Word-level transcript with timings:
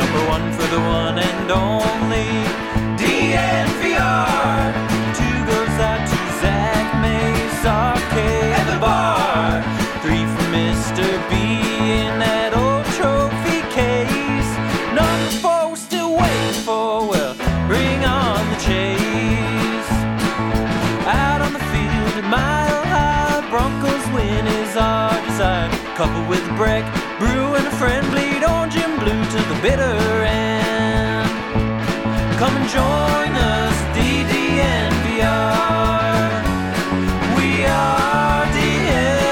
Number 0.00 0.22
one 0.28 0.52
for 0.52 0.66
the 0.66 0.80
one 0.80 1.18
and 1.18 1.50
only 1.50 2.69
Couple 26.00 26.24
with 26.30 26.40
a 26.48 26.54
break, 26.54 26.82
brew 27.18 27.54
and 27.56 27.66
a 27.66 27.70
friend 27.72 28.10
bleed 28.10 28.42
orange 28.42 28.74
and 28.74 28.98
blue 29.00 29.22
to 29.22 29.36
the 29.48 29.60
bitter 29.60 30.24
end. 30.24 31.28
Come 32.38 32.56
and 32.56 32.66
join 32.70 33.36
us, 33.36 33.74
DDNVR. 33.94 35.20
We 37.36 37.66
are 37.66 38.46
DNVR. 38.46 39.22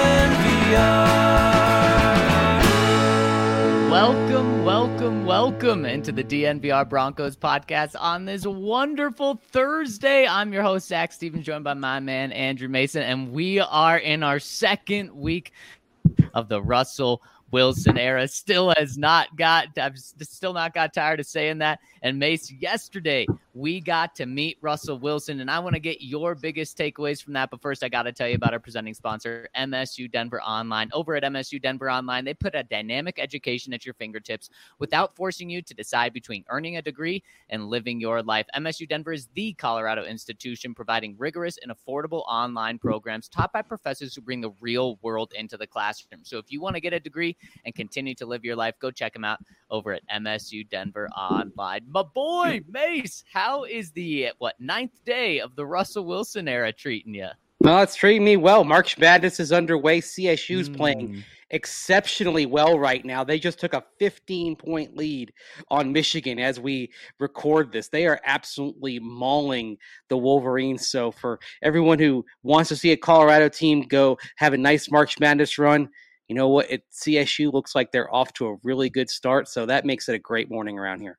Welcome, 3.90 4.62
welcome, 4.66 5.24
welcome 5.24 5.86
into 5.86 6.12
the 6.12 6.22
DNVR 6.22 6.86
Broncos 6.86 7.34
podcast 7.34 7.96
on 7.98 8.26
this 8.26 8.46
wonderful 8.46 9.40
Thursday. 9.52 10.26
I'm 10.26 10.52
your 10.52 10.62
host, 10.62 10.88
Zach 10.88 11.14
Stevens, 11.14 11.46
joined 11.46 11.64
by 11.64 11.72
my 11.72 11.98
man, 11.98 12.30
Andrew 12.32 12.68
Mason, 12.68 13.02
and 13.02 13.32
we 13.32 13.58
are 13.58 13.96
in 13.96 14.22
our 14.22 14.38
second 14.38 15.14
week 15.14 15.54
of 16.34 16.48
the 16.48 16.62
Russell 16.62 17.22
Wilson 17.50 17.98
era. 17.98 18.28
Still 18.28 18.74
has 18.76 18.98
not 18.98 19.36
got, 19.36 19.68
I've 19.78 19.98
still 19.98 20.52
not 20.52 20.74
got 20.74 20.92
tired 20.92 21.20
of 21.20 21.26
saying 21.26 21.58
that. 21.58 21.80
And 22.02 22.18
Mace, 22.18 22.50
yesterday 22.50 23.26
we 23.58 23.80
got 23.80 24.14
to 24.14 24.24
meet 24.24 24.56
Russell 24.60 25.00
Wilson, 25.00 25.40
and 25.40 25.50
I 25.50 25.58
want 25.58 25.74
to 25.74 25.80
get 25.80 26.00
your 26.00 26.36
biggest 26.36 26.78
takeaways 26.78 27.20
from 27.20 27.32
that. 27.32 27.50
But 27.50 27.60
first, 27.60 27.82
I 27.82 27.88
got 27.88 28.04
to 28.04 28.12
tell 28.12 28.28
you 28.28 28.36
about 28.36 28.52
our 28.52 28.60
presenting 28.60 28.94
sponsor, 28.94 29.48
MSU 29.56 30.08
Denver 30.08 30.40
Online. 30.42 30.88
Over 30.92 31.16
at 31.16 31.24
MSU 31.24 31.60
Denver 31.60 31.90
Online, 31.90 32.24
they 32.24 32.34
put 32.34 32.54
a 32.54 32.62
dynamic 32.62 33.18
education 33.18 33.72
at 33.72 33.84
your 33.84 33.94
fingertips 33.94 34.50
without 34.78 35.16
forcing 35.16 35.50
you 35.50 35.60
to 35.60 35.74
decide 35.74 36.12
between 36.12 36.44
earning 36.50 36.76
a 36.76 36.82
degree 36.82 37.20
and 37.50 37.66
living 37.66 38.00
your 38.00 38.22
life. 38.22 38.46
MSU 38.54 38.88
Denver 38.88 39.12
is 39.12 39.26
the 39.34 39.54
Colorado 39.54 40.04
institution 40.04 40.72
providing 40.72 41.16
rigorous 41.18 41.58
and 41.60 41.72
affordable 41.72 42.22
online 42.28 42.78
programs 42.78 43.28
taught 43.28 43.52
by 43.52 43.62
professors 43.62 44.14
who 44.14 44.20
bring 44.20 44.40
the 44.40 44.52
real 44.60 45.00
world 45.02 45.32
into 45.36 45.56
the 45.56 45.66
classroom. 45.66 46.20
So 46.22 46.38
if 46.38 46.52
you 46.52 46.60
want 46.60 46.76
to 46.76 46.80
get 46.80 46.92
a 46.92 47.00
degree 47.00 47.36
and 47.64 47.74
continue 47.74 48.14
to 48.14 48.26
live 48.26 48.44
your 48.44 48.54
life, 48.54 48.76
go 48.78 48.92
check 48.92 49.14
them 49.14 49.24
out 49.24 49.40
over 49.68 49.94
at 49.94 50.08
MSU 50.14 50.68
Denver 50.68 51.08
Online. 51.08 51.82
My 51.88 52.04
boy, 52.04 52.60
Mace, 52.68 53.24
how 53.32 53.47
is 53.64 53.90
the 53.92 54.28
what 54.38 54.54
ninth 54.60 55.04
day 55.04 55.40
of 55.40 55.56
the 55.56 55.66
Russell 55.66 56.04
Wilson 56.04 56.48
era 56.48 56.72
treating 56.72 57.14
you? 57.14 57.28
No, 57.60 57.78
it's 57.80 57.96
treating 57.96 58.24
me 58.24 58.36
well. 58.36 58.62
March 58.62 58.98
Madness 58.98 59.40
is 59.40 59.52
underway. 59.52 60.00
CSU's 60.00 60.68
Mm. 60.70 60.76
playing 60.76 61.24
exceptionally 61.50 62.46
well 62.46 62.78
right 62.78 63.04
now. 63.04 63.24
They 63.24 63.38
just 63.38 63.58
took 63.58 63.72
a 63.72 63.82
15 63.98 64.54
point 64.54 64.96
lead 64.96 65.32
on 65.68 65.92
Michigan 65.92 66.38
as 66.38 66.60
we 66.60 66.90
record 67.18 67.72
this. 67.72 67.88
They 67.88 68.06
are 68.06 68.20
absolutely 68.24 69.00
mauling 69.00 69.76
the 70.08 70.16
Wolverines. 70.16 70.88
So, 70.88 71.10
for 71.10 71.40
everyone 71.62 71.98
who 71.98 72.24
wants 72.44 72.68
to 72.68 72.76
see 72.76 72.92
a 72.92 72.96
Colorado 72.96 73.48
team 73.48 73.82
go 73.82 74.18
have 74.36 74.52
a 74.52 74.58
nice 74.58 74.90
March 74.90 75.18
Madness 75.18 75.58
run, 75.58 75.88
you 76.28 76.36
know 76.36 76.48
what? 76.48 76.70
It, 76.70 76.84
CSU 76.92 77.50
looks 77.52 77.74
like 77.74 77.90
they're 77.90 78.14
off 78.14 78.32
to 78.34 78.46
a 78.46 78.56
really 78.62 78.88
good 78.90 79.10
start. 79.10 79.48
So, 79.48 79.66
that 79.66 79.84
makes 79.84 80.08
it 80.08 80.14
a 80.14 80.18
great 80.20 80.48
morning 80.48 80.78
around 80.78 81.00
here. 81.00 81.18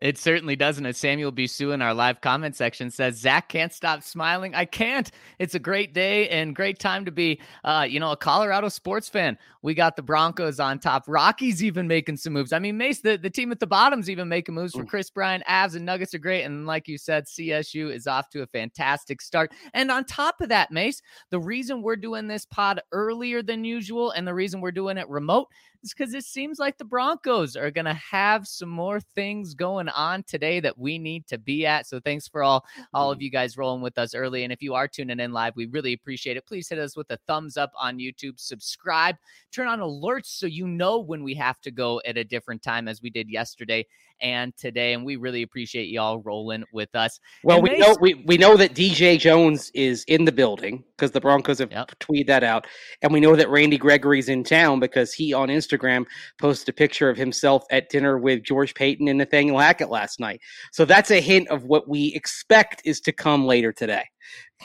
It 0.00 0.16
certainly 0.16 0.56
doesn't. 0.56 0.86
As 0.86 0.96
Samuel 0.96 1.30
Bisu 1.30 1.74
in 1.74 1.82
our 1.82 1.92
live 1.92 2.22
comment 2.22 2.56
section 2.56 2.90
says, 2.90 3.18
Zach 3.18 3.50
can't 3.50 3.72
stop 3.72 4.02
smiling. 4.02 4.54
I 4.54 4.64
can't. 4.64 5.10
It's 5.38 5.54
a 5.54 5.58
great 5.58 5.92
day 5.92 6.26
and 6.30 6.56
great 6.56 6.78
time 6.78 7.04
to 7.04 7.10
be, 7.10 7.38
uh, 7.64 7.86
you 7.88 8.00
know, 8.00 8.10
a 8.12 8.16
Colorado 8.16 8.70
sports 8.70 9.10
fan. 9.10 9.36
We 9.60 9.74
got 9.74 9.96
the 9.96 10.02
Broncos 10.02 10.58
on 10.58 10.78
top. 10.78 11.04
Rockies 11.06 11.62
even 11.62 11.86
making 11.86 12.16
some 12.16 12.32
moves. 12.32 12.54
I 12.54 12.58
mean, 12.58 12.78
Mace, 12.78 13.02
the, 13.02 13.18
the 13.18 13.28
team 13.28 13.52
at 13.52 13.60
the 13.60 13.66
bottom's 13.66 14.08
even 14.08 14.26
making 14.26 14.54
moves 14.54 14.72
for 14.72 14.84
Kris 14.86 15.10
Bryant. 15.10 15.44
Avs 15.44 15.76
and 15.76 15.84
Nuggets 15.84 16.14
are 16.14 16.18
great. 16.18 16.44
And 16.44 16.66
like 16.66 16.88
you 16.88 16.96
said, 16.96 17.26
CSU 17.26 17.94
is 17.94 18.06
off 18.06 18.30
to 18.30 18.40
a 18.40 18.46
fantastic 18.46 19.20
start. 19.20 19.52
And 19.74 19.90
on 19.90 20.06
top 20.06 20.40
of 20.40 20.48
that, 20.48 20.70
Mace, 20.70 21.02
the 21.28 21.40
reason 21.40 21.82
we're 21.82 21.96
doing 21.96 22.26
this 22.26 22.46
pod 22.46 22.80
earlier 22.92 23.42
than 23.42 23.64
usual 23.64 24.12
and 24.12 24.26
the 24.26 24.32
reason 24.32 24.62
we're 24.62 24.72
doing 24.72 24.96
it 24.96 25.08
remote 25.10 25.48
is 25.82 25.94
because 25.94 26.14
it 26.14 26.24
seems 26.24 26.58
like 26.58 26.78
the 26.78 26.84
Broncos 26.84 27.56
are 27.56 27.70
going 27.70 27.86
to 27.86 27.94
have 27.94 28.46
some 28.46 28.68
more 28.68 29.00
things 29.00 29.54
going 29.54 29.88
on 29.90 30.22
today 30.24 30.60
that 30.60 30.78
we 30.78 30.98
need 30.98 31.26
to 31.28 31.38
be 31.38 31.66
at. 31.66 31.86
So 31.86 32.00
thanks 32.00 32.28
for 32.28 32.42
all 32.42 32.64
all 32.92 33.10
of 33.10 33.16
mm-hmm. 33.16 33.24
you 33.24 33.30
guys 33.30 33.56
rolling 33.56 33.82
with 33.82 33.98
us 33.98 34.14
early. 34.14 34.44
And 34.44 34.52
if 34.52 34.62
you 34.62 34.74
are 34.74 34.88
tuning 34.88 35.20
in 35.20 35.32
live, 35.32 35.54
we 35.56 35.66
really 35.66 35.92
appreciate 35.92 36.36
it. 36.36 36.46
Please 36.46 36.68
hit 36.68 36.78
us 36.78 36.96
with 36.96 37.10
a 37.10 37.18
thumbs 37.26 37.56
up 37.56 37.72
on 37.78 37.98
YouTube, 37.98 38.38
subscribe, 38.38 39.16
turn 39.52 39.68
on 39.68 39.80
alerts 39.80 40.26
so 40.26 40.46
you 40.46 40.66
know 40.66 40.98
when 40.98 41.22
we 41.22 41.34
have 41.34 41.60
to 41.60 41.70
go 41.70 42.00
at 42.06 42.16
a 42.16 42.24
different 42.24 42.62
time 42.62 42.88
as 42.88 43.02
we 43.02 43.10
did 43.10 43.28
yesterday 43.28 43.86
and 44.20 44.56
today. 44.56 44.92
And 44.92 45.04
we 45.04 45.16
really 45.16 45.42
appreciate 45.42 45.88
y'all 45.88 46.20
rolling 46.20 46.64
with 46.72 46.94
us. 46.94 47.20
Well, 47.42 47.58
And 47.58 47.64
we 47.64 47.70
Mace- 47.70 47.80
know 47.80 47.96
we, 48.00 48.14
we 48.26 48.38
know 48.38 48.56
that 48.56 48.74
DJ 48.74 49.18
Jones 49.18 49.70
is 49.74 50.04
in 50.04 50.24
the 50.24 50.32
building 50.32 50.84
because 50.96 51.10
the 51.10 51.20
Broncos 51.20 51.58
have 51.58 51.70
Yep. 51.70 51.92
tweeted 52.00 52.26
that 52.26 52.44
out, 52.44 52.66
and 53.02 53.12
we 53.12 53.20
know 53.20 53.34
that 53.34 53.48
Randy 53.48 53.78
Gregory's 53.78 54.28
in 54.28 54.44
town 54.44 54.80
because 54.80 55.12
he 55.12 55.32
on 55.32 55.48
Instagram 55.48 56.04
posted 56.38 56.68
a 56.68 56.72
picture 56.72 57.08
of 57.08 57.16
himself 57.16 57.64
at 57.70 57.88
dinner 57.88 58.18
with 58.18 58.42
George 58.42 58.74
Paton 58.74 59.08
and 59.08 59.18
Nathaniel 59.18 59.58
Hackett 59.58 59.79
last 59.88 60.20
night. 60.20 60.40
So 60.72 60.84
that's 60.84 61.10
a 61.10 61.20
hint 61.20 61.48
of 61.48 61.64
what 61.64 61.88
we 61.88 62.08
expect 62.14 62.82
is 62.84 63.00
to 63.02 63.12
come 63.12 63.46
later 63.46 63.72
today. 63.72 64.04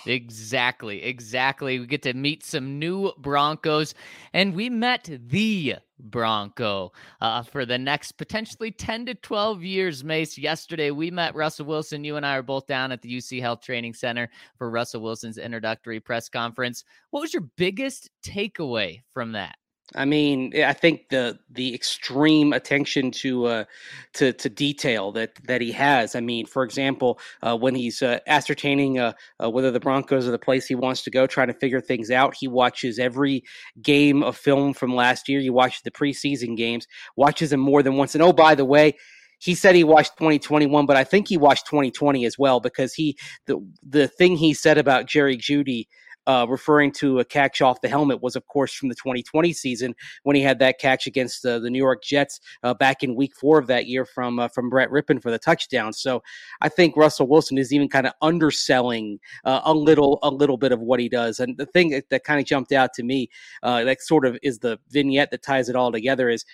Exactly, 0.06 1.04
exactly. 1.04 1.80
We 1.80 1.88
get 1.88 2.04
to 2.04 2.14
meet 2.14 2.44
some 2.44 2.78
new 2.80 3.14
Broncos, 3.18 3.94
and 4.34 4.54
we 4.54 4.70
met 4.70 5.10
the 5.28 5.76
Bronco 6.00 6.92
uh, 7.22 7.44
for 7.44 7.66
the 7.66 7.78
next 7.78 8.14
potentially 8.14 8.72
10 8.72 9.06
to 9.08 9.16
12 9.16 9.64
years. 9.64 10.04
Mace, 10.04 10.38
yesterday 10.38 10.92
we 10.92 11.10
met 11.10 11.34
Russell 11.36 11.66
Wilson. 11.66 12.04
You 12.04 12.18
and 12.18 12.26
I 12.26 12.36
are 12.36 12.44
both 12.44 12.68
down 12.68 12.92
at 12.92 13.02
the 13.02 13.18
UC 13.18 13.40
Health 13.40 13.62
Training 13.62 13.94
Center 13.94 14.30
for 14.58 14.70
Russell 14.70 15.02
Wilson's 15.02 15.38
introductory 15.38 16.00
press 16.00 16.28
conference. 16.28 16.84
What 17.12 17.22
was 17.22 17.34
your 17.34 17.44
biggest 17.56 18.10
takeaway 18.24 19.02
from 19.14 19.32
that? 19.32 19.56
I 19.94 20.06
mean, 20.06 20.52
I 20.64 20.74
think 20.74 21.10
the 21.10 21.38
the 21.52 21.76
extreme 21.76 22.54
attention 22.54 23.12
to 23.12 23.46
uh, 23.46 23.66
to 24.14 24.34
to 24.34 24.50
detail 24.50 25.12
that 25.12 25.36
that 25.46 25.62
he 25.62 25.72
has. 25.74 26.16
I 26.16 26.22
mean, 26.22 26.48
for 26.48 26.64
example, 26.64 27.20
uh, 27.44 27.56
when 27.56 27.76
he's 27.76 28.02
uh, 28.02 28.20
ascertaining 28.26 28.98
uh, 28.98 29.14
uh, 29.44 29.50
whether 29.50 29.70
the 29.70 29.80
Broncos 29.80 30.28
are 30.28 30.32
the 30.32 30.40
place 30.40 30.66
he 30.66 30.74
wants 30.74 31.04
to 31.04 31.12
go, 31.12 31.28
trying 31.28 31.48
to 31.48 31.54
figure 31.54 31.82
things 31.82 32.10
out, 32.10 32.36
he 32.36 32.48
watches 32.48 32.98
every 32.98 33.44
game 33.82 34.24
of 34.24 34.36
film 34.36 34.74
from 34.74 34.96
last 34.96 35.30
year. 35.30 35.40
He 35.40 35.52
watches 35.52 35.82
the 35.84 35.92
preseason 35.92 36.58
games, 36.58 36.88
watches 37.16 37.52
them 37.52 37.60
more 37.60 37.84
than 37.84 37.96
once. 37.96 38.16
And 38.16 38.24
oh, 38.24 38.34
by 38.34 38.56
the 38.56 38.66
way. 38.66 38.96
He 39.38 39.54
said 39.54 39.76
he 39.76 39.84
watched 39.84 40.18
2021, 40.18 40.86
but 40.86 40.96
I 40.96 41.04
think 41.04 41.28
he 41.28 41.36
watched 41.36 41.68
2020 41.68 42.26
as 42.26 42.40
well 42.40 42.62
because 42.62 42.94
he 42.94 43.18
the 43.48 43.60
the 43.84 44.08
thing 44.08 44.38
he 44.38 44.54
said 44.54 44.78
about 44.78 45.08
Jerry 45.08 45.36
Jeudy 45.36 45.88
uh, 46.28 46.46
referring 46.50 46.92
to 46.92 47.20
a 47.20 47.26
catch 47.26 47.62
off 47.62 47.82
the 47.82 47.88
helmet 47.88 48.22
was, 48.22 48.36
of 48.36 48.48
course, 48.48 48.74
from 48.74 48.90
the 48.90 48.96
2020 48.96 49.54
season 49.54 49.96
when 50.24 50.36
he 50.36 50.42
had 50.42 50.60
that 50.60 50.80
catch 50.80 51.08
against 51.08 51.44
the 51.44 51.60
New 51.60 51.78
York 51.78 52.04
Jets 52.04 52.40
uh, 52.64 52.74
back 52.74 53.04
in 53.04 53.16
Week 53.16 53.36
Four 53.36 53.60
of 53.60 53.68
that 53.68 53.88
year 53.88 54.06
from 54.06 54.40
uh, 54.40 54.48
from 54.48 54.70
Brett 54.70 54.90
Rypien 54.90 55.22
for 55.22 55.32
the 55.32 55.40
touchdown. 55.40 55.94
So 55.94 56.24
I 56.62 56.70
think 56.70 56.98
Russell 56.98 57.28
Wilson 57.28 57.58
is 57.58 57.74
even 57.74 57.90
kind 57.90 58.08
of 58.08 58.14
underselling 58.22 59.20
uh, 59.44 59.62
a 59.64 59.74
little 59.74 60.20
a 60.24 60.30
little 60.30 60.58
bit 60.58 60.72
of 60.72 60.80
what 60.80 61.00
he 61.00 61.10
does. 61.10 61.40
And 61.40 61.58
the 61.58 61.66
thing 61.66 61.90
that, 61.90 62.10
that 62.10 62.24
kind 62.24 62.40
of 62.40 62.46
jumped 62.46 62.72
out 62.72 62.94
to 62.94 63.04
me, 63.04 63.30
that 63.64 64.02
sort 64.02 64.26
of 64.26 64.38
is 64.42 64.60
the 64.60 64.80
vignette 64.90 65.32
that 65.32 65.44
ties 65.44 65.70
it 65.70 65.76
all 65.76 65.92
together, 65.92 66.30
is 66.30 66.46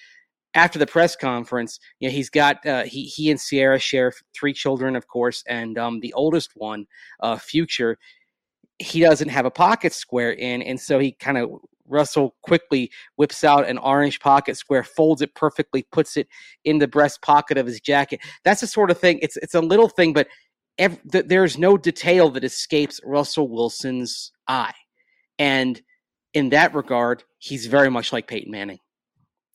after 0.53 0.77
the 0.77 0.85
press 0.85 1.15
conference, 1.15 1.79
you 1.99 2.07
know, 2.07 2.13
he's 2.13 2.29
got 2.29 2.65
uh, 2.65 2.83
he 2.83 3.03
he 3.03 3.31
and 3.31 3.39
Ciara 3.39 3.79
share 3.79 4.11
three 4.33 4.53
children, 4.53 4.95
of 4.95 5.07
course, 5.07 5.43
and 5.47 5.77
um, 5.77 5.99
the 6.01 6.13
oldest 6.13 6.51
one, 6.55 6.87
uh, 7.21 7.37
Future, 7.37 7.97
he 8.81 8.99
doesn't 9.01 9.29
have 9.29 9.45
a 9.45 9.51
pocket 9.51 9.93
square 9.93 10.31
in, 10.31 10.61
and 10.61 10.79
so 10.79 10.99
he 10.99 11.11
kind 11.13 11.37
of 11.37 11.51
Russell 11.87 12.35
quickly 12.41 12.89
whips 13.17 13.43
out 13.43 13.67
an 13.67 13.77
orange 13.77 14.19
pocket 14.19 14.57
square, 14.57 14.83
folds 14.83 15.21
it 15.21 15.35
perfectly, 15.35 15.83
puts 15.91 16.17
it 16.17 16.27
in 16.63 16.79
the 16.79 16.87
breast 16.87 17.21
pocket 17.21 17.57
of 17.57 17.65
his 17.65 17.81
jacket. 17.81 18.21
That's 18.43 18.61
the 18.61 18.67
sort 18.67 18.91
of 18.91 18.99
thing. 18.99 19.19
It's 19.21 19.37
it's 19.37 19.55
a 19.55 19.61
little 19.61 19.89
thing, 19.89 20.13
but 20.13 20.27
th- 20.77 21.25
there's 21.27 21.57
no 21.57 21.77
detail 21.77 22.29
that 22.31 22.43
escapes 22.43 22.99
Russell 23.03 23.47
Wilson's 23.47 24.31
eye, 24.47 24.73
and 25.37 25.81
in 26.33 26.49
that 26.49 26.73
regard, 26.73 27.23
he's 27.39 27.65
very 27.67 27.89
much 27.89 28.13
like 28.13 28.27
Peyton 28.27 28.51
Manning. 28.51 28.79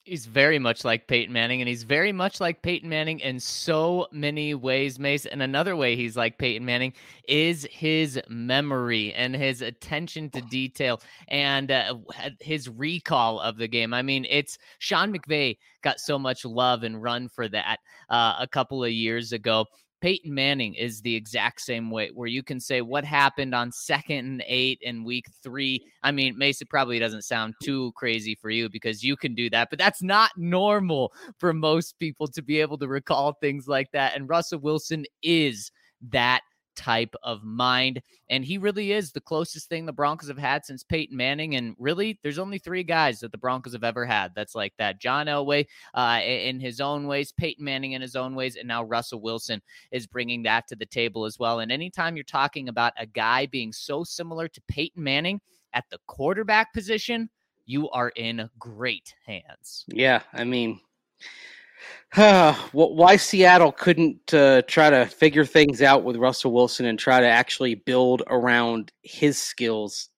He's 0.06 0.26
very 0.26 0.60
much 0.60 0.84
like 0.84 1.08
Peyton 1.08 1.32
Manning, 1.32 1.60
and 1.60 1.68
he's 1.68 1.82
very 1.82 2.12
much 2.12 2.40
like 2.40 2.62
Peyton 2.62 2.88
Manning 2.88 3.18
in 3.18 3.40
so 3.40 4.06
many 4.12 4.54
ways, 4.54 5.00
Mace. 5.00 5.26
And 5.26 5.42
another 5.42 5.74
way 5.74 5.96
he's 5.96 6.16
like 6.16 6.38
Peyton 6.38 6.64
Manning 6.64 6.92
is 7.26 7.66
his 7.72 8.20
memory 8.28 9.12
and 9.14 9.34
his 9.34 9.62
attention 9.62 10.30
to 10.30 10.40
detail 10.42 11.00
and 11.26 11.72
uh, 11.72 11.96
his 12.40 12.68
recall 12.68 13.40
of 13.40 13.56
the 13.56 13.66
game. 13.66 13.92
I 13.92 14.02
mean, 14.02 14.28
it's 14.30 14.58
Sean 14.78 15.12
McVay 15.12 15.56
got 15.82 15.98
so 15.98 16.20
much 16.20 16.44
love 16.44 16.84
and 16.84 17.02
run 17.02 17.28
for 17.28 17.48
that 17.48 17.80
uh, 18.08 18.36
a 18.38 18.46
couple 18.46 18.84
of 18.84 18.92
years 18.92 19.32
ago. 19.32 19.66
Peyton 20.00 20.34
Manning 20.34 20.74
is 20.74 21.00
the 21.00 21.14
exact 21.14 21.60
same 21.60 21.90
way, 21.90 22.10
where 22.12 22.28
you 22.28 22.42
can 22.42 22.60
say 22.60 22.80
what 22.82 23.04
happened 23.04 23.54
on 23.54 23.72
second 23.72 24.18
and 24.18 24.44
eight 24.46 24.78
in 24.82 25.04
week 25.04 25.26
three. 25.42 25.84
I 26.02 26.12
mean, 26.12 26.36
Mason 26.36 26.66
probably 26.68 26.98
doesn't 26.98 27.22
sound 27.22 27.54
too 27.62 27.92
crazy 27.96 28.34
for 28.34 28.50
you 28.50 28.68
because 28.68 29.02
you 29.02 29.16
can 29.16 29.34
do 29.34 29.48
that, 29.50 29.70
but 29.70 29.78
that's 29.78 30.02
not 30.02 30.30
normal 30.36 31.12
for 31.38 31.52
most 31.52 31.98
people 31.98 32.26
to 32.28 32.42
be 32.42 32.60
able 32.60 32.78
to 32.78 32.88
recall 32.88 33.32
things 33.34 33.66
like 33.66 33.90
that. 33.92 34.14
And 34.14 34.28
Russell 34.28 34.60
Wilson 34.60 35.04
is 35.22 35.70
that 36.10 36.42
type 36.76 37.14
of 37.22 37.42
mind. 37.42 38.02
And 38.30 38.44
he 38.44 38.58
really 38.58 38.92
is 38.92 39.12
the 39.12 39.20
closest 39.20 39.68
thing 39.68 39.86
the 39.86 39.92
Broncos 39.92 40.28
have 40.28 40.38
had 40.38 40.64
since 40.64 40.84
Peyton 40.84 41.16
Manning. 41.16 41.56
And 41.56 41.74
really, 41.78 42.18
there's 42.22 42.38
only 42.38 42.58
three 42.58 42.84
guys 42.84 43.20
that 43.20 43.32
the 43.32 43.38
Broncos 43.38 43.72
have 43.72 43.84
ever 43.84 44.04
had 44.04 44.32
that's 44.34 44.54
like 44.54 44.74
that 44.78 45.00
John 45.00 45.26
Elway 45.26 45.66
uh, 45.94 46.20
in 46.24 46.60
his 46.60 46.80
own 46.80 47.06
ways, 47.06 47.32
Peyton 47.32 47.64
Manning 47.64 47.92
in 47.92 48.02
his 48.02 48.16
own 48.16 48.34
ways, 48.34 48.56
and 48.56 48.68
now 48.68 48.84
Russell 48.84 49.20
Wilson 49.20 49.60
is 49.90 50.06
bringing 50.06 50.42
that 50.44 50.68
to 50.68 50.76
the 50.76 50.86
table 50.86 51.24
as 51.24 51.38
well. 51.38 51.60
And 51.60 51.72
anytime 51.72 52.16
you're 52.16 52.24
talking 52.24 52.68
about 52.68 52.92
a 52.98 53.06
guy 53.06 53.46
being 53.46 53.72
so 53.72 54.04
similar 54.04 54.48
to 54.48 54.60
Peyton 54.68 55.02
Manning 55.02 55.40
at 55.72 55.84
the 55.90 55.98
quarterback 56.06 56.72
position, 56.72 57.28
you 57.66 57.90
are 57.90 58.10
in 58.10 58.48
great 58.58 59.14
hands. 59.26 59.84
Yeah. 59.88 60.22
I 60.32 60.44
mean, 60.44 60.80
why 62.72 63.16
Seattle 63.16 63.72
couldn't 63.72 64.32
uh, 64.32 64.62
try 64.62 64.90
to 64.90 65.06
figure 65.06 65.44
things 65.44 65.82
out 65.82 66.04
with 66.04 66.16
Russell 66.16 66.52
Wilson 66.52 66.86
and 66.86 66.98
try 66.98 67.20
to 67.20 67.28
actually 67.28 67.74
build 67.74 68.22
around 68.28 68.92
his 69.02 69.40
skills? 69.40 70.08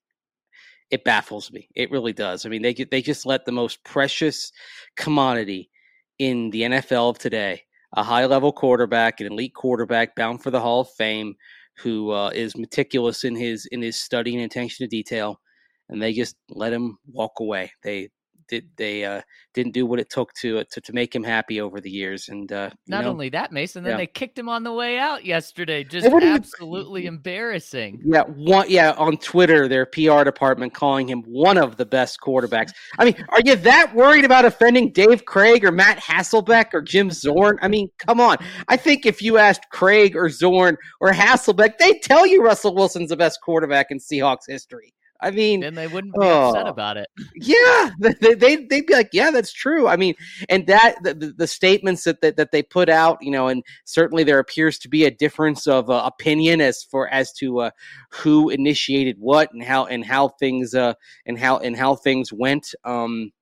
It 0.90 1.04
baffles 1.04 1.52
me. 1.52 1.68
It 1.74 1.90
really 1.90 2.12
does. 2.12 2.46
I 2.46 2.48
mean, 2.48 2.62
they 2.62 2.72
they 2.72 3.02
just 3.02 3.26
let 3.26 3.44
the 3.44 3.52
most 3.52 3.84
precious 3.84 4.52
commodity 4.96 5.70
in 6.18 6.50
the 6.50 6.62
NFL 6.62 7.10
of 7.10 7.18
today, 7.18 7.62
a 7.94 8.02
high 8.02 8.24
level 8.26 8.52
quarterback, 8.52 9.20
an 9.20 9.26
elite 9.26 9.54
quarterback 9.54 10.16
bound 10.16 10.42
for 10.42 10.50
the 10.50 10.60
Hall 10.60 10.80
of 10.80 10.90
Fame, 10.90 11.34
who 11.76 12.10
uh, 12.10 12.30
is 12.30 12.56
meticulous 12.56 13.24
in 13.24 13.36
his 13.36 13.66
in 13.66 13.82
his 13.82 13.98
study 13.98 14.34
and 14.34 14.44
attention 14.44 14.84
to 14.84 14.88
detail, 14.88 15.40
and 15.88 16.00
they 16.00 16.12
just 16.12 16.36
let 16.48 16.72
him 16.72 16.98
walk 17.12 17.40
away. 17.40 17.72
They 17.82 18.10
did 18.48 18.68
they 18.76 19.04
uh, 19.04 19.22
didn't 19.54 19.72
do 19.72 19.86
what 19.86 19.98
it 19.98 20.08
took 20.08 20.32
to, 20.34 20.58
uh, 20.58 20.64
to 20.70 20.80
to 20.80 20.92
make 20.92 21.14
him 21.14 21.24
happy 21.24 21.60
over 21.60 21.80
the 21.80 21.90
years. 21.90 22.28
And 22.28 22.50
uh, 22.52 22.70
not 22.86 23.04
know, 23.04 23.10
only 23.10 23.28
that, 23.30 23.52
Mason, 23.52 23.82
then 23.82 23.92
yeah. 23.92 23.96
they 23.98 24.06
kicked 24.06 24.38
him 24.38 24.48
on 24.48 24.62
the 24.62 24.72
way 24.72 24.98
out 24.98 25.24
yesterday. 25.24 25.84
Just 25.84 26.06
absolutely 26.06 27.02
even, 27.02 27.14
embarrassing. 27.14 28.00
Yeah, 28.04 28.22
one 28.22 28.66
yeah 28.68 28.92
on 28.92 29.16
Twitter, 29.16 29.68
their 29.68 29.86
PR 29.86 30.22
department 30.24 30.74
calling 30.74 31.08
him 31.08 31.22
one 31.22 31.58
of 31.58 31.76
the 31.76 31.86
best 31.86 32.18
quarterbacks. 32.20 32.72
I 32.98 33.04
mean, 33.04 33.24
are 33.30 33.40
you 33.44 33.56
that 33.56 33.94
worried 33.94 34.24
about 34.24 34.44
offending 34.44 34.92
Dave 34.92 35.24
Krieg 35.24 35.64
or 35.64 35.72
Matt 35.72 35.98
Hasselbeck 35.98 36.72
or 36.72 36.82
Jim 36.82 37.10
Zorn? 37.10 37.58
I 37.60 37.68
mean, 37.68 37.90
come 37.98 38.20
on. 38.20 38.36
I 38.68 38.76
think 38.76 39.06
if 39.06 39.20
you 39.20 39.38
asked 39.38 39.70
Krieg 39.70 40.16
or 40.16 40.28
Zorn 40.28 40.76
or 41.00 41.12
Hasselbeck, 41.12 41.78
they 41.78 41.98
tell 41.98 42.26
you 42.26 42.42
Russell 42.42 42.74
Wilson's 42.74 43.10
the 43.10 43.16
best 43.16 43.40
quarterback 43.42 43.86
in 43.90 43.98
Seahawks 43.98 44.46
history. 44.46 44.92
I 45.20 45.32
mean, 45.32 45.64
and 45.64 45.76
they 45.76 45.88
wouldn't 45.88 46.14
be 46.14 46.20
oh, 46.22 46.50
upset 46.50 46.68
about 46.68 46.96
it. 46.96 47.08
Yeah, 47.34 47.90
they, 47.98 48.34
they 48.34 48.56
they'd 48.56 48.86
be 48.86 48.94
like, 48.94 49.10
yeah, 49.12 49.30
that's 49.30 49.52
true. 49.52 49.88
I 49.88 49.96
mean, 49.96 50.14
and 50.48 50.66
that 50.68 51.02
the, 51.02 51.14
the, 51.14 51.32
the 51.32 51.46
statements 51.46 52.04
that, 52.04 52.20
that 52.20 52.36
that 52.36 52.52
they 52.52 52.62
put 52.62 52.88
out, 52.88 53.18
you 53.20 53.30
know, 53.30 53.48
and 53.48 53.64
certainly 53.84 54.22
there 54.22 54.38
appears 54.38 54.78
to 54.78 54.88
be 54.88 55.04
a 55.04 55.10
difference 55.10 55.66
of 55.66 55.90
uh, 55.90 56.02
opinion 56.04 56.60
as 56.60 56.84
for 56.84 57.08
as 57.08 57.32
to 57.34 57.60
uh, 57.60 57.70
who 58.10 58.48
initiated 58.50 59.16
what 59.18 59.52
and 59.52 59.62
how 59.62 59.86
and 59.86 60.04
how 60.04 60.28
things 60.28 60.74
uh 60.74 60.94
and 61.26 61.38
how 61.38 61.58
and 61.58 61.76
how 61.76 61.96
things 61.96 62.32
went. 62.32 62.74
Um, 62.84 63.32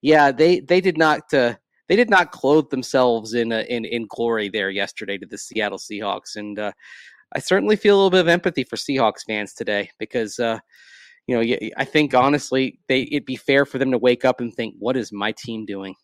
yeah, 0.00 0.32
they 0.32 0.60
they 0.60 0.80
did 0.80 0.98
not. 0.98 1.32
Uh, 1.32 1.54
they 1.88 1.96
did 1.96 2.10
not 2.10 2.32
clothe 2.32 2.70
themselves 2.70 3.34
in 3.34 3.52
uh, 3.52 3.64
in 3.68 3.84
in 3.84 4.06
glory 4.08 4.48
there 4.48 4.70
yesterday 4.70 5.18
to 5.18 5.26
the 5.26 5.38
Seattle 5.38 5.78
Seahawks, 5.78 6.36
and 6.36 6.58
uh, 6.58 6.72
I 7.34 7.38
certainly 7.38 7.76
feel 7.76 7.94
a 7.94 7.98
little 7.98 8.10
bit 8.10 8.20
of 8.20 8.28
empathy 8.28 8.64
for 8.64 8.76
Seahawks 8.76 9.24
fans 9.26 9.52
today 9.54 9.90
because 9.98 10.38
uh, 10.38 10.58
you 11.26 11.36
know, 11.36 11.58
I 11.76 11.84
think 11.84 12.14
honestly, 12.14 12.80
they 12.88 13.02
it'd 13.02 13.24
be 13.24 13.36
fair 13.36 13.64
for 13.64 13.78
them 13.78 13.90
to 13.92 13.98
wake 13.98 14.24
up 14.24 14.40
and 14.40 14.52
think, 14.52 14.74
what 14.78 14.96
is 14.96 15.12
my 15.12 15.32
team 15.32 15.64
doing? 15.64 15.94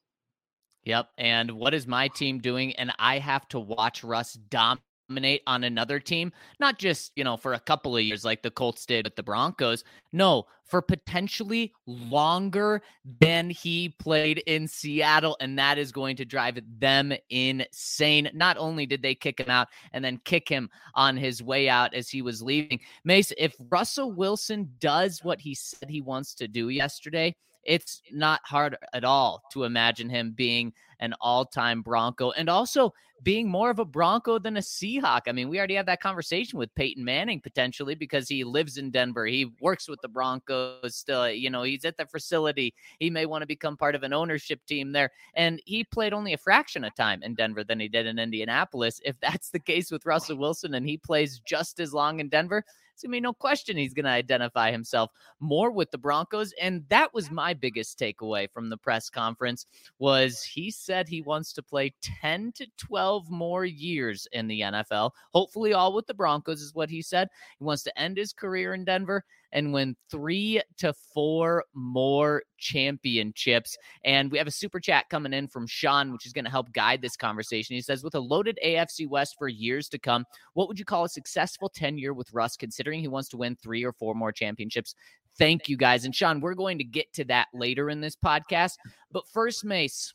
Yep. 0.84 1.08
And 1.18 1.52
what 1.52 1.74
is 1.74 1.86
my 1.86 2.08
team 2.08 2.38
doing? 2.38 2.74
And 2.76 2.92
I 2.98 3.18
have 3.18 3.46
to 3.48 3.60
watch 3.60 4.04
Russ 4.04 4.34
dominate 4.34 4.82
dominate 5.08 5.42
on 5.46 5.64
another 5.64 5.98
team, 5.98 6.32
not 6.60 6.78
just, 6.78 7.12
you 7.16 7.24
know, 7.24 7.36
for 7.36 7.54
a 7.54 7.60
couple 7.60 7.96
of 7.96 8.02
years 8.02 8.24
like 8.24 8.42
the 8.42 8.50
Colts 8.50 8.84
did 8.86 9.06
with 9.06 9.16
the 9.16 9.22
Broncos. 9.22 9.84
No, 10.12 10.46
for 10.64 10.82
potentially 10.82 11.72
longer 11.86 12.82
than 13.20 13.50
he 13.50 13.90
played 13.98 14.38
in 14.46 14.68
Seattle. 14.68 15.36
And 15.40 15.58
that 15.58 15.78
is 15.78 15.92
going 15.92 16.16
to 16.16 16.24
drive 16.24 16.58
them 16.78 17.12
insane. 17.30 18.30
Not 18.34 18.58
only 18.58 18.86
did 18.86 19.02
they 19.02 19.14
kick 19.14 19.40
him 19.40 19.50
out 19.50 19.68
and 19.92 20.04
then 20.04 20.20
kick 20.24 20.48
him 20.48 20.68
on 20.94 21.16
his 21.16 21.42
way 21.42 21.68
out 21.68 21.94
as 21.94 22.08
he 22.08 22.22
was 22.22 22.42
leaving, 22.42 22.80
Mace, 23.04 23.32
if 23.38 23.54
Russell 23.70 24.12
Wilson 24.12 24.70
does 24.78 25.24
what 25.24 25.40
he 25.40 25.54
said 25.54 25.88
he 25.88 26.00
wants 26.00 26.34
to 26.34 26.48
do 26.48 26.68
yesterday, 26.68 27.34
it's 27.68 28.00
not 28.10 28.40
hard 28.44 28.76
at 28.94 29.04
all 29.04 29.42
to 29.52 29.64
imagine 29.64 30.08
him 30.08 30.32
being 30.34 30.72
an 31.00 31.14
all 31.20 31.44
time 31.44 31.82
Bronco 31.82 32.30
and 32.32 32.48
also 32.48 32.94
being 33.22 33.46
more 33.46 33.68
of 33.68 33.78
a 33.78 33.84
Bronco 33.84 34.38
than 34.38 34.56
a 34.56 34.60
Seahawk. 34.60 35.22
I 35.26 35.32
mean, 35.32 35.50
we 35.50 35.58
already 35.58 35.74
had 35.74 35.86
that 35.86 36.00
conversation 36.00 36.58
with 36.58 36.74
Peyton 36.74 37.04
Manning 37.04 37.40
potentially 37.40 37.94
because 37.94 38.26
he 38.26 38.42
lives 38.42 38.78
in 38.78 38.90
Denver. 38.90 39.26
He 39.26 39.52
works 39.60 39.86
with 39.86 40.00
the 40.00 40.08
Broncos 40.08 40.96
still. 40.96 41.28
You 41.30 41.50
know, 41.50 41.62
he's 41.62 41.84
at 41.84 41.98
the 41.98 42.06
facility. 42.06 42.74
He 42.98 43.10
may 43.10 43.26
want 43.26 43.42
to 43.42 43.46
become 43.46 43.76
part 43.76 43.94
of 43.94 44.02
an 44.02 44.14
ownership 44.14 44.64
team 44.66 44.92
there. 44.92 45.10
And 45.34 45.60
he 45.66 45.84
played 45.84 46.14
only 46.14 46.32
a 46.32 46.38
fraction 46.38 46.84
of 46.84 46.94
time 46.94 47.22
in 47.22 47.34
Denver 47.34 47.64
than 47.64 47.80
he 47.80 47.88
did 47.88 48.06
in 48.06 48.18
Indianapolis. 48.18 48.98
If 49.04 49.20
that's 49.20 49.50
the 49.50 49.60
case 49.60 49.90
with 49.90 50.06
Russell 50.06 50.38
Wilson 50.38 50.72
and 50.74 50.88
he 50.88 50.96
plays 50.96 51.38
just 51.44 51.80
as 51.80 51.92
long 51.92 52.20
in 52.20 52.30
Denver, 52.30 52.64
it's 52.98 53.04
to 53.04 53.08
be 53.08 53.20
no 53.20 53.32
question 53.32 53.76
he's 53.76 53.94
to 53.94 54.10
identify 54.10 54.72
himself 54.72 55.12
more 55.38 55.70
with 55.70 55.88
the 55.92 55.98
Broncos. 55.98 56.52
And 56.60 56.84
that 56.88 57.14
was 57.14 57.30
my 57.30 57.54
biggest 57.54 57.96
takeaway 57.96 58.50
from 58.50 58.68
the 58.68 58.76
press 58.76 59.08
conference 59.08 59.66
was 60.00 60.42
he 60.42 60.68
said 60.72 61.08
he 61.08 61.22
wants 61.22 61.52
to 61.52 61.62
play 61.62 61.94
10 62.02 62.50
to 62.56 62.66
12 62.76 63.30
more 63.30 63.64
years 63.64 64.26
in 64.32 64.48
the 64.48 64.62
NFL. 64.62 65.12
Hopefully 65.32 65.74
all 65.74 65.94
with 65.94 66.08
the 66.08 66.14
Broncos 66.14 66.60
is 66.60 66.74
what 66.74 66.90
he 66.90 67.00
said. 67.00 67.28
He 67.60 67.64
wants 67.64 67.84
to 67.84 67.96
end 67.96 68.16
his 68.16 68.32
career 68.32 68.74
in 68.74 68.84
Denver 68.84 69.24
and 69.52 69.72
win 69.72 69.96
three 70.10 70.60
to 70.78 70.92
four 71.14 71.64
more 71.74 72.42
championships. 72.58 73.76
And 74.04 74.30
we 74.30 74.38
have 74.38 74.46
a 74.46 74.52
super 74.52 74.80
chat 74.80 75.06
coming 75.10 75.32
in 75.32 75.48
from 75.48 75.66
Sean, 75.66 76.12
which 76.12 76.26
is 76.26 76.32
going 76.32 76.44
to 76.44 76.50
help 76.50 76.72
guide 76.72 77.02
this 77.02 77.16
conversation. 77.16 77.74
He 77.74 77.82
says, 77.82 78.04
with 78.04 78.14
a 78.14 78.20
loaded 78.20 78.58
AFC 78.64 79.08
West 79.08 79.36
for 79.38 79.48
years 79.48 79.88
to 79.90 79.98
come, 79.98 80.24
what 80.54 80.68
would 80.68 80.78
you 80.78 80.84
call 80.84 81.04
a 81.04 81.08
successful 81.08 81.68
tenure 81.68 82.14
with 82.14 82.32
Russ, 82.32 82.56
considering 82.56 83.00
he 83.00 83.08
wants 83.08 83.28
to 83.30 83.36
win 83.36 83.56
three 83.56 83.84
or 83.84 83.92
four 83.92 84.14
more 84.14 84.32
championships? 84.32 84.94
Thank 85.38 85.68
you 85.68 85.76
guys. 85.76 86.04
And 86.04 86.14
Sean, 86.14 86.40
we're 86.40 86.54
going 86.54 86.78
to 86.78 86.84
get 86.84 87.12
to 87.14 87.24
that 87.26 87.48
later 87.54 87.90
in 87.90 88.00
this 88.00 88.16
podcast. 88.16 88.72
But 89.12 89.28
first, 89.28 89.64
Mace, 89.64 90.12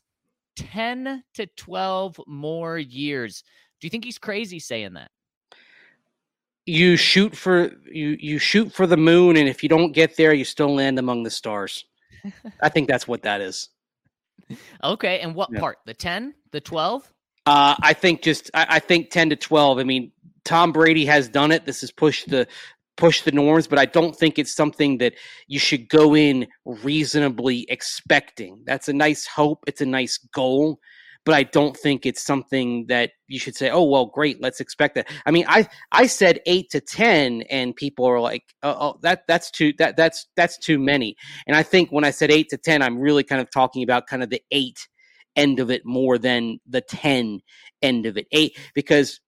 10 0.56 1.24
to 1.34 1.46
12 1.56 2.20
more 2.26 2.78
years. 2.78 3.42
Do 3.80 3.86
you 3.86 3.90
think 3.90 4.04
he's 4.04 4.18
crazy 4.18 4.58
saying 4.58 4.94
that? 4.94 5.10
You 6.66 6.96
shoot 6.96 7.36
for 7.36 7.70
you 7.90 8.16
you 8.18 8.38
shoot 8.38 8.72
for 8.72 8.86
the 8.86 8.96
moon, 8.96 9.36
and 9.36 9.48
if 9.48 9.62
you 9.62 9.68
don't 9.68 9.92
get 9.92 10.16
there, 10.16 10.32
you 10.32 10.44
still 10.44 10.74
land 10.74 10.98
among 10.98 11.22
the 11.22 11.30
stars. 11.30 11.84
I 12.62 12.68
think 12.70 12.88
that's 12.88 13.06
what 13.06 13.22
that 13.22 13.40
is. 13.40 13.68
Okay, 14.82 15.20
and 15.20 15.34
what 15.34 15.48
Yeah. 15.52 15.60
part? 15.60 15.78
The 15.86 15.94
ten, 15.94 16.34
the 16.50 16.60
twelve? 16.60 17.10
Uh, 17.46 17.74
I 17.80 17.94
think 17.94 18.22
just 18.22 18.50
I, 18.52 18.66
I 18.68 18.78
think 18.78 19.10
ten 19.10 19.30
to 19.30 19.36
twelve. 19.36 19.78
I 19.78 19.84
mean, 19.84 20.12
Tom 20.44 20.70
Brady 20.72 21.06
has 21.06 21.28
done 21.28 21.50
it. 21.50 21.64
This 21.64 21.80
has 21.80 21.90
pushed 21.90 22.28
the 22.28 22.46
push 22.96 23.22
the 23.22 23.32
norms, 23.32 23.66
but 23.66 23.78
I 23.78 23.86
don't 23.86 24.14
think 24.14 24.38
it's 24.38 24.54
something 24.54 24.98
that 24.98 25.14
you 25.48 25.58
should 25.58 25.88
go 25.88 26.14
in 26.14 26.46
reasonably 26.66 27.64
expecting. 27.70 28.62
That's 28.66 28.88
a 28.88 28.92
nice 28.92 29.26
hope. 29.26 29.64
It's 29.66 29.80
a 29.80 29.86
nice 29.86 30.18
goal, 30.18 30.78
but 31.24 31.34
I 31.34 31.44
don't 31.44 31.76
think 31.76 32.04
it's 32.04 32.22
something 32.22 32.86
that 32.88 33.12
you 33.28 33.38
should 33.38 33.56
say, 33.56 33.70
"Oh, 33.70 33.84
well, 33.84 34.06
great, 34.06 34.40
let's 34.42 34.60
expect 34.60 34.94
that." 34.96 35.08
I 35.26 35.30
mean, 35.30 35.46
I 35.48 35.68
I 35.92 36.06
said 36.06 36.40
eight 36.46 36.70
to 36.70 36.80
ten, 36.80 37.42
and 37.50 37.74
people 37.74 38.06
are 38.06 38.20
like, 38.20 38.44
"Oh, 38.62 38.76
oh 38.78 38.98
that 39.02 39.22
that's 39.26 39.50
too 39.50 39.72
that 39.78 39.96
that's 39.96 40.26
that's 40.36 40.58
too 40.58 40.78
many." 40.78 41.16
And 41.46 41.56
I 41.56 41.62
think 41.62 41.90
when 41.90 42.04
I 42.04 42.10
said 42.10 42.30
eight 42.30 42.48
to 42.50 42.58
ten, 42.58 42.82
I'm 42.82 42.98
really 42.98 43.24
kind 43.24 43.40
of 43.40 43.50
talking 43.50 43.82
about 43.82 44.06
kind 44.06 44.22
of 44.22 44.30
the 44.30 44.42
eight 44.50 44.86
end 45.36 45.60
of 45.60 45.70
it 45.70 45.84
more 45.84 46.18
than 46.18 46.58
the 46.66 46.80
10 46.80 47.40
end 47.82 48.06
of 48.06 48.16
it. 48.16 48.26
Eight, 48.32 48.56
because 48.74 49.20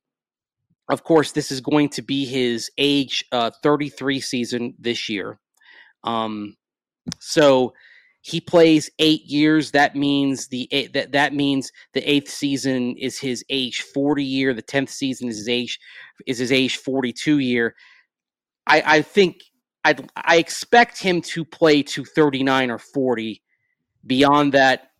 of 0.89 1.03
course, 1.03 1.33
this 1.33 1.51
is 1.51 1.61
going 1.61 1.89
to 1.91 2.03
be 2.03 2.25
his 2.25 2.71
age 2.79 3.25
uh, 3.33 3.51
33 3.63 4.21
season 4.21 4.75
this 4.79 5.09
year. 5.09 5.41
Um, 6.05 6.55
so 7.19 7.73
he 8.27 8.41
plays 8.41 8.91
eight 8.99 9.25
years. 9.25 9.71
That 9.71 9.95
means 9.95 10.49
the 10.49 10.69
that 10.95 11.13
that 11.13 11.33
means 11.33 11.71
the 11.93 12.03
eighth 12.11 12.29
season 12.29 12.97
is 12.97 13.21
his 13.21 13.45
age 13.51 13.83
40 13.83 14.25
year. 14.25 14.53
The 14.53 14.63
tenth 14.63 14.91
season 14.91 15.29
is 15.29 15.39
his 15.39 15.49
age 15.49 15.79
is 16.27 16.39
his 16.39 16.51
age 16.51 16.79
42 16.79 17.39
year. 17.39 17.77
I, 18.67 18.83
I 18.85 19.03
think 19.03 19.37
I 19.85 19.95
I 20.17 20.39
expect 20.39 21.01
him 21.01 21.21
to 21.23 21.45
play 21.45 21.85
to 21.85 22.05
39 22.05 22.73
or 22.73 22.79
40. 22.79 23.41
Beyond 24.05 24.55
that, 24.55 24.91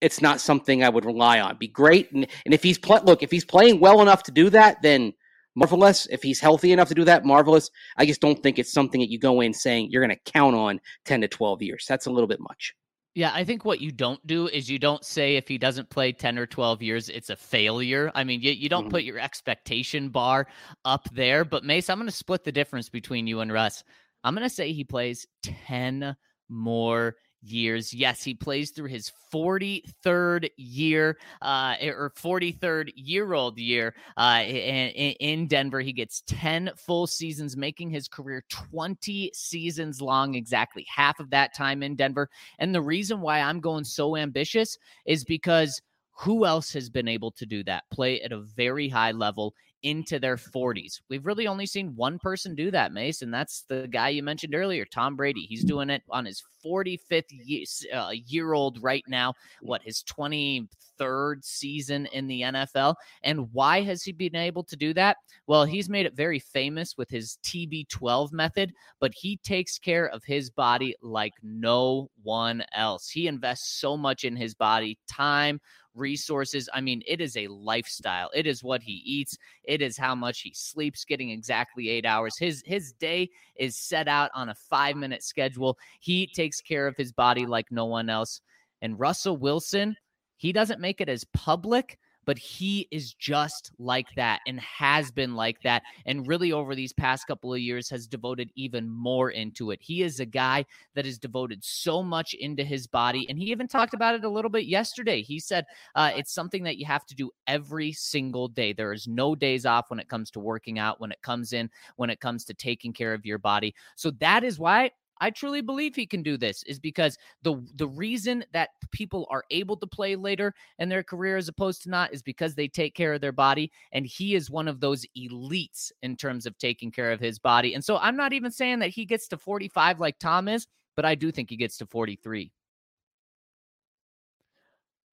it's 0.00 0.22
not 0.22 0.40
something 0.40 0.82
I 0.82 0.88
would 0.88 1.04
rely 1.04 1.40
on. 1.40 1.58
Be 1.58 1.68
great, 1.68 2.10
and, 2.12 2.26
and 2.46 2.54
if 2.54 2.62
he's 2.62 2.78
pl- 2.78 3.04
look, 3.04 3.22
if 3.22 3.30
he's 3.30 3.44
playing 3.44 3.80
well 3.80 4.00
enough 4.00 4.22
to 4.24 4.32
do 4.32 4.48
that, 4.48 4.80
then 4.80 5.12
marvelous. 5.56 6.06
If 6.06 6.22
he's 6.22 6.38
healthy 6.38 6.70
enough 6.70 6.88
to 6.88 6.94
do 6.94 7.04
that, 7.04 7.24
marvelous. 7.24 7.68
I 7.96 8.06
just 8.06 8.20
don't 8.20 8.40
think 8.40 8.60
it's 8.60 8.72
something 8.72 9.00
that 9.00 9.10
you 9.10 9.18
go 9.18 9.40
in 9.40 9.52
saying 9.52 9.88
you're 9.90 10.06
going 10.06 10.16
to 10.16 10.30
count 10.32 10.54
on 10.54 10.80
ten 11.04 11.20
to 11.22 11.28
twelve 11.28 11.62
years. 11.62 11.84
That's 11.88 12.06
a 12.06 12.10
little 12.10 12.28
bit 12.28 12.38
much. 12.38 12.74
Yeah, 13.14 13.32
I 13.34 13.44
think 13.44 13.64
what 13.64 13.80
you 13.80 13.90
don't 13.92 14.24
do 14.26 14.46
is 14.46 14.68
you 14.70 14.78
don't 14.78 15.02
say 15.02 15.36
if 15.36 15.48
he 15.48 15.56
doesn't 15.56 15.88
play 15.88 16.12
10 16.12 16.38
or 16.38 16.44
12 16.44 16.82
years, 16.82 17.08
it's 17.08 17.30
a 17.30 17.36
failure. 17.36 18.12
I 18.14 18.24
mean, 18.24 18.42
you, 18.42 18.52
you 18.52 18.68
don't 18.68 18.88
Mhm. 18.88 18.90
put 18.90 19.04
your 19.04 19.18
expectation 19.18 20.10
bar 20.10 20.48
up 20.84 21.08
there. 21.14 21.42
But 21.46 21.64
Mace, 21.64 21.88
I'm 21.88 21.96
going 21.96 22.10
to 22.10 22.14
split 22.14 22.44
the 22.44 22.52
difference 22.52 22.90
between 22.90 23.26
you 23.26 23.40
and 23.40 23.50
Russ. 23.50 23.82
I'm 24.22 24.34
going 24.34 24.46
to 24.46 24.54
say 24.54 24.70
he 24.72 24.84
plays 24.84 25.26
10 25.42 26.14
more 26.50 27.16
years. 27.50 27.92
Yes, 27.92 28.22
he 28.22 28.34
plays 28.34 28.70
through 28.70 28.88
his 28.88 29.12
43rd 29.32 30.48
year, 30.56 31.18
uh, 31.42 31.74
or 31.82 32.12
43rd 32.16 32.90
year 32.94 33.32
old 33.32 33.58
year 33.58 33.94
uh, 34.16 34.42
in, 34.44 35.12
in 35.20 35.46
Denver. 35.46 35.80
He 35.80 35.92
gets 35.92 36.22
10 36.26 36.70
full 36.76 37.06
seasons, 37.06 37.56
making 37.56 37.90
his 37.90 38.08
career 38.08 38.44
20 38.50 39.30
seasons 39.34 40.00
long, 40.00 40.34
exactly 40.34 40.86
half 40.94 41.20
of 41.20 41.30
that 41.30 41.54
time 41.54 41.82
in 41.82 41.96
Denver. 41.96 42.28
And 42.58 42.74
the 42.74 42.82
reason 42.82 43.20
why 43.20 43.40
I'm 43.40 43.60
going 43.60 43.84
so 43.84 44.16
ambitious 44.16 44.76
is 45.06 45.24
because 45.24 45.80
who 46.18 46.46
else 46.46 46.72
has 46.72 46.88
been 46.88 47.08
able 47.08 47.30
to 47.32 47.46
do 47.46 47.62
that? 47.64 47.84
Play 47.92 48.22
at 48.22 48.32
a 48.32 48.40
very 48.40 48.88
high 48.88 49.12
level 49.12 49.54
into 49.86 50.18
their 50.18 50.36
40s. 50.36 51.00
We've 51.08 51.24
really 51.24 51.46
only 51.46 51.64
seen 51.64 51.94
one 51.94 52.18
person 52.18 52.56
do 52.56 52.72
that, 52.72 52.92
Mace, 52.92 53.22
and 53.22 53.32
that's 53.32 53.62
the 53.68 53.86
guy 53.86 54.08
you 54.08 54.20
mentioned 54.20 54.52
earlier, 54.52 54.84
Tom 54.84 55.14
Brady. 55.14 55.42
He's 55.42 55.62
doing 55.62 55.90
it 55.90 56.02
on 56.10 56.24
his 56.24 56.42
45th 56.64 57.22
year, 57.30 57.64
uh, 57.94 58.10
year 58.26 58.52
old 58.52 58.82
right 58.82 59.04
now. 59.06 59.32
What, 59.62 59.82
his 59.84 60.02
23rd 60.02 61.44
season 61.44 62.06
in 62.06 62.26
the 62.26 62.42
NFL? 62.42 62.96
And 63.22 63.48
why 63.52 63.82
has 63.82 64.02
he 64.02 64.10
been 64.10 64.34
able 64.34 64.64
to 64.64 64.74
do 64.74 64.92
that? 64.94 65.18
Well, 65.46 65.64
he's 65.64 65.88
made 65.88 66.04
it 66.04 66.16
very 66.16 66.40
famous 66.40 66.96
with 66.98 67.08
his 67.08 67.38
TB12 67.44 68.32
method, 68.32 68.72
but 68.98 69.12
he 69.14 69.36
takes 69.44 69.78
care 69.78 70.08
of 70.08 70.24
his 70.24 70.50
body 70.50 70.96
like 71.00 71.34
no 71.44 72.10
one 72.24 72.64
else. 72.74 73.08
He 73.08 73.28
invests 73.28 73.78
so 73.78 73.96
much 73.96 74.24
in 74.24 74.34
his 74.34 74.56
body, 74.56 74.98
time, 75.08 75.60
resources. 75.96 76.68
I 76.72 76.80
mean, 76.80 77.02
it 77.06 77.20
is 77.20 77.36
a 77.36 77.48
lifestyle. 77.48 78.30
It 78.34 78.46
is 78.46 78.62
what 78.62 78.82
he 78.82 79.02
eats. 79.04 79.36
It 79.64 79.82
is 79.82 79.96
how 79.96 80.14
much 80.14 80.40
he 80.40 80.52
sleeps, 80.54 81.04
getting 81.04 81.30
exactly 81.30 81.88
eight 81.88 82.06
hours. 82.06 82.36
His 82.38 82.62
his 82.66 82.92
day 82.92 83.30
is 83.56 83.76
set 83.76 84.08
out 84.08 84.30
on 84.34 84.50
a 84.50 84.54
five 84.54 84.96
minute 84.96 85.22
schedule. 85.22 85.78
He 86.00 86.26
takes 86.26 86.60
care 86.60 86.86
of 86.86 86.96
his 86.96 87.12
body 87.12 87.46
like 87.46 87.70
no 87.70 87.86
one 87.86 88.08
else. 88.08 88.40
And 88.82 88.98
Russell 89.00 89.36
Wilson, 89.36 89.96
he 90.36 90.52
doesn't 90.52 90.80
make 90.80 91.00
it 91.00 91.08
as 91.08 91.24
public, 91.32 91.98
but 92.26 92.38
he 92.38 92.88
is 92.90 93.14
just 93.14 93.70
like 93.78 94.08
that 94.16 94.40
and 94.46 94.60
has 94.60 95.10
been 95.10 95.34
like 95.34 95.62
that. 95.62 95.82
And 96.04 96.26
really, 96.26 96.52
over 96.52 96.74
these 96.74 96.92
past 96.92 97.26
couple 97.26 97.54
of 97.54 97.60
years, 97.60 97.88
has 97.88 98.06
devoted 98.06 98.50
even 98.56 98.90
more 98.90 99.30
into 99.30 99.70
it. 99.70 99.78
He 99.80 100.02
is 100.02 100.20
a 100.20 100.26
guy 100.26 100.66
that 100.94 101.06
has 101.06 101.18
devoted 101.18 101.64
so 101.64 102.02
much 102.02 102.34
into 102.34 102.64
his 102.64 102.86
body. 102.86 103.26
And 103.28 103.38
he 103.38 103.46
even 103.46 103.68
talked 103.68 103.94
about 103.94 104.14
it 104.14 104.24
a 104.24 104.28
little 104.28 104.50
bit 104.50 104.66
yesterday. 104.66 105.22
He 105.22 105.38
said 105.38 105.64
uh, 105.94 106.10
it's 106.14 106.34
something 106.34 106.64
that 106.64 106.76
you 106.76 106.86
have 106.86 107.06
to 107.06 107.14
do 107.14 107.30
every 107.46 107.92
single 107.92 108.48
day. 108.48 108.72
There 108.72 108.92
is 108.92 109.06
no 109.06 109.34
days 109.34 109.64
off 109.64 109.90
when 109.90 110.00
it 110.00 110.08
comes 110.08 110.30
to 110.32 110.40
working 110.40 110.78
out, 110.78 111.00
when 111.00 111.12
it 111.12 111.22
comes 111.22 111.52
in, 111.52 111.70
when 111.94 112.10
it 112.10 112.20
comes 112.20 112.44
to 112.46 112.54
taking 112.54 112.92
care 112.92 113.14
of 113.14 113.24
your 113.24 113.38
body. 113.38 113.74
So 113.94 114.10
that 114.12 114.42
is 114.42 114.58
why 114.58 114.90
I 115.20 115.30
truly 115.30 115.60
believe 115.60 115.94
he 115.94 116.06
can 116.06 116.22
do 116.22 116.36
this 116.36 116.62
is 116.64 116.78
because 116.78 117.16
the 117.42 117.62
the 117.76 117.88
reason 117.88 118.44
that 118.52 118.70
people 118.92 119.26
are 119.30 119.44
able 119.50 119.76
to 119.78 119.86
play 119.86 120.16
later 120.16 120.54
in 120.78 120.88
their 120.88 121.02
career 121.02 121.36
as 121.36 121.48
opposed 121.48 121.82
to 121.84 121.90
not 121.90 122.12
is 122.12 122.22
because 122.22 122.54
they 122.54 122.68
take 122.68 122.94
care 122.94 123.14
of 123.14 123.20
their 123.20 123.32
body 123.32 123.72
and 123.92 124.06
he 124.06 124.34
is 124.34 124.50
one 124.50 124.68
of 124.68 124.80
those 124.80 125.06
elites 125.16 125.90
in 126.02 126.16
terms 126.16 126.46
of 126.46 126.56
taking 126.58 126.90
care 126.90 127.12
of 127.12 127.20
his 127.20 127.38
body. 127.38 127.74
And 127.74 127.84
so 127.84 127.96
I'm 127.98 128.16
not 128.16 128.32
even 128.32 128.50
saying 128.50 128.80
that 128.80 128.90
he 128.90 129.04
gets 129.04 129.28
to 129.28 129.38
45 129.38 130.00
like 130.00 130.18
Tom 130.18 130.48
is, 130.48 130.66
but 130.96 131.04
I 131.04 131.14
do 131.14 131.30
think 131.32 131.50
he 131.50 131.56
gets 131.56 131.78
to 131.78 131.86
43. 131.86 132.52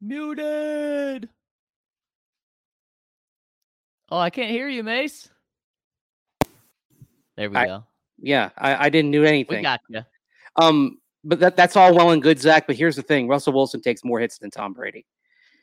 Muted. 0.02 1.30
Oh, 4.12 4.18
I 4.20 4.30
can't 4.30 4.52
hear 4.52 4.68
you, 4.68 4.84
Mace. 4.84 5.30
There 7.38 7.50
we 7.50 7.56
I- 7.56 7.66
go. 7.68 7.84
Yeah, 8.24 8.50
I, 8.58 8.86
I 8.86 8.90
didn't 8.90 9.12
do 9.12 9.22
We 9.22 9.28
anything. 9.28 9.62
got 9.64 9.82
you. 9.90 10.02
um, 10.56 10.98
but 11.24 11.40
that 11.40 11.56
that's 11.56 11.76
all 11.76 11.94
well 11.96 12.10
and 12.12 12.22
good, 12.22 12.40
Zach. 12.40 12.66
But 12.68 12.76
here's 12.76 12.96
the 12.96 13.02
thing: 13.02 13.28
Russell 13.28 13.54
Wilson 13.54 13.82
takes 13.82 14.04
more 14.04 14.20
hits 14.20 14.40
than 14.40 14.50
Tom 14.50 14.74
Brady. 14.74 15.06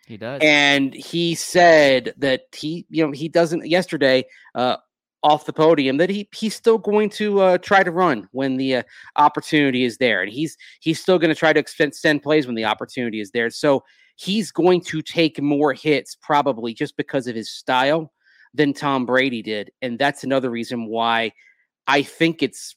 He 0.06 0.16
does. 0.16 0.40
and 0.42 0.92
he 0.92 1.34
said 1.36 2.14
that 2.18 2.42
he 2.56 2.84
you 2.90 3.06
know 3.06 3.12
he 3.12 3.28
doesn't 3.28 3.64
yesterday 3.68 4.24
uh 4.56 4.76
off 5.22 5.44
the 5.44 5.52
podium 5.52 5.98
that 5.98 6.10
he 6.10 6.28
he's 6.34 6.56
still 6.56 6.78
going 6.78 7.08
to 7.10 7.40
uh 7.40 7.58
try 7.58 7.84
to 7.84 7.92
run 7.92 8.28
when 8.32 8.56
the 8.56 8.76
uh, 8.76 8.82
opportunity 9.16 9.84
is 9.84 9.98
there 9.98 10.20
and 10.22 10.32
he's 10.32 10.56
he's 10.80 10.98
still 11.00 11.16
going 11.18 11.28
to 11.28 11.38
try 11.38 11.52
to 11.52 11.60
extend, 11.60 11.88
extend 11.90 12.22
plays 12.24 12.46
when 12.46 12.56
the 12.56 12.64
opportunity 12.64 13.20
is 13.20 13.30
there 13.30 13.50
so 13.50 13.84
he's 14.16 14.50
going 14.50 14.80
to 14.80 15.00
take 15.00 15.40
more 15.40 15.72
hits 15.74 16.16
probably 16.20 16.74
just 16.74 16.96
because 16.96 17.28
of 17.28 17.36
his 17.36 17.52
style 17.52 18.12
than 18.52 18.72
Tom 18.72 19.06
Brady 19.06 19.42
did 19.42 19.70
and 19.80 19.96
that's 19.96 20.24
another 20.24 20.50
reason 20.50 20.86
why 20.86 21.30
I 21.86 22.02
think 22.02 22.42
it's 22.42 22.76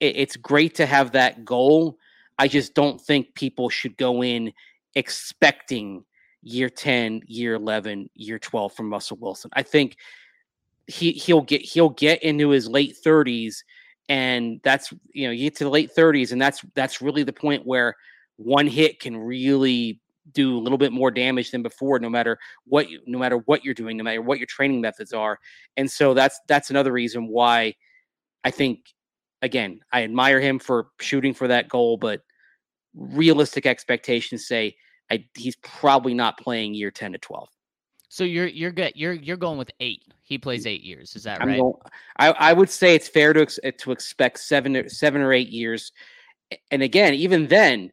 it's 0.00 0.36
great 0.36 0.74
to 0.74 0.86
have 0.86 1.12
that 1.12 1.44
goal 1.44 1.98
I 2.38 2.48
just 2.48 2.74
don't 2.74 3.00
think 3.00 3.34
people 3.34 3.68
should 3.68 3.96
go 3.96 4.22
in 4.22 4.52
expecting 4.94 6.04
year 6.42 6.68
10, 6.68 7.22
year 7.26 7.54
11, 7.54 8.10
year 8.14 8.38
12 8.38 8.72
from 8.72 8.90
Russell 8.90 9.18
Wilson. 9.20 9.50
I 9.54 9.62
think 9.62 9.96
he 10.86 11.12
he'll 11.12 11.40
get 11.40 11.62
he'll 11.62 11.90
get 11.90 12.22
into 12.22 12.50
his 12.50 12.68
late 12.68 12.96
30s 13.04 13.56
and 14.08 14.60
that's 14.62 14.92
you 15.14 15.26
know, 15.26 15.32
you 15.32 15.44
get 15.44 15.56
to 15.56 15.64
the 15.64 15.70
late 15.70 15.90
30s 15.96 16.32
and 16.32 16.40
that's 16.40 16.62
that's 16.74 17.00
really 17.00 17.22
the 17.22 17.32
point 17.32 17.64
where 17.64 17.94
one 18.36 18.66
hit 18.66 19.00
can 19.00 19.16
really 19.16 20.00
do 20.32 20.58
a 20.58 20.60
little 20.60 20.76
bit 20.76 20.92
more 20.92 21.10
damage 21.10 21.50
than 21.50 21.62
before 21.62 21.98
no 21.98 22.10
matter 22.10 22.38
what 22.64 22.90
you 22.90 23.00
no 23.06 23.18
matter 23.18 23.38
what 23.38 23.64
you're 23.64 23.74
doing 23.74 23.96
no 23.96 24.04
matter 24.04 24.20
what 24.22 24.38
your 24.38 24.46
training 24.46 24.80
methods 24.80 25.12
are 25.12 25.38
and 25.76 25.90
so 25.90 26.14
that's 26.14 26.40
that's 26.48 26.70
another 26.70 26.92
reason 26.92 27.28
why 27.28 27.74
i 28.44 28.50
think 28.50 28.94
again 29.42 29.80
i 29.92 30.02
admire 30.02 30.40
him 30.40 30.58
for 30.58 30.88
shooting 31.00 31.34
for 31.34 31.48
that 31.48 31.68
goal 31.68 31.96
but 31.96 32.22
realistic 32.94 33.66
expectations 33.66 34.46
say 34.46 34.74
I, 35.10 35.24
he's 35.34 35.56
probably 35.56 36.14
not 36.14 36.38
playing 36.38 36.74
year 36.74 36.90
10 36.90 37.12
to 37.12 37.18
12. 37.18 37.48
So 38.08 38.22
you're 38.22 38.46
you're 38.46 38.70
good. 38.70 38.92
You're 38.94 39.14
you're 39.14 39.36
going 39.36 39.58
with 39.58 39.72
eight. 39.80 40.04
He 40.22 40.38
plays 40.38 40.66
eight 40.66 40.82
years. 40.82 41.16
Is 41.16 41.24
that 41.24 41.42
I'm 41.42 41.48
right? 41.48 41.58
going, 41.58 41.74
I, 42.16 42.28
I 42.30 42.52
would 42.52 42.70
say 42.70 42.94
it's 42.94 43.08
fair 43.08 43.32
to 43.32 43.42
ex, 43.42 43.58
to 43.78 43.90
expect 43.90 44.38
seven 44.38 44.88
seven 44.88 45.20
or 45.20 45.32
eight 45.32 45.48
years. 45.48 45.90
And 46.70 46.80
again, 46.80 47.14
even 47.14 47.48
then, 47.48 47.90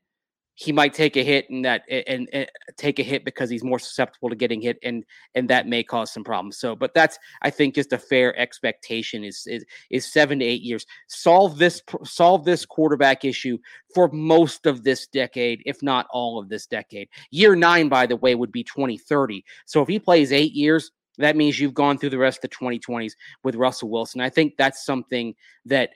he 0.62 0.72
might 0.72 0.94
take 0.94 1.18
a 1.18 1.24
hit 1.24 1.50
and 1.50 1.66
that 1.66 1.82
and, 1.90 2.30
and, 2.32 2.48
take 2.78 3.00
a 3.00 3.04
hit 3.04 3.26
because 3.26 3.50
he's 3.50 3.64
more 3.64 3.80
susceptible 3.80 4.30
to 4.30 4.36
getting 4.36 4.62
hit 4.62 4.78
and 4.84 5.04
and 5.34 5.50
that 5.50 5.68
may 5.68 5.84
cause 5.84 6.14
some 6.14 6.24
problems. 6.24 6.58
So 6.58 6.76
but 6.76 6.94
that's 6.94 7.18
i 7.42 7.50
think 7.50 7.74
just 7.74 7.94
a 7.94 7.98
fair 7.98 8.38
expectation 8.38 9.24
is 9.24 9.48
is, 9.48 9.66
is 9.90 10.12
seven 10.12 10.38
to 10.40 10.46
eight 10.46 10.62
years. 10.62 10.86
Solve 11.08 11.58
this 11.58 11.82
solve 12.04 12.46
this 12.46 12.64
quarterback 12.64 13.26
issue 13.26 13.58
for 13.96 14.10
most 14.10 14.68
of 14.68 14.84
this 14.84 15.08
decade 15.08 15.64
if 15.66 15.82
not 15.82 16.06
all 16.12 16.38
of 16.38 16.48
this 16.48 16.68
decade. 16.68 17.10
Year 17.32 17.56
nine 17.56 17.90
by 17.90 18.06
the 18.06 18.18
way 18.18 18.36
would 18.36 18.52
be 18.52 18.64
2030 18.64 19.44
so 19.66 19.82
if 19.82 19.88
he 19.88 19.98
plays 19.98 20.32
eight 20.32 20.54
years 20.54 20.92
that 21.18 21.36
means 21.36 21.60
you've 21.60 21.74
gone 21.74 21.98
through 21.98 22.12
the 22.12 22.18
rest 22.18 22.44
of 22.44 22.50
the 22.50 22.56
2020s 22.56 23.14
with 23.44 23.56
russell 23.56 23.90
wilson. 23.90 24.22
I 24.22 24.30
think 24.30 24.58
that's 24.58 24.86
something 24.86 25.34
that 25.66 25.90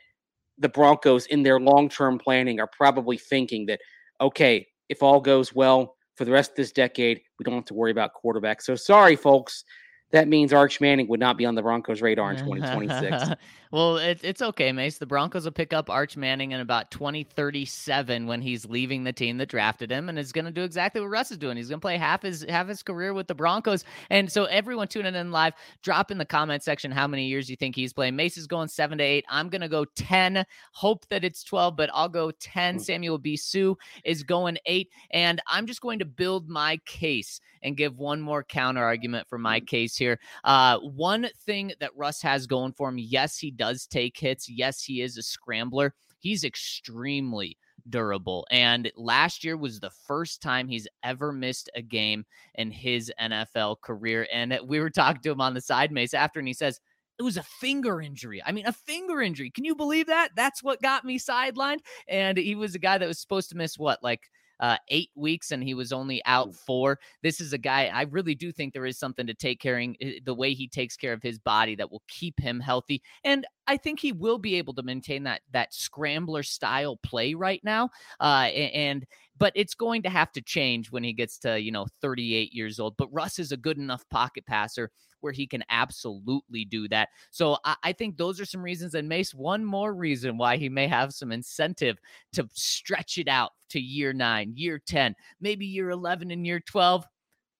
the 0.57 0.69
broncos 0.69 1.25
in 1.27 1.43
their 1.43 1.59
long-term 1.59 2.17
planning 2.17 2.59
are 2.59 2.67
probably 2.67 3.17
thinking 3.17 3.65
that 3.65 3.79
okay, 4.21 4.67
if 4.89 5.03
all 5.03 5.19
goes 5.19 5.53
well 5.53 5.95
for 6.15 6.25
the 6.25 6.31
rest 6.31 6.51
of 6.51 6.55
this 6.57 6.71
decade, 6.71 7.21
we 7.39 7.43
don't 7.43 7.55
have 7.55 7.65
to 7.65 7.73
worry 7.73 7.91
about 7.91 8.13
quarterback. 8.13 8.61
So 8.61 8.75
sorry, 8.75 9.15
folks 9.15 9.63
that 10.11 10.27
means 10.27 10.53
Arch 10.53 10.79
Manning 10.79 11.07
would 11.07 11.19
not 11.19 11.37
be 11.37 11.45
on 11.45 11.55
the 11.55 11.61
Broncos' 11.61 12.01
radar 12.01 12.31
in 12.31 12.37
mm-hmm. 12.37 12.55
2026. 12.55 13.41
well, 13.75 13.97
it, 13.97 14.21
it's 14.23 14.41
okay, 14.41 14.71
Mace. 14.71 14.99
The 14.99 15.05
Broncos 15.05 15.43
will 15.43 15.51
pick 15.51 15.73
up 15.73 15.89
Arch 15.89 16.15
Manning 16.15 16.53
in 16.53 16.61
about 16.61 16.91
2037 16.91 18.25
when 18.25 18.41
he's 18.41 18.65
leaving 18.65 19.03
the 19.03 19.11
team 19.11 19.37
that 19.39 19.49
drafted 19.49 19.91
him, 19.91 20.07
and 20.07 20.17
is 20.17 20.31
going 20.31 20.45
to 20.45 20.51
do 20.51 20.63
exactly 20.63 21.01
what 21.01 21.09
Russ 21.09 21.29
is 21.29 21.37
doing. 21.37 21.57
He's 21.57 21.67
going 21.67 21.81
to 21.81 21.85
play 21.85 21.97
half 21.97 22.21
his 22.21 22.45
half 22.47 22.69
his 22.69 22.81
career 22.81 23.13
with 23.13 23.27
the 23.27 23.35
Broncos. 23.35 23.83
And 24.09 24.31
so, 24.31 24.45
everyone 24.45 24.87
tuning 24.87 25.13
in 25.13 25.29
live, 25.29 25.55
drop 25.81 26.09
in 26.09 26.17
the 26.17 26.25
comment 26.25 26.63
section 26.63 26.89
how 26.89 27.05
many 27.05 27.25
years 27.25 27.49
you 27.49 27.57
think 27.57 27.75
he's 27.75 27.91
playing. 27.91 28.15
Mace 28.15 28.37
is 28.37 28.47
going 28.47 28.69
seven 28.69 28.97
to 28.99 29.03
eight. 29.03 29.25
I'm 29.27 29.49
going 29.49 29.59
to 29.59 29.67
go 29.67 29.83
10. 29.83 30.45
Hope 30.71 31.05
that 31.09 31.25
it's 31.25 31.43
12, 31.43 31.75
but 31.75 31.89
I'll 31.93 32.07
go 32.07 32.31
10. 32.31 32.75
Hmm. 32.75 32.79
Samuel 32.79 33.17
B. 33.17 33.35
Sue 33.35 33.77
is 34.05 34.23
going 34.23 34.57
eight, 34.67 34.89
and 35.11 35.41
I'm 35.47 35.67
just 35.67 35.81
going 35.81 35.99
to 35.99 36.05
build 36.05 36.47
my 36.47 36.79
case 36.85 37.41
and 37.65 37.75
give 37.75 37.97
one 37.97 38.21
more 38.21 38.43
counter 38.43 38.83
argument 38.83 39.27
for 39.27 39.37
my 39.37 39.59
mm. 39.59 39.67
case 39.67 39.97
here. 39.97 40.19
Uh, 40.43 40.77
one 40.79 41.27
thing 41.45 41.73
that 41.79 41.95
Russ 41.97 42.21
has 42.21 42.47
going 42.47 42.71
for 42.71 42.89
him, 42.89 42.99
yes, 42.99 43.37
he 43.37 43.51
does 43.51 43.64
take 43.89 44.17
hits. 44.17 44.49
Yes, 44.49 44.83
he 44.83 45.01
is 45.01 45.17
a 45.17 45.23
scrambler. 45.23 45.93
He's 46.19 46.43
extremely 46.43 47.57
durable. 47.89 48.47
And 48.51 48.91
last 48.95 49.43
year 49.43 49.57
was 49.57 49.79
the 49.79 49.91
first 50.07 50.41
time 50.41 50.67
he's 50.67 50.87
ever 51.03 51.31
missed 51.31 51.69
a 51.75 51.81
game 51.81 52.25
in 52.55 52.71
his 52.71 53.11
NFL 53.21 53.81
career. 53.81 54.27
And 54.31 54.53
uh, 54.53 54.59
we 54.65 54.79
were 54.79 54.89
talking 54.89 55.21
to 55.21 55.31
him 55.31 55.41
on 55.41 55.53
the 55.53 55.61
side 55.61 55.91
mace 55.91 56.13
after, 56.13 56.39
and 56.39 56.47
he 56.47 56.53
says, 56.53 56.79
it 57.17 57.23
was 57.23 57.37
a 57.37 57.43
finger 57.43 58.01
injury. 58.01 58.41
I 58.45 58.51
mean, 58.51 58.65
a 58.65 58.73
finger 58.73 59.21
injury. 59.21 59.49
Can 59.49 59.63
you 59.63 59.75
believe 59.75 60.07
that? 60.07 60.29
That's 60.35 60.61
what 60.61 60.81
got 60.81 61.05
me 61.05 61.17
sidelined. 61.17 61.79
And 62.07 62.37
he 62.37 62.55
was 62.55 62.75
a 62.75 62.79
guy 62.79 62.97
that 62.97 63.07
was 63.07 63.19
supposed 63.19 63.49
to 63.51 63.57
miss 63.57 63.77
what, 63.77 64.03
like 64.03 64.29
uh, 64.59 64.77
eight 64.89 65.09
weeks 65.15 65.51
and 65.51 65.63
he 65.63 65.73
was 65.73 65.91
only 65.91 66.23
out 66.25 66.55
four. 66.55 66.99
This 67.21 67.41
is 67.41 67.53
a 67.53 67.57
guy 67.57 67.89
I 67.93 68.03
really 68.03 68.35
do 68.35 68.51
think 68.51 68.73
there 68.73 68.85
is 68.85 68.97
something 68.97 69.27
to 69.27 69.33
take 69.33 69.59
caring 69.59 69.95
eh, 70.01 70.19
the 70.23 70.33
way 70.33 70.53
he 70.53 70.67
takes 70.67 70.95
care 70.95 71.13
of 71.13 71.21
his 71.21 71.39
body 71.39 71.75
that 71.75 71.91
will 71.91 72.03
keep 72.07 72.39
him 72.39 72.59
healthy. 72.59 73.01
And 73.23 73.45
I 73.67 73.77
think 73.77 73.99
he 73.99 74.11
will 74.11 74.37
be 74.37 74.55
able 74.55 74.73
to 74.75 74.83
maintain 74.83 75.23
that 75.23 75.41
that 75.51 75.73
scrambler 75.73 76.43
style 76.43 76.97
play 76.97 77.33
right 77.33 77.61
now. 77.63 77.89
Uh, 78.19 78.49
and 78.53 79.05
but 79.37 79.51
it's 79.55 79.73
going 79.73 80.01
to 80.03 80.09
have 80.09 80.31
to 80.33 80.41
change 80.41 80.91
when 80.91 81.03
he 81.03 81.13
gets 81.13 81.37
to 81.39 81.59
you 81.59 81.71
know 81.71 81.85
38 82.01 82.53
years 82.53 82.79
old. 82.79 82.95
But 82.97 83.13
Russ 83.13 83.39
is 83.39 83.51
a 83.51 83.57
good 83.57 83.77
enough 83.77 84.07
pocket 84.09 84.45
passer 84.45 84.91
where 85.25 85.33
he 85.33 85.47
can 85.47 85.63
absolutely 85.69 86.65
do 86.65 86.87
that. 86.87 87.09
So 87.31 87.57
I, 87.65 87.75
I, 87.83 87.93
think 87.93 88.15
those 88.15 88.39
are 88.39 88.45
some 88.45 88.61
reasons. 88.61 88.93
And 88.93 89.09
Mace, 89.09 89.33
one 89.33 89.65
more 89.65 89.93
reason 89.93 90.37
why 90.37 90.57
he 90.57 90.69
may 90.69 90.87
have 90.87 91.13
some 91.13 91.31
incentive 91.31 91.97
to 92.33 92.47
stretch 92.53 93.17
it 93.17 93.27
out 93.27 93.53
to 93.71 93.79
year 93.79 94.13
nine, 94.13 94.53
year 94.55 94.79
10, 94.85 95.15
maybe 95.41 95.65
year 95.65 95.89
11 95.89 96.29
and 96.29 96.45
year 96.45 96.59
12. 96.59 97.05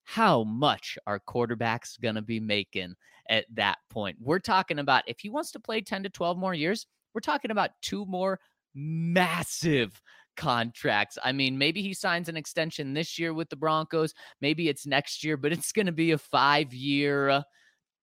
How 0.03 0.44
much 0.44 0.96
are 1.08 1.20
quarterbacks 1.20 2.00
going 2.00 2.13
to 2.13 2.22
be 2.22 2.39
making 2.39 2.94
at 3.29 3.46
that 3.55 3.79
point? 3.89 4.17
We're 4.22 4.38
talking 4.38 4.77
about 4.77 5.03
if 5.08 5.20
he 5.20 5.29
wants 5.29 5.51
to 5.53 5.60
play 5.60 5.82
10 5.82 6.03
to 6.03 6.10
12 6.10 6.38
more 6.38 6.53
years, 6.53 6.86
we're 7.15 7.22
talking 7.22 7.50
about 7.50 7.72
two 7.82 8.05
more 8.05 8.39
massive 8.75 10.00
contracts. 10.36 11.18
I 11.24 11.32
mean, 11.32 11.58
maybe 11.58 11.82
he 11.82 11.94
signs 11.94 12.30
an 12.30 12.38
extension 12.38 12.94
this 12.94 13.18
year 13.18 13.34
with 13.34 13.50
the 13.50 13.56
Broncos. 13.56 14.13
Maybe 14.42 14.70
it's 14.70 14.86
next 14.86 15.24
year, 15.24 15.38
but 15.38 15.51
it's 15.51 15.72
going 15.72 15.86
to 15.88 15.92
be 15.92 16.12
a 16.12 16.18
five 16.18 16.74
year, 16.74 17.29
uh, 17.29 17.42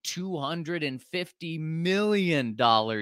$250 0.04 1.60
million 1.60 2.54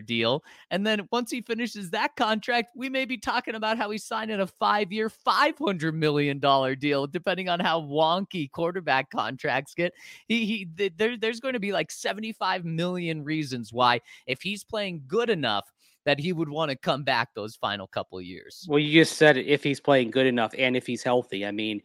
deal. 0.04 0.44
And 0.70 0.86
then 0.86 1.08
once 1.10 1.30
he 1.30 1.40
finishes 1.40 1.90
that 1.90 2.16
contract, 2.16 2.68
we 2.76 2.88
may 2.88 3.04
be 3.04 3.18
talking 3.18 3.54
about 3.54 3.78
how 3.78 3.90
he's 3.90 4.04
signing 4.04 4.40
a 4.40 4.46
five 4.46 4.92
year, 4.92 5.10
$500 5.10 5.94
million 5.94 6.38
deal, 6.78 7.06
depending 7.06 7.48
on 7.48 7.60
how 7.60 7.80
wonky 7.80 8.50
quarterback 8.50 9.10
contracts 9.10 9.74
get. 9.74 9.92
He, 10.26 10.44
he 10.46 10.90
there, 10.96 11.16
there's 11.16 11.40
going 11.40 11.54
to 11.54 11.60
be 11.60 11.72
like 11.72 11.90
75 11.90 12.64
million 12.64 13.24
reasons 13.24 13.72
why, 13.72 14.00
if 14.26 14.42
he's 14.42 14.64
playing 14.64 15.04
good 15.06 15.30
enough, 15.30 15.72
that 16.06 16.18
he 16.18 16.32
would 16.32 16.48
want 16.48 16.70
to 16.70 16.76
come 16.76 17.02
back 17.02 17.28
those 17.34 17.56
final 17.56 17.86
couple 17.86 18.20
years. 18.20 18.66
Well, 18.68 18.78
you 18.78 19.00
just 19.00 19.16
said 19.16 19.36
it, 19.36 19.46
if 19.46 19.62
he's 19.62 19.80
playing 19.80 20.10
good 20.10 20.26
enough 20.26 20.54
and 20.56 20.76
if 20.76 20.86
he's 20.86 21.02
healthy. 21.02 21.46
I 21.46 21.50
mean, 21.50 21.82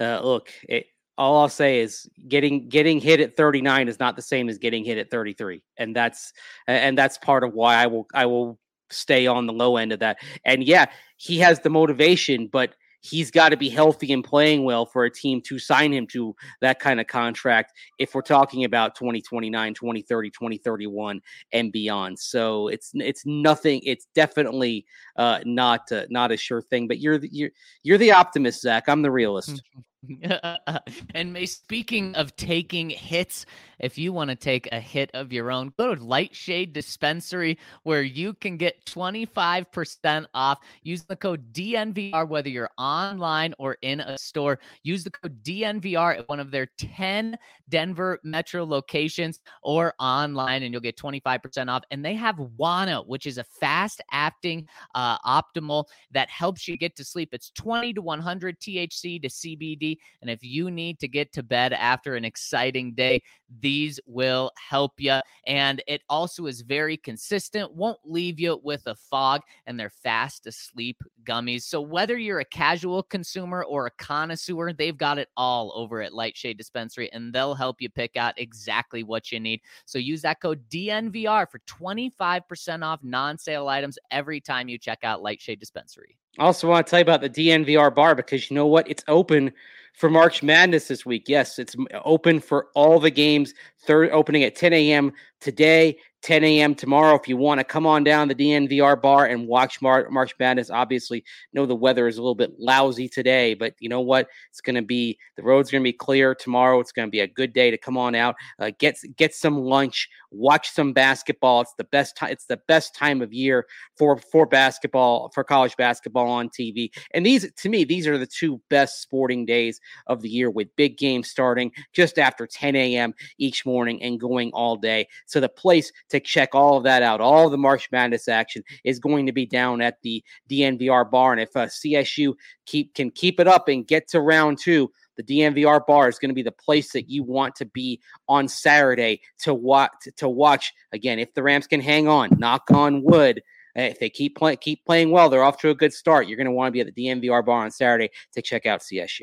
uh, 0.00 0.20
look, 0.22 0.50
it, 0.68 0.86
all 1.18 1.40
I'll 1.40 1.48
say 1.48 1.80
is 1.80 2.08
getting 2.28 2.68
getting 2.68 3.00
hit 3.00 3.20
at 3.20 3.36
39 3.36 3.88
is 3.88 3.98
not 3.98 4.16
the 4.16 4.22
same 4.22 4.48
as 4.48 4.58
getting 4.58 4.84
hit 4.84 4.98
at 4.98 5.10
33, 5.10 5.62
and 5.78 5.96
that's 5.96 6.32
and 6.66 6.96
that's 6.96 7.18
part 7.18 7.42
of 7.42 7.54
why 7.54 7.76
I 7.76 7.86
will 7.86 8.06
I 8.14 8.26
will 8.26 8.58
stay 8.90 9.26
on 9.26 9.46
the 9.46 9.52
low 9.52 9.76
end 9.76 9.92
of 9.92 10.00
that. 10.00 10.18
And 10.44 10.62
yeah, 10.62 10.86
he 11.16 11.38
has 11.38 11.60
the 11.60 11.70
motivation, 11.70 12.46
but 12.46 12.74
he's 13.06 13.30
got 13.30 13.50
to 13.50 13.56
be 13.56 13.68
healthy 13.68 14.12
and 14.12 14.24
playing 14.24 14.64
well 14.64 14.84
for 14.84 15.04
a 15.04 15.10
team 15.10 15.40
to 15.42 15.58
sign 15.58 15.92
him 15.92 16.06
to 16.08 16.34
that 16.60 16.80
kind 16.80 17.00
of 17.00 17.06
contract 17.06 17.72
if 17.98 18.14
we're 18.14 18.22
talking 18.22 18.64
about 18.64 18.94
2029 18.94 19.74
2030 19.74 20.30
2031 20.30 21.20
and 21.52 21.72
beyond. 21.72 22.18
So 22.18 22.68
it's 22.68 22.90
it's 22.94 23.24
nothing 23.24 23.80
it's 23.84 24.06
definitely 24.14 24.86
uh 25.16 25.40
not 25.44 25.90
uh, 25.92 26.06
not 26.10 26.32
a 26.32 26.36
sure 26.36 26.62
thing 26.62 26.88
but 26.88 26.98
you're 26.98 27.18
the, 27.18 27.28
you're 27.32 27.50
you're 27.82 27.98
the 27.98 28.12
optimist 28.12 28.60
zach. 28.62 28.88
I'm 28.88 29.02
the 29.02 29.10
realist 29.10 29.62
and 31.14 31.32
May, 31.32 31.46
speaking 31.46 32.14
of 32.14 32.34
taking 32.36 32.90
hits, 32.90 33.46
if 33.78 33.98
you 33.98 34.12
want 34.12 34.30
to 34.30 34.36
take 34.36 34.68
a 34.72 34.80
hit 34.80 35.10
of 35.14 35.32
your 35.32 35.50
own, 35.50 35.72
go 35.78 35.94
to 35.94 36.02
Lightshade 36.02 36.72
Dispensary 36.72 37.58
where 37.82 38.02
you 38.02 38.34
can 38.34 38.56
get 38.56 38.84
25% 38.86 40.26
off. 40.34 40.58
Use 40.82 41.04
the 41.04 41.16
code 41.16 41.52
DNVR 41.52 42.26
whether 42.28 42.48
you're 42.48 42.70
online 42.78 43.54
or 43.58 43.76
in 43.82 44.00
a 44.00 44.16
store. 44.18 44.58
Use 44.82 45.04
the 45.04 45.10
code 45.10 45.42
DNVR 45.42 46.18
at 46.18 46.28
one 46.28 46.40
of 46.40 46.50
their 46.50 46.66
10 46.78 47.36
Denver 47.68 48.20
metro 48.22 48.64
locations 48.64 49.40
or 49.62 49.94
online, 49.98 50.62
and 50.62 50.72
you'll 50.72 50.80
get 50.80 50.96
25% 50.96 51.68
off. 51.68 51.82
And 51.90 52.04
they 52.04 52.14
have 52.14 52.36
Wana, 52.36 53.06
which 53.06 53.26
is 53.26 53.38
a 53.38 53.44
fast 53.44 54.00
acting 54.12 54.68
uh, 54.94 55.18
optimal 55.18 55.84
that 56.12 56.30
helps 56.30 56.66
you 56.66 56.76
get 56.76 56.96
to 56.96 57.04
sleep. 57.04 57.30
It's 57.32 57.50
20 57.50 57.94
to 57.94 58.02
100 58.02 58.58
THC 58.60 59.22
to 59.22 59.28
CBD. 59.28 59.95
And 60.20 60.30
if 60.30 60.42
you 60.42 60.70
need 60.70 60.98
to 61.00 61.08
get 61.08 61.32
to 61.32 61.42
bed 61.42 61.72
after 61.72 62.14
an 62.14 62.24
exciting 62.24 62.94
day, 62.94 63.22
these 63.60 64.00
will 64.06 64.50
help 64.56 64.92
you. 64.98 65.20
And 65.46 65.82
it 65.86 66.02
also 66.08 66.46
is 66.46 66.62
very 66.62 66.96
consistent, 66.96 67.74
won't 67.74 67.98
leave 68.04 68.40
you 68.40 68.60
with 68.62 68.82
a 68.86 68.94
fog, 68.94 69.42
and 69.66 69.78
they're 69.78 69.90
fast 69.90 70.46
asleep 70.46 71.00
gummies. 71.24 71.62
So 71.62 71.80
whether 71.80 72.16
you're 72.16 72.40
a 72.40 72.44
casual 72.44 73.02
consumer 73.02 73.64
or 73.64 73.86
a 73.86 73.90
connoisseur, 73.92 74.72
they've 74.72 74.96
got 74.96 75.18
it 75.18 75.28
all 75.36 75.72
over 75.76 76.02
at 76.02 76.12
Lightshade 76.12 76.58
Dispensary, 76.58 77.12
and 77.12 77.32
they'll 77.32 77.54
help 77.54 77.80
you 77.80 77.88
pick 77.88 78.16
out 78.16 78.34
exactly 78.38 79.02
what 79.02 79.30
you 79.30 79.40
need. 79.40 79.60
So 79.84 79.98
use 79.98 80.22
that 80.22 80.40
code 80.40 80.62
DNVR 80.68 81.50
for 81.50 81.60
25% 81.66 82.84
off 82.84 83.00
non 83.02 83.38
sale 83.38 83.68
items 83.68 83.98
every 84.10 84.40
time 84.40 84.68
you 84.68 84.78
check 84.78 85.00
out 85.02 85.22
Lightshade 85.22 85.60
Dispensary. 85.60 86.16
I 86.38 86.44
also 86.44 86.68
want 86.68 86.86
to 86.86 86.90
tell 86.90 86.98
you 86.98 87.02
about 87.02 87.22
the 87.22 87.30
DNVR 87.30 87.94
bar 87.94 88.14
because 88.14 88.50
you 88.50 88.54
know 88.54 88.66
what? 88.66 88.88
It's 88.90 89.04
open 89.08 89.52
for 89.96 90.10
March 90.10 90.42
Madness 90.42 90.88
this 90.88 91.04
week. 91.04 91.24
Yes, 91.26 91.58
it's 91.58 91.74
open 92.04 92.38
for 92.38 92.68
all 92.74 93.00
the 93.00 93.10
games. 93.10 93.54
Third 93.80 94.10
opening 94.10 94.44
at 94.44 94.54
10 94.54 94.72
a.m. 94.74 95.12
today, 95.40 95.98
10 96.26 96.42
a.m. 96.42 96.74
tomorrow. 96.74 97.14
If 97.14 97.28
you 97.28 97.36
want 97.36 97.60
to 97.60 97.64
come 97.64 97.86
on 97.86 98.02
down 98.02 98.26
the 98.26 98.34
DNVR 98.34 99.00
bar 99.00 99.26
and 99.26 99.46
watch 99.46 99.80
Mar- 99.80 100.10
March 100.10 100.34
Madness, 100.40 100.70
obviously, 100.70 101.22
know 101.52 101.66
the 101.66 101.76
weather 101.76 102.08
is 102.08 102.18
a 102.18 102.20
little 102.20 102.34
bit 102.34 102.58
lousy 102.58 103.08
today, 103.08 103.54
but 103.54 103.74
you 103.78 103.88
know 103.88 104.00
what? 104.00 104.26
It's 104.50 104.60
going 104.60 104.74
to 104.74 104.82
be 104.82 105.16
the 105.36 105.44
road's 105.44 105.70
going 105.70 105.82
to 105.82 105.86
be 105.86 105.92
clear 105.92 106.34
tomorrow. 106.34 106.80
It's 106.80 106.90
going 106.90 107.06
to 107.06 107.12
be 107.12 107.20
a 107.20 107.28
good 107.28 107.52
day 107.52 107.70
to 107.70 107.78
come 107.78 107.96
on 107.96 108.16
out, 108.16 108.34
uh, 108.58 108.72
get 108.80 108.98
get 109.16 109.36
some 109.36 109.56
lunch, 109.56 110.08
watch 110.32 110.70
some 110.70 110.92
basketball. 110.92 111.60
It's 111.60 111.74
the 111.74 111.84
best 111.84 112.16
time. 112.16 112.30
It's 112.30 112.46
the 112.46 112.60
best 112.66 112.92
time 112.92 113.22
of 113.22 113.32
year 113.32 113.64
for 113.96 114.18
for 114.18 114.46
basketball 114.46 115.30
for 115.32 115.44
college 115.44 115.76
basketball 115.76 116.28
on 116.28 116.48
TV. 116.48 116.90
And 117.12 117.24
these, 117.24 117.50
to 117.52 117.68
me, 117.68 117.84
these 117.84 118.08
are 118.08 118.18
the 118.18 118.26
two 118.26 118.60
best 118.68 119.00
sporting 119.00 119.46
days 119.46 119.80
of 120.08 120.22
the 120.22 120.28
year 120.28 120.50
with 120.50 120.74
big 120.74 120.98
games 120.98 121.28
starting 121.28 121.70
just 121.92 122.18
after 122.18 122.48
10 122.48 122.74
a.m. 122.74 123.14
each 123.38 123.64
morning 123.64 124.02
and 124.02 124.18
going 124.18 124.50
all 124.52 124.74
day. 124.74 125.06
So 125.26 125.38
the 125.38 125.48
place 125.48 125.92
to 126.08 126.15
to 126.18 126.26
check 126.26 126.54
all 126.54 126.76
of 126.76 126.84
that 126.84 127.02
out. 127.02 127.20
All 127.20 127.48
the 127.50 127.58
March 127.58 127.88
Madness 127.92 128.28
action 128.28 128.62
is 128.84 128.98
going 128.98 129.26
to 129.26 129.32
be 129.32 129.46
down 129.46 129.80
at 129.80 130.00
the 130.02 130.22
DNVR 130.50 131.10
bar. 131.10 131.32
And 131.32 131.40
if 131.40 131.54
uh, 131.56 131.66
CSU 131.66 132.34
keep 132.66 132.94
can 132.94 133.10
keep 133.10 133.40
it 133.40 133.46
up 133.48 133.68
and 133.68 133.86
get 133.86 134.08
to 134.08 134.20
round 134.20 134.58
two, 134.58 134.90
the 135.16 135.22
DNVR 135.22 135.86
bar 135.86 136.08
is 136.08 136.18
going 136.18 136.28
to 136.30 136.34
be 136.34 136.42
the 136.42 136.52
place 136.52 136.92
that 136.92 137.08
you 137.08 137.22
want 137.22 137.54
to 137.56 137.64
be 137.66 138.00
on 138.28 138.48
Saturday 138.48 139.20
to 139.40 139.54
watch. 139.54 139.92
To 140.16 140.28
watch 140.28 140.72
again, 140.92 141.18
if 141.18 141.32
the 141.34 141.42
Rams 141.42 141.66
can 141.66 141.80
hang 141.80 142.08
on, 142.08 142.30
knock 142.38 142.70
on 142.70 143.02
wood. 143.02 143.42
eh, 143.76 143.86
If 143.86 143.98
they 143.98 144.10
keep 144.10 144.36
playing, 144.36 144.58
keep 144.58 144.84
playing 144.84 145.10
well, 145.10 145.28
they're 145.30 145.42
off 145.44 145.58
to 145.60 145.70
a 145.70 145.74
good 145.74 145.92
start. 145.92 146.28
You're 146.28 146.36
going 146.36 146.46
to 146.46 146.52
want 146.52 146.68
to 146.68 146.72
be 146.72 146.80
at 146.80 146.94
the 146.94 147.06
DNVR 147.06 147.44
bar 147.44 147.64
on 147.64 147.70
Saturday 147.70 148.10
to 148.34 148.42
check 148.42 148.66
out 148.66 148.80
CSU. 148.80 149.22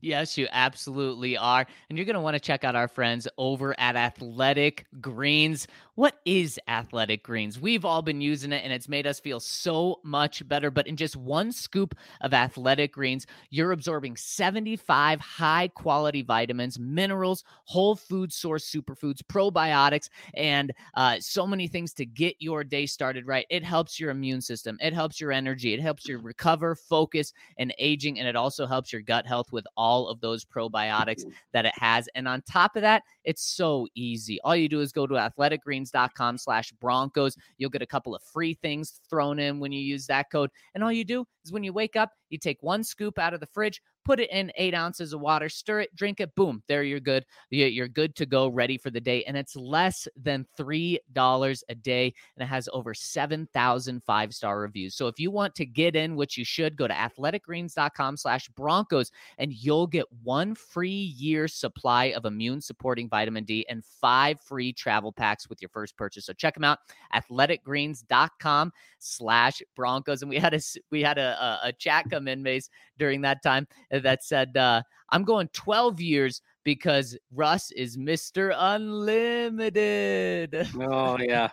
Yes, 0.00 0.38
you 0.38 0.46
absolutely 0.52 1.36
are. 1.36 1.66
And 1.88 1.98
you're 1.98 2.04
going 2.04 2.14
to 2.14 2.20
want 2.20 2.34
to 2.34 2.40
check 2.40 2.62
out 2.62 2.76
our 2.76 2.86
friends 2.86 3.26
over 3.36 3.74
at 3.80 3.96
Athletic 3.96 4.86
Greens. 5.00 5.66
What 5.96 6.20
is 6.24 6.60
Athletic 6.68 7.24
Greens? 7.24 7.58
We've 7.58 7.84
all 7.84 8.02
been 8.02 8.20
using 8.20 8.52
it 8.52 8.62
and 8.62 8.72
it's 8.72 8.88
made 8.88 9.08
us 9.08 9.18
feel 9.18 9.40
so 9.40 9.98
much 10.04 10.46
better. 10.46 10.70
But 10.70 10.86
in 10.86 10.96
just 10.96 11.16
one 11.16 11.50
scoop 11.50 11.96
of 12.20 12.32
Athletic 12.32 12.92
Greens, 12.92 13.26
you're 13.50 13.72
absorbing 13.72 14.14
75 14.16 15.20
high 15.20 15.66
quality 15.66 16.22
vitamins, 16.22 16.78
minerals, 16.78 17.42
whole 17.64 17.96
food 17.96 18.32
source 18.32 18.70
superfoods, 18.70 19.22
probiotics, 19.22 20.08
and 20.34 20.72
uh, 20.94 21.16
so 21.18 21.44
many 21.44 21.66
things 21.66 21.92
to 21.94 22.06
get 22.06 22.36
your 22.38 22.62
day 22.62 22.86
started 22.86 23.26
right. 23.26 23.46
It 23.50 23.64
helps 23.64 23.98
your 23.98 24.10
immune 24.10 24.42
system, 24.42 24.78
it 24.80 24.92
helps 24.92 25.20
your 25.20 25.32
energy, 25.32 25.74
it 25.74 25.80
helps 25.80 26.06
you 26.06 26.18
recover, 26.18 26.76
focus, 26.76 27.32
and 27.58 27.74
aging. 27.78 28.20
And 28.20 28.28
it 28.28 28.36
also 28.36 28.64
helps 28.66 28.92
your 28.92 29.02
gut 29.02 29.26
health 29.26 29.50
with 29.50 29.66
all 29.76 29.87
of 29.96 30.20
those 30.20 30.44
probiotics 30.44 31.24
mm-hmm. 31.24 31.30
that 31.52 31.64
it 31.64 31.72
has. 31.76 32.08
And 32.14 32.28
on 32.28 32.42
top 32.42 32.76
of 32.76 32.82
that, 32.82 33.02
it's 33.24 33.42
so 33.42 33.86
easy. 33.94 34.38
All 34.42 34.54
you 34.54 34.68
do 34.68 34.80
is 34.80 34.92
go 34.92 35.06
to 35.06 35.14
athleticgreens.com 35.14 36.38
slash 36.38 36.72
Broncos. 36.72 37.36
You'll 37.56 37.70
get 37.70 37.82
a 37.82 37.86
couple 37.86 38.14
of 38.14 38.22
free 38.22 38.54
things 38.60 39.00
thrown 39.08 39.38
in 39.38 39.58
when 39.58 39.72
you 39.72 39.80
use 39.80 40.06
that 40.06 40.30
code. 40.30 40.50
And 40.74 40.84
all 40.84 40.92
you 40.92 41.04
do 41.04 41.24
is 41.44 41.52
when 41.52 41.64
you 41.64 41.72
wake 41.72 41.96
up, 41.96 42.10
you 42.30 42.38
take 42.38 42.62
one 42.62 42.84
scoop 42.84 43.18
out 43.18 43.34
of 43.34 43.40
the 43.40 43.46
fridge, 43.46 43.80
put 44.08 44.20
it 44.20 44.30
in 44.30 44.50
eight 44.56 44.72
ounces 44.72 45.12
of 45.12 45.20
water, 45.20 45.50
stir 45.50 45.80
it, 45.80 45.94
drink 45.94 46.18
it, 46.18 46.34
boom, 46.34 46.62
there 46.66 46.82
you're 46.82 46.98
good. 46.98 47.26
You- 47.50 47.66
You're 47.66 47.88
good 47.88 48.14
to 48.16 48.24
go, 48.24 48.48
ready 48.48 48.78
for 48.78 48.88
the 48.90 49.02
day. 49.02 49.22
And 49.24 49.36
it's 49.36 49.54
less 49.54 50.08
than 50.16 50.46
$3 50.58 51.62
a 51.68 51.74
day. 51.74 52.14
And 52.34 52.42
it 52.42 52.46
has 52.46 52.70
over 52.72 52.94
7,000 52.94 54.02
five 54.02 54.32
star 54.32 54.60
reviews. 54.60 54.94
So 54.94 55.08
if 55.08 55.20
you 55.20 55.30
want 55.30 55.54
to 55.56 55.66
get 55.66 55.94
in, 55.94 56.16
which 56.16 56.38
you 56.38 56.44
should, 56.46 56.74
go 56.74 56.88
to 56.88 56.94
athleticgreens.com 56.94 58.16
slash 58.16 58.48
Broncos 58.56 59.10
and 59.36 59.52
you'll 59.52 59.86
get 59.86 60.06
one 60.22 60.54
free 60.54 60.88
year 61.18 61.46
supply 61.46 62.06
of 62.06 62.24
immune 62.24 62.62
supporting 62.62 63.10
vitamin 63.10 63.44
D 63.44 63.66
and 63.68 63.84
five 63.84 64.40
free 64.40 64.72
travel 64.72 65.12
packs 65.12 65.50
with 65.50 65.60
your 65.60 65.68
first 65.68 65.98
purchase. 65.98 66.24
So 66.24 66.32
check 66.32 66.54
them 66.54 66.64
out, 66.64 66.78
athleticgreens.com 67.14 68.72
slash 68.98 69.62
Broncos. 69.76 70.22
And 70.22 70.28
we 70.28 70.38
had 70.38 70.54
a 70.54 70.60
we 70.90 71.02
had 71.02 71.18
a, 71.18 71.42
a, 71.42 71.68
a 71.68 71.72
chat 71.72 72.06
come 72.10 72.28
in, 72.28 72.42
Mace, 72.42 72.68
during 72.98 73.20
that 73.22 73.42
time 73.42 73.66
that 73.90 74.24
said, 74.24 74.56
uh, 74.56 74.82
I'm 75.10 75.24
going 75.24 75.48
12 75.52 76.00
years 76.00 76.42
because 76.64 77.16
Russ 77.34 77.70
is 77.72 77.96
Mr. 77.96 78.54
Unlimited. 78.56 80.68
Oh 80.80 81.18
yeah. 81.18 81.48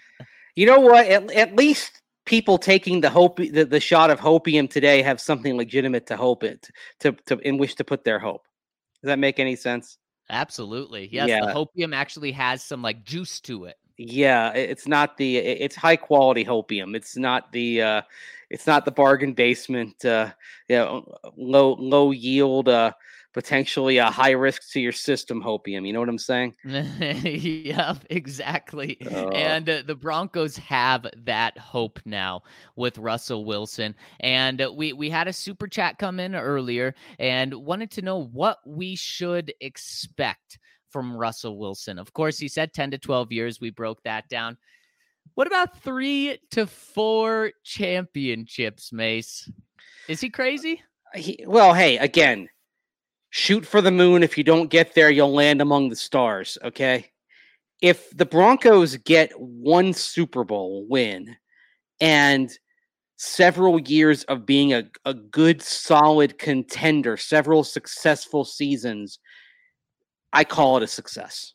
you 0.56 0.66
know 0.66 0.80
what? 0.80 1.06
At, 1.06 1.30
at 1.32 1.56
least 1.56 2.02
people 2.26 2.58
taking 2.58 3.00
the 3.00 3.08
hope 3.08 3.38
the, 3.38 3.64
the 3.64 3.80
shot 3.80 4.10
of 4.10 4.20
hopium 4.20 4.68
today 4.68 5.00
have 5.00 5.20
something 5.20 5.56
legitimate 5.56 6.06
to 6.06 6.16
hope 6.16 6.44
it 6.44 6.68
to, 7.00 7.12
to 7.26 7.38
in 7.38 7.56
which 7.56 7.76
to 7.76 7.84
put 7.84 8.04
their 8.04 8.18
hope. 8.18 8.46
Does 9.02 9.08
that 9.08 9.18
make 9.18 9.38
any 9.38 9.56
sense? 9.56 9.98
Absolutely. 10.30 11.08
Yes, 11.10 11.28
Yeah. 11.28 11.46
the 11.46 11.52
hopium 11.52 11.94
actually 11.94 12.32
has 12.32 12.62
some 12.62 12.82
like 12.82 13.04
juice 13.04 13.40
to 13.40 13.64
it. 13.64 13.76
Yeah, 13.98 14.52
it's 14.52 14.86
not 14.86 15.16
the 15.16 15.38
it's 15.38 15.74
high 15.74 15.96
quality 15.96 16.44
hopium. 16.44 16.94
It's 16.94 17.16
not 17.16 17.50
the 17.52 17.82
uh 17.82 18.02
it's 18.48 18.66
not 18.66 18.84
the 18.84 18.92
bargain 18.92 19.34
basement 19.34 20.04
uh 20.04 20.30
you 20.68 20.76
know, 20.76 21.18
low 21.36 21.74
low 21.74 22.12
yield 22.12 22.68
uh 22.68 22.92
potentially 23.34 23.98
a 23.98 24.10
high 24.10 24.30
risk 24.30 24.70
to 24.72 24.80
your 24.80 24.92
system 24.92 25.42
hopium. 25.42 25.86
You 25.86 25.92
know 25.92 26.00
what 26.00 26.08
I'm 26.08 26.18
saying? 26.18 26.54
yep, 26.64 27.98
exactly. 28.10 28.98
Oh. 29.10 29.28
And 29.28 29.68
uh, 29.68 29.82
the 29.86 29.94
Broncos 29.94 30.56
have 30.56 31.06
that 31.24 31.56
hope 31.58 32.00
now 32.04 32.42
with 32.76 32.98
Russell 32.98 33.44
Wilson. 33.44 33.94
And 34.20 34.62
uh, 34.62 34.72
we 34.74 34.92
we 34.92 35.10
had 35.10 35.28
a 35.28 35.32
super 35.32 35.68
chat 35.68 35.98
come 35.98 36.18
in 36.20 36.34
earlier 36.34 36.94
and 37.18 37.52
wanted 37.54 37.90
to 37.92 38.02
know 38.02 38.24
what 38.24 38.58
we 38.66 38.96
should 38.96 39.52
expect 39.60 40.58
from 40.90 41.16
Russell 41.16 41.58
Wilson. 41.58 41.98
Of 41.98 42.12
course, 42.12 42.38
he 42.38 42.48
said 42.48 42.72
10 42.72 42.92
to 42.92 42.98
12 42.98 43.32
years. 43.32 43.60
We 43.60 43.70
broke 43.70 44.02
that 44.04 44.28
down. 44.28 44.56
What 45.34 45.46
about 45.46 45.80
3 45.82 46.38
to 46.52 46.66
4 46.66 47.52
championships, 47.62 48.92
Mace? 48.92 49.50
Is 50.08 50.20
he 50.20 50.30
crazy? 50.30 50.82
Uh, 51.14 51.18
he, 51.18 51.44
well, 51.46 51.74
hey, 51.74 51.98
again, 51.98 52.48
shoot 53.30 53.64
for 53.64 53.80
the 53.80 53.90
moon. 53.90 54.22
If 54.22 54.38
you 54.38 54.44
don't 54.44 54.70
get 54.70 54.94
there, 54.94 55.10
you'll 55.10 55.32
land 55.32 55.60
among 55.60 55.90
the 55.90 55.96
stars. 55.96 56.58
Okay. 56.64 57.10
If 57.80 58.10
the 58.16 58.26
Broncos 58.26 58.96
get 58.96 59.30
one 59.38 59.92
Super 59.92 60.42
Bowl 60.44 60.86
win 60.88 61.36
and 62.00 62.50
several 63.16 63.80
years 63.80 64.24
of 64.24 64.46
being 64.46 64.72
a, 64.72 64.84
a 65.04 65.14
good, 65.14 65.60
solid 65.62 66.38
contender, 66.38 67.16
several 67.16 67.62
successful 67.62 68.44
seasons, 68.44 69.18
I 70.32 70.44
call 70.44 70.76
it 70.76 70.82
a 70.82 70.86
success. 70.86 71.54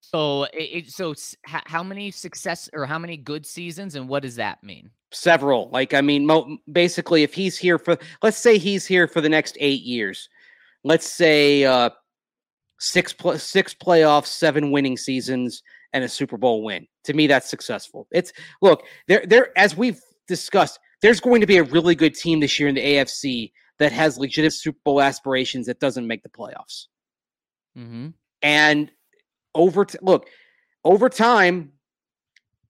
So, 0.00 0.46
it, 0.52 0.90
so 0.90 1.14
how 1.44 1.82
many 1.82 2.10
success 2.10 2.70
or 2.72 2.86
how 2.86 2.98
many 2.98 3.16
good 3.16 3.44
seasons, 3.44 3.94
and 3.94 4.08
what 4.08 4.22
does 4.22 4.36
that 4.36 4.62
mean? 4.62 4.90
Several. 5.12 5.70
Like, 5.70 5.94
I 5.94 6.00
mean, 6.02 6.26
mo- 6.26 6.58
basically, 6.70 7.22
if 7.22 7.34
he's 7.34 7.58
here 7.58 7.78
for, 7.78 7.98
let's 8.22 8.36
say 8.36 8.58
he's 8.58 8.86
here 8.86 9.08
for 9.08 9.20
the 9.20 9.28
next 9.28 9.56
eight 9.60 9.82
years, 9.82 10.28
let's 10.84 11.10
say 11.10 11.64
uh, 11.64 11.90
six 12.78 13.12
pl- 13.12 13.38
six 13.38 13.74
playoffs, 13.74 14.26
seven 14.26 14.70
winning 14.70 14.96
seasons, 14.96 15.62
and 15.92 16.04
a 16.04 16.08
Super 16.08 16.36
Bowl 16.36 16.62
win. 16.62 16.86
To 17.04 17.14
me, 17.14 17.26
that's 17.26 17.48
successful. 17.48 18.06
It's 18.12 18.32
look 18.62 18.84
there. 19.08 19.24
There, 19.26 19.56
as 19.58 19.76
we've 19.76 20.00
discussed, 20.28 20.78
there's 21.02 21.20
going 21.20 21.40
to 21.40 21.46
be 21.46 21.56
a 21.56 21.64
really 21.64 21.94
good 21.94 22.14
team 22.14 22.40
this 22.40 22.58
year 22.60 22.68
in 22.68 22.74
the 22.74 22.84
AFC 22.84 23.52
that 23.78 23.92
has 23.92 24.18
legitimate 24.18 24.52
Super 24.52 24.78
Bowl 24.84 25.00
aspirations 25.00 25.66
that 25.66 25.80
doesn't 25.80 26.06
make 26.06 26.22
the 26.22 26.28
playoffs. 26.28 26.86
Mm-hmm. 27.76 28.08
And 28.42 28.90
over 29.54 29.84
t- 29.84 29.98
look 30.02 30.28
over 30.84 31.08
time, 31.08 31.72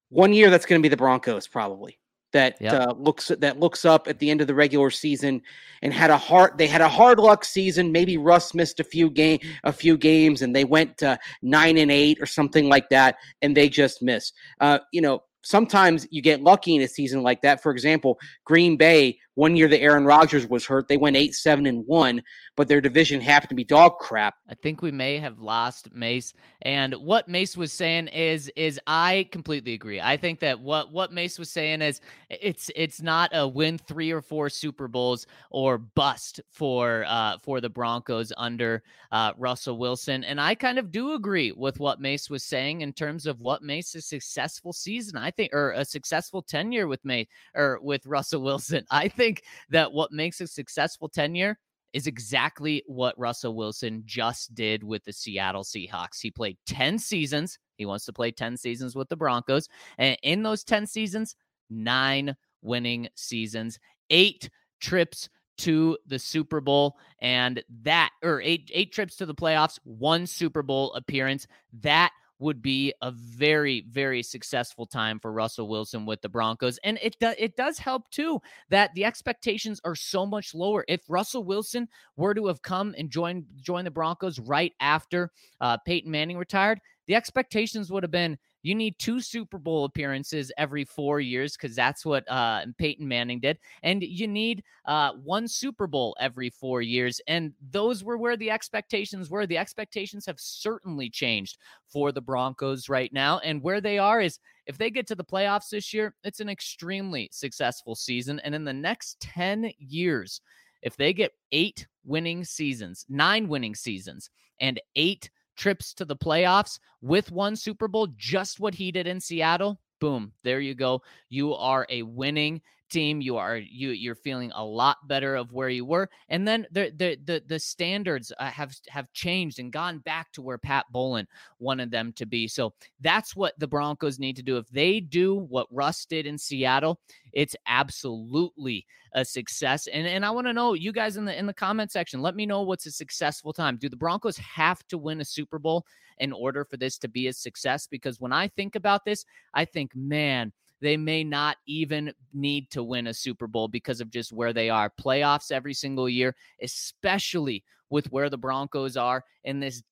one 0.09 0.33
year 0.33 0.51
that's 0.51 0.67
going 0.67 0.81
to 0.81 0.83
be 0.83 0.89
the 0.91 0.97
Broncos 0.97 1.49
probably 1.49 1.99
that 2.33 2.57
Yep. 2.61 2.73
uh, 2.73 2.95
looks 2.99 3.29
that 3.39 3.61
looks 3.61 3.85
up 3.85 4.09
at 4.09 4.19
the 4.19 4.29
end 4.31 4.41
of 4.41 4.47
the 4.47 4.55
regular 4.55 4.91
season 4.91 5.41
and 5.83 5.93
had 5.93 6.11
a 6.11 6.19
hard 6.19 6.59
they 6.59 6.67
had 6.67 6.81
a 6.81 6.89
hard 6.89 7.19
luck 7.19 7.45
season. 7.45 7.93
Maybe 7.93 8.17
Russ 8.17 8.55
missed 8.55 8.81
a 8.81 8.85
few 8.85 9.09
game 9.11 9.39
a 9.65 9.73
few 9.73 9.97
games 9.97 10.43
and 10.43 10.55
they 10.55 10.65
went 10.65 10.99
to 10.99 11.19
nine 11.43 11.79
and 11.79 11.91
eight 11.91 12.19
or 12.21 12.27
something 12.27 12.69
like 12.69 12.89
that, 12.91 13.17
and 13.43 13.57
they 13.57 13.69
just 13.69 14.03
miss. 14.03 14.33
Uh, 14.61 14.79
you 14.93 15.01
know. 15.01 15.23
Sometimes 15.47 16.07
you 16.11 16.23
get 16.23 16.41
lucky 16.41 16.75
in 16.75 16.81
a 16.81 16.89
season 16.89 17.23
like 17.23 17.43
that. 17.43 17.63
For 17.63 17.71
example, 17.71 18.19
Green 18.47 18.79
Bay, 18.79 19.19
one 19.35 19.57
year 19.57 19.69
that 19.69 19.81
Aaron 19.81 20.05
Rodgers 20.05 20.47
was 20.47 20.65
hurt, 20.65 20.89
they 20.89 20.97
went 20.97 21.17
eight, 21.17 21.35
seven, 21.35 21.67
and 21.67 21.85
one, 21.87 22.23
but 22.57 22.69
their 22.69 22.81
division 22.81 23.21
happened 23.21 23.49
to 23.49 23.55
be 23.55 23.65
dog 23.65 23.99
crap. 23.99 24.37
I 24.49 24.55
think 24.55 24.81
we 24.81 24.93
may 24.93 25.19
have 25.19 25.41
lost 25.41 25.93
Mace. 25.93 26.35
And 26.63 26.95
what 26.95 27.29
Mace 27.29 27.57
was 27.57 27.73
saying 27.73 28.09
is 28.09 28.51
is 28.57 28.81
I 28.87 29.29
completely 29.33 29.75
agree. 29.75 30.01
I 30.01 30.17
think 30.17 30.41
that 30.41 30.61
what 30.61 30.93
what 30.93 31.13
Mace 31.13 31.39
was 31.39 31.51
saying 31.51 31.83
is 31.83 32.01
it's 32.31 32.71
it's 32.77 33.03
not 33.03 33.31
a 33.33 33.47
win 33.47 33.79
3 33.79 34.13
or 34.13 34.23
4 34.23 34.49
Super 34.49 34.89
Bowls 34.89 35.27
or 35.51 35.79
bust 35.79 36.41
for 36.51 37.05
uh 37.09 37.39
for 37.39 37.61
the 37.61 37.69
Broncos 37.69 38.33
under 38.37 38.83
uh 39.11 39.33
Russell 39.37 39.79
Wilson. 39.79 40.23
And 40.25 40.41
I 40.41 40.55
kind 40.55 40.79
of 40.79 40.93
do 40.93 41.15
agree 41.15 41.53
with 41.53 41.81
what 41.81 42.01
Mace 42.01 42.31
was 42.31 42.45
saying 42.45 42.83
in 42.83 42.93
terms 42.93 43.27
of 43.27 43.41
what 43.41 43.63
makes 43.63 43.95
a 43.95 44.01
successful 44.01 44.73
season. 44.73 45.17
I 45.17 45.31
think 45.31 45.53
or 45.53 45.73
a 45.73 45.85
successful 45.85 46.41
tenure 46.41 46.87
with 46.87 47.05
Mace 47.05 47.27
or 47.55 47.81
with 47.83 48.07
Russell 48.07 48.43
Wilson. 48.43 48.87
I 48.91 49.09
think 49.09 49.24
that 49.71 49.93
what 49.93 50.13
makes 50.13 50.41
a 50.41 50.47
successful 50.47 51.09
tenure 51.09 51.59
is 51.93 52.07
exactly 52.09 52.83
what 52.87 53.19
Russell 53.19 53.55
Wilson 53.55 54.03
just 54.05 54.55
did 54.55 54.83
with 54.83 55.05
the 55.05 55.13
Seattle 55.13 55.63
Seahawks. 55.63 56.21
He 56.21 56.31
played 56.31 56.59
10 56.67 56.99
seasons. 56.99 57.59
He 57.77 57.87
wants 57.87 58.05
to 58.07 58.13
play 58.13 58.33
10 58.33 58.57
seasons 58.57 58.97
with 58.97 59.09
the 59.09 59.17
Broncos. 59.17 59.69
And 59.97 60.19
in 60.23 60.43
those 60.43 60.65
10 60.65 60.87
seasons, 60.87 61.37
nine 61.71 62.35
winning 62.63 63.09
seasons, 63.15 63.79
eight 64.11 64.51
trips 64.81 65.29
to 65.59 65.97
the 66.07 66.19
Super 66.19 66.61
Bowl 66.61 66.97
and 67.21 67.63
that 67.83 68.11
or 68.25 68.41
eight 68.43 68.71
eight 68.75 68.93
trips 68.93 69.15
to 69.17 69.27
the 69.27 69.35
playoffs, 69.35 69.79
one 69.85 70.27
Super 70.27 70.63
Bowl 70.63 70.93
appearance. 70.95 71.47
That 71.81 72.11
would 72.39 72.63
be 72.63 72.93
a 73.03 73.11
very 73.11 73.85
very 73.89 74.23
successful 74.23 74.87
time 74.87 75.19
for 75.19 75.33
Russell 75.33 75.69
Wilson 75.69 76.07
with 76.07 76.23
the 76.23 76.29
Broncos 76.29 76.79
and 76.85 76.99
it 77.03 77.17
do, 77.21 77.33
it 77.39 77.57
does 77.57 77.79
help 77.79 78.11
too 78.11 78.41
that 78.71 78.91
the 78.95 79.05
expectations 79.05 79.81
are 79.85 79.95
so 79.95 80.27
much 80.27 80.55
lower. 80.55 80.85
If 80.89 81.03
Russell 81.09 81.45
Wilson 81.45 81.89
were 82.17 82.35
to 82.35 82.47
have 82.47 82.63
come 82.63 82.95
and 82.99 83.11
joined 83.11 83.45
joined 83.57 83.87
the 83.87 83.91
Broncos 83.91 84.39
right 84.39 84.73
after 84.81 85.31
uh, 85.61 85.79
Peyton 85.87 86.11
Manning 86.11 86.39
retired 86.39 86.81
the 87.07 87.15
expectations 87.15 87.91
would 87.91 88.03
have 88.03 88.11
been 88.11 88.39
you 88.65 88.75
need 88.75 88.99
two 88.99 89.21
Super 89.21 89.59
Bowl 89.59 89.85
appearances 89.85 90.51
every 90.57 90.85
four 90.87 91.21
years 91.21 91.55
because 91.55 91.77
that's 91.77 92.05
what 92.05 92.29
uh, 92.31 92.65
Peyton 92.79 93.07
Manning 93.07 93.39
did. 93.39 93.59
And 93.83 94.03
you 94.03 94.27
need 94.27 94.65
uh, 94.87 95.13
one 95.13 95.47
Super 95.47 95.87
Bowl 95.87 96.17
every 96.19 96.49
four 96.49 96.81
years. 96.81 97.21
And 97.29 97.53
those 97.71 98.03
were 98.03 98.17
where 98.17 98.39
the 98.39 98.51
expectations 98.51 99.29
were. 99.29 99.47
The 99.47 99.59
expectations 99.59 100.25
have 100.25 100.41
certainly 100.41 101.11
changed 101.11 101.59
for 101.87 102.11
the 102.11 102.23
Broncos 102.23 102.89
right 102.89 103.13
now. 103.13 103.39
And 103.41 103.63
where 103.63 103.83
they 103.83 103.99
are 103.99 104.23
is 104.23 104.39
if 104.67 104.79
they 104.79 104.91
get 104.91 105.07
to 105.09 105.15
the 105.15 105.23
playoffs 105.23 105.69
this 105.69 105.93
year, 105.93 106.15
it's 106.25 106.41
an 106.41 106.49
extremely 106.49 107.29
successful 107.33 107.95
season. 107.95 108.41
And 108.41 108.55
in 108.55 108.65
the 108.65 108.73
next 108.73 109.21
10 109.21 109.73
years, 109.79 110.41
if 110.81 110.97
they 110.97 111.13
get 111.13 111.33
eight 111.53 111.87
winning 112.03 112.45
seasons, 112.45 113.05
nine 113.11 113.47
winning 113.47 113.75
seasons, 113.75 114.31
and 114.59 114.81
eight 114.97 115.31
trips 115.57 115.95
to 115.95 116.05
the 116.05 116.17
playoffs 116.17 116.79
with 117.01 117.31
one 117.31 117.57
Super 117.57 117.89
Bowl, 117.89 118.09
just 118.17 118.61
what 118.61 118.75
he 118.75 118.93
did 118.93 119.07
in 119.07 119.21
Seattle, 119.21 119.81
boom, 120.01 120.33
there 120.43 120.61
you 120.61 120.75
go. 120.75 121.03
You 121.29 121.55
are 121.55 121.87
a 121.89 122.03
winning 122.03 122.61
team. 122.95 123.21
You 123.21 123.37
are 123.37 123.57
you 123.57 123.91
you're 123.91 124.15
feeling 124.15 124.53
a 124.55 124.65
lot 124.65 125.09
better 125.09 125.35
of 125.35 125.53
where 125.53 125.69
you 125.69 125.85
were, 125.85 126.09
and 126.29 126.47
then 126.47 126.67
the 126.71 126.93
the 126.97 127.19
the, 127.25 127.43
the 127.47 127.59
standards 127.59 128.33
uh, 128.39 128.47
have 128.47 128.75
have 128.89 129.13
changed 129.13 129.59
and 129.59 129.73
gone 129.73 129.99
back 129.99 130.31
to 130.33 130.43
where 130.43 130.59
Pat 130.59 130.87
Bowlen 130.93 131.27
wanted 131.59 131.91
them 131.91 132.13
to 132.15 132.25
be. 132.25 132.47
So 132.47 132.73
that's 133.01 133.35
what 133.35 133.59
the 133.59 133.67
Broncos 133.67 134.21
need 134.21 134.37
to 134.37 134.43
do. 134.43 134.57
If 134.57 134.69
they 134.69 135.01
do 135.01 135.35
what 135.35 135.67
Russ 135.71 136.07
did 136.07 136.25
in 136.25 136.39
Seattle, 136.39 137.01
it's 137.33 137.57
absolutely 137.67 138.87
a 139.13 139.25
success. 139.25 139.89
And 139.89 140.07
and 140.07 140.25
I 140.25 140.31
want 140.31 140.47
to 140.47 140.53
know 140.53 140.75
you 140.75 140.93
guys 140.93 141.17
in 141.17 141.25
the 141.25 141.37
in 141.37 141.47
the 141.47 141.53
comment 141.53 141.91
section. 141.91 142.23
Let 142.23 142.37
me 142.37 142.47
know 142.47 142.63
what's 142.63 142.87
a 142.87 142.93
successful 142.93 143.53
time. 143.53 143.77
Do 143.77 143.89
the 143.89 143.97
Broncos 143.97 144.39
have 144.39 144.87
to 144.89 144.99
win 144.99 145.21
a 145.21 145.25
Super 145.25 145.59
Bowl 145.59 145.85
in 146.19 146.33
order 146.33 146.65
for 146.65 146.77
this 146.77 146.97
to 146.99 147.09
be 147.09 147.27
a 147.27 147.33
success? 147.33 147.89
Because 147.89 148.21
when 148.21 148.33
I 148.33 148.47
think 148.49 148.77
about 148.77 149.05
this, 149.05 149.25
I 149.53 149.65
think, 149.65 149.91
man 149.97 150.53
they 150.81 150.97
may 150.97 151.25
not 151.25 151.57
even 151.67 152.13
need 152.33 152.71
to 152.71 152.83
win 152.83 153.07
a 153.07 153.15
Super 153.15 153.47
Bowl 153.47 153.69
because 153.69 154.01
of 154.01 154.11
just 154.11 154.33
where 154.33 154.53
they 154.53 154.71
are. 154.71 154.93
Playoffs 155.01 155.53
every 155.53 155.75
single 155.75 156.09
year, 156.09 156.35
especially 156.63 157.65
with 157.91 158.11
where 158.13 158.31
the 158.31 158.39
Broncos 158.39 158.97
are 158.97 159.25
in 159.45 159.61
this 159.61 159.83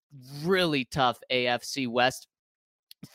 really 0.42 0.84
tough 0.84 1.18
AFC 1.30 1.88
West. 1.88 2.28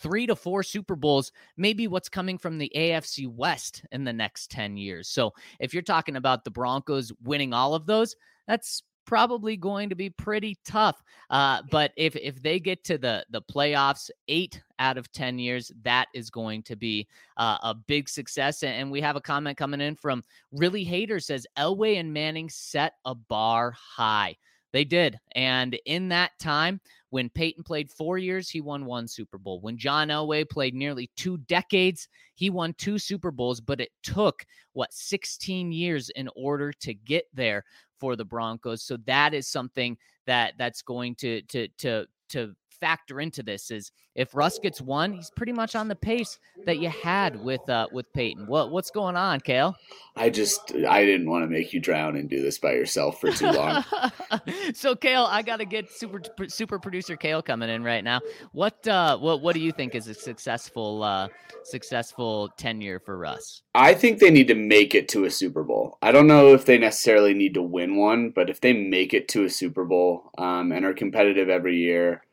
Three 0.02 0.28
to 0.28 0.36
four 0.36 0.64
Super 0.64 0.98
Bowls, 0.98 1.32
maybe 1.56 1.88
what's 1.88 2.10
coming 2.10 2.38
from 2.38 2.58
the 2.58 2.72
AFC 2.76 3.26
West 3.26 3.86
in 3.94 4.04
the 4.04 4.12
next 4.12 4.52
10 4.52 4.76
years. 4.76 5.08
So, 5.08 5.34
if 5.62 5.74
you're 5.74 5.82
talking 5.82 6.18
about 6.18 6.44
the 6.44 6.52
Broncos 6.52 7.14
winning 7.24 7.54
all 7.54 7.74
of 7.74 7.86
those, 7.86 8.14
that's 8.50 8.84
probably 9.08 9.58
going 9.58 9.90
to 9.90 9.96
be 9.96 10.12
pretty 10.12 10.56
tough. 10.64 11.02
Uh, 11.32 11.64
but 11.72 11.92
if 11.96 12.16
if 12.16 12.44
they 12.44 12.60
get 12.60 12.84
to 12.84 13.00
the 13.00 13.26
the 13.32 13.42
playoffs, 13.42 14.12
eight 14.28 14.62
out 14.78 14.98
of 14.98 15.12
ten 15.12 15.40
years, 15.40 15.72
that 15.82 16.08
is 16.14 16.30
going 16.30 16.62
to 16.64 16.76
be 16.76 17.08
uh, 17.38 17.58
a 17.64 17.74
big 17.74 18.08
success. 18.08 18.62
And 18.62 18.92
we 18.92 19.02
have 19.02 19.16
a 19.16 19.22
comment 19.22 19.58
coming 19.58 19.82
in 19.82 19.96
from 19.96 20.24
really 20.52 20.84
hater 20.84 21.20
says 21.20 21.48
Elway 21.58 22.00
and 22.00 22.14
Manning 22.14 22.50
set 22.50 22.94
a 23.06 23.16
bar 23.16 23.72
high. 23.72 24.36
They 24.78 24.84
did, 24.84 25.18
and 25.36 25.74
in 25.88 26.10
that 26.10 26.38
time. 26.40 26.80
When 27.10 27.30
Peyton 27.30 27.64
played 27.64 27.90
four 27.90 28.20
years, 28.20 28.48
he 28.48 28.62
won 28.62 28.86
one 28.86 29.08
Super 29.08 29.40
Bowl. 29.40 29.60
When 29.62 29.76
John 29.78 30.10
Elway 30.10 30.48
played 30.48 30.76
nearly 30.76 31.10
two 31.16 31.38
decades, 31.38 32.10
he 32.36 32.52
won 32.52 32.74
two 32.74 33.00
Super 33.00 33.32
Bowls, 33.32 33.60
but 33.60 33.82
it 33.82 33.90
took, 34.04 34.46
what, 34.74 34.94
16 34.94 35.72
years 35.72 36.12
in 36.12 36.30
order 36.36 36.72
to 36.74 36.94
get 36.94 37.26
there 37.34 37.64
for 37.98 38.16
the 38.16 38.26
Broncos. 38.26 38.84
So 38.84 38.98
that 39.06 39.34
is 39.34 39.48
something 39.48 39.98
that 40.28 40.54
that's 40.60 40.84
going 40.84 41.16
to 41.16 41.42
to 41.44 41.70
to 41.80 42.06
to 42.30 42.54
factor 42.80 43.20
into 43.20 43.44
this 43.44 43.72
is 43.72 43.92
if 44.16 44.36
Russ 44.36 44.60
gets 44.60 44.82
one, 44.82 45.14
he's 45.14 45.30
pretty 45.30 45.54
much 45.54 45.76
on 45.76 45.88
the 45.88 45.96
pace 45.96 46.40
that 46.66 46.80
you 46.80 46.90
had 46.90 47.42
with 47.44 47.68
uh 47.70 47.88
with 47.92 48.12
Peyton. 48.14 48.48
What 48.48 48.72
what's 48.72 48.92
going 48.92 49.16
on, 49.16 49.40
Kale? 49.42 49.76
I 50.16 50.30
just 50.30 50.74
I 50.88 51.06
didn't 51.06 51.30
want 51.30 51.44
to 51.44 51.50
make 51.50 51.74
you 51.74 51.80
drown 51.80 52.16
and 52.16 52.30
do 52.30 52.42
this 52.42 52.58
by 52.58 52.74
yourself 52.74 53.22
for 53.22 53.32
too 53.32 53.52
long. 53.52 53.84
so 54.74 54.96
Kale, 54.96 55.26
I 55.30 55.42
got 55.42 55.58
to 55.58 55.66
get 55.66 55.92
super 55.92 56.22
super 56.48 56.80
producer 56.80 57.16
Kale 57.16 57.42
coming 57.42 57.70
in 57.70 57.84
right 57.84 58.04
now. 58.04 58.22
What 58.52 58.88
uh 58.88 59.18
what 59.18 59.42
what 59.42 59.54
do 59.54 59.62
you 59.62 59.72
think 59.72 59.96
is 59.96 60.08
a 60.08 60.14
successful 60.14 61.04
uh 61.04 61.28
successful 61.64 62.50
tenure 62.58 63.00
for 63.00 63.18
Russ? 63.18 63.62
I 63.76 63.94
think 63.94 64.20
they 64.20 64.32
need 64.32 64.48
to 64.48 64.56
make 64.56 64.96
it 64.96 65.08
to 65.10 65.26
a 65.26 65.32
Super 65.32 65.64
Bowl. 65.64 65.98
I 66.02 66.12
don't 66.12 66.28
know 66.28 66.54
if 66.54 66.66
they 66.66 66.78
necessarily 66.78 67.34
need 67.34 67.54
to 67.54 67.62
win 67.62 67.96
one, 67.96 68.32
but 68.32 68.50
if 68.50 68.62
they 68.62 68.74
make 68.74 69.14
it 69.14 69.28
to 69.30 69.44
a 69.44 69.50
Super 69.50 69.86
Bowl 69.86 70.32
um, 70.38 70.72
and 70.72 70.86
are 70.86 70.94
competitive 70.94 71.50
every 71.50 71.78
year, 71.78 72.24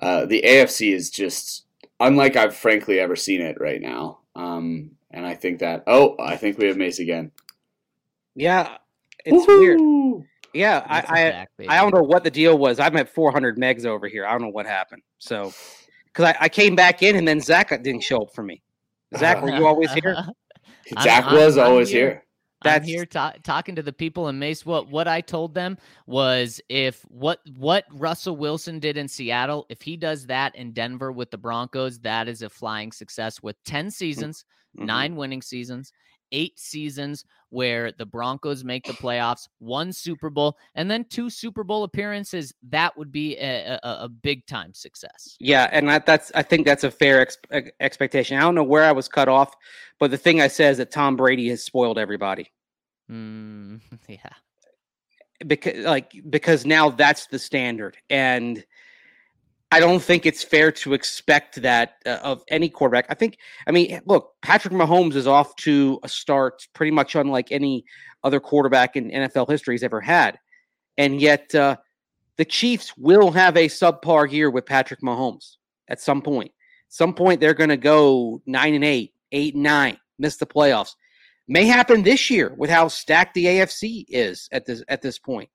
uh, 0.00 0.26
the 0.26 0.42
AFC 0.42 0.92
is 0.92 1.10
just 1.10 1.66
unlike 2.00 2.36
I've 2.36 2.56
frankly 2.56 2.98
ever 2.98 3.16
seen 3.16 3.40
it 3.40 3.60
right 3.60 3.80
now. 3.80 4.20
Um, 4.34 4.92
and 5.10 5.26
I 5.26 5.34
think 5.34 5.58
that 5.60 5.84
oh, 5.86 6.16
I 6.18 6.36
think 6.36 6.58
we 6.58 6.66
have 6.66 6.76
Mace 6.76 6.98
again. 6.98 7.30
Yeah, 8.34 8.78
it's 9.24 9.46
Woo-hoo! 9.46 10.14
weird. 10.14 10.28
Yeah, 10.54 10.84
I 10.86 11.46
I, 11.58 11.66
I 11.68 11.80
don't 11.80 11.94
know 11.94 12.02
what 12.02 12.24
the 12.24 12.30
deal 12.30 12.58
was. 12.58 12.78
I'm 12.78 12.96
at 12.96 13.08
400 13.08 13.58
megs 13.58 13.86
over 13.86 14.06
here. 14.06 14.26
I 14.26 14.32
don't 14.32 14.42
know 14.42 14.48
what 14.48 14.66
happened. 14.66 15.02
So, 15.18 15.52
because 16.06 16.26
I, 16.26 16.36
I 16.40 16.48
came 16.48 16.74
back 16.74 17.02
in 17.02 17.16
and 17.16 17.26
then 17.26 17.40
Zach 17.40 17.70
didn't 17.82 18.02
show 18.02 18.22
up 18.22 18.34
for 18.34 18.42
me. 18.42 18.62
Zach, 19.16 19.42
were 19.42 19.50
you 19.50 19.66
always 19.66 19.92
here? 19.92 20.16
Zach 21.02 21.30
was 21.30 21.56
I'm, 21.56 21.66
always 21.66 21.88
I'm 21.90 21.94
here. 21.94 22.08
here. 22.08 22.24
That's 22.64 22.82
I'm 22.82 22.88
here 22.88 23.06
ta- 23.06 23.34
talking 23.42 23.74
to 23.76 23.82
the 23.82 23.92
people 23.92 24.28
in 24.28 24.38
Mace. 24.38 24.64
What 24.64 24.88
what 24.88 25.08
I 25.08 25.20
told 25.20 25.54
them 25.54 25.78
was 26.06 26.60
if 26.68 27.02
what 27.08 27.40
what 27.56 27.84
Russell 27.92 28.36
Wilson 28.36 28.78
did 28.78 28.96
in 28.96 29.08
Seattle, 29.08 29.66
if 29.68 29.82
he 29.82 29.96
does 29.96 30.26
that 30.26 30.54
in 30.54 30.72
Denver 30.72 31.12
with 31.12 31.30
the 31.30 31.38
Broncos, 31.38 31.98
that 32.00 32.28
is 32.28 32.42
a 32.42 32.50
flying 32.50 32.92
success 32.92 33.42
with 33.42 33.62
ten 33.64 33.90
seasons, 33.90 34.44
mm-hmm. 34.76 34.86
nine 34.86 35.16
winning 35.16 35.42
seasons, 35.42 35.92
eight 36.32 36.58
seasons 36.58 37.24
where 37.50 37.92
the 37.92 38.06
Broncos 38.06 38.64
make 38.64 38.86
the 38.86 38.94
playoffs, 38.94 39.46
one 39.58 39.92
Super 39.92 40.30
Bowl, 40.30 40.56
and 40.74 40.90
then 40.90 41.04
two 41.04 41.28
Super 41.28 41.62
Bowl 41.62 41.84
appearances. 41.84 42.52
That 42.70 42.96
would 42.96 43.12
be 43.12 43.36
a, 43.36 43.78
a, 43.82 44.04
a 44.04 44.08
big 44.08 44.46
time 44.46 44.72
success. 44.72 45.36
Yeah, 45.38 45.68
and 45.70 45.88
that, 45.88 46.06
that's 46.06 46.32
I 46.34 46.42
think 46.42 46.66
that's 46.66 46.82
a 46.82 46.90
fair 46.90 47.20
ex- 47.20 47.36
expectation. 47.78 48.38
I 48.38 48.40
don't 48.40 48.54
know 48.54 48.64
where 48.64 48.84
I 48.84 48.92
was 48.92 49.06
cut 49.06 49.28
off, 49.28 49.54
but 50.00 50.10
the 50.10 50.18
thing 50.18 50.40
I 50.40 50.48
said 50.48 50.72
is 50.72 50.78
that 50.78 50.90
Tom 50.90 51.14
Brady 51.14 51.50
has 51.50 51.62
spoiled 51.62 51.98
everybody. 51.98 52.50
Mm, 53.10 53.80
yeah, 54.08 54.30
because 55.46 55.84
like 55.84 56.14
because 56.30 56.64
now 56.64 56.88
that's 56.88 57.26
the 57.26 57.38
standard, 57.38 57.98
and 58.08 58.64
I 59.72 59.80
don't 59.80 60.02
think 60.02 60.26
it's 60.26 60.44
fair 60.44 60.70
to 60.70 60.92
expect 60.92 61.62
that 61.62 61.94
uh, 62.04 62.18
of 62.22 62.42
any 62.48 62.68
quarterback. 62.68 63.06
I 63.08 63.14
think, 63.14 63.38
I 63.66 63.70
mean, 63.70 64.02
look, 64.04 64.34
Patrick 64.42 64.74
Mahomes 64.74 65.14
is 65.14 65.26
off 65.26 65.56
to 65.56 65.98
a 66.02 66.10
start 66.10 66.68
pretty 66.74 66.90
much 66.90 67.14
unlike 67.14 67.50
any 67.50 67.86
other 68.22 68.38
quarterback 68.38 68.96
in 68.96 69.10
NFL 69.10 69.48
history 69.48 69.74
has 69.74 69.82
ever 69.82 70.02
had. 70.02 70.38
And 70.98 71.22
yet, 71.22 71.54
uh, 71.54 71.76
the 72.36 72.44
Chiefs 72.44 72.94
will 72.98 73.30
have 73.30 73.56
a 73.56 73.66
subpar 73.68 74.30
year 74.30 74.50
with 74.50 74.66
Patrick 74.66 75.00
Mahomes 75.00 75.56
at 75.88 76.02
some 76.02 76.20
point. 76.20 76.52
Some 76.90 77.14
point, 77.14 77.40
they're 77.40 77.54
going 77.54 77.70
to 77.70 77.78
go 77.78 78.42
nine 78.44 78.74
and 78.74 78.84
eight, 78.84 79.14
eight 79.32 79.54
and 79.54 79.62
nine, 79.62 79.96
miss 80.18 80.36
the 80.36 80.44
playoffs. 80.44 80.96
May 81.48 81.64
happen 81.64 82.02
this 82.02 82.28
year 82.28 82.52
with 82.58 82.68
how 82.68 82.88
stacked 82.88 83.32
the 83.32 83.46
AFC 83.46 84.04
is 84.08 84.50
at 84.52 84.66
this 84.66 84.84
at 84.88 85.00
this 85.00 85.18
point. 85.18 85.48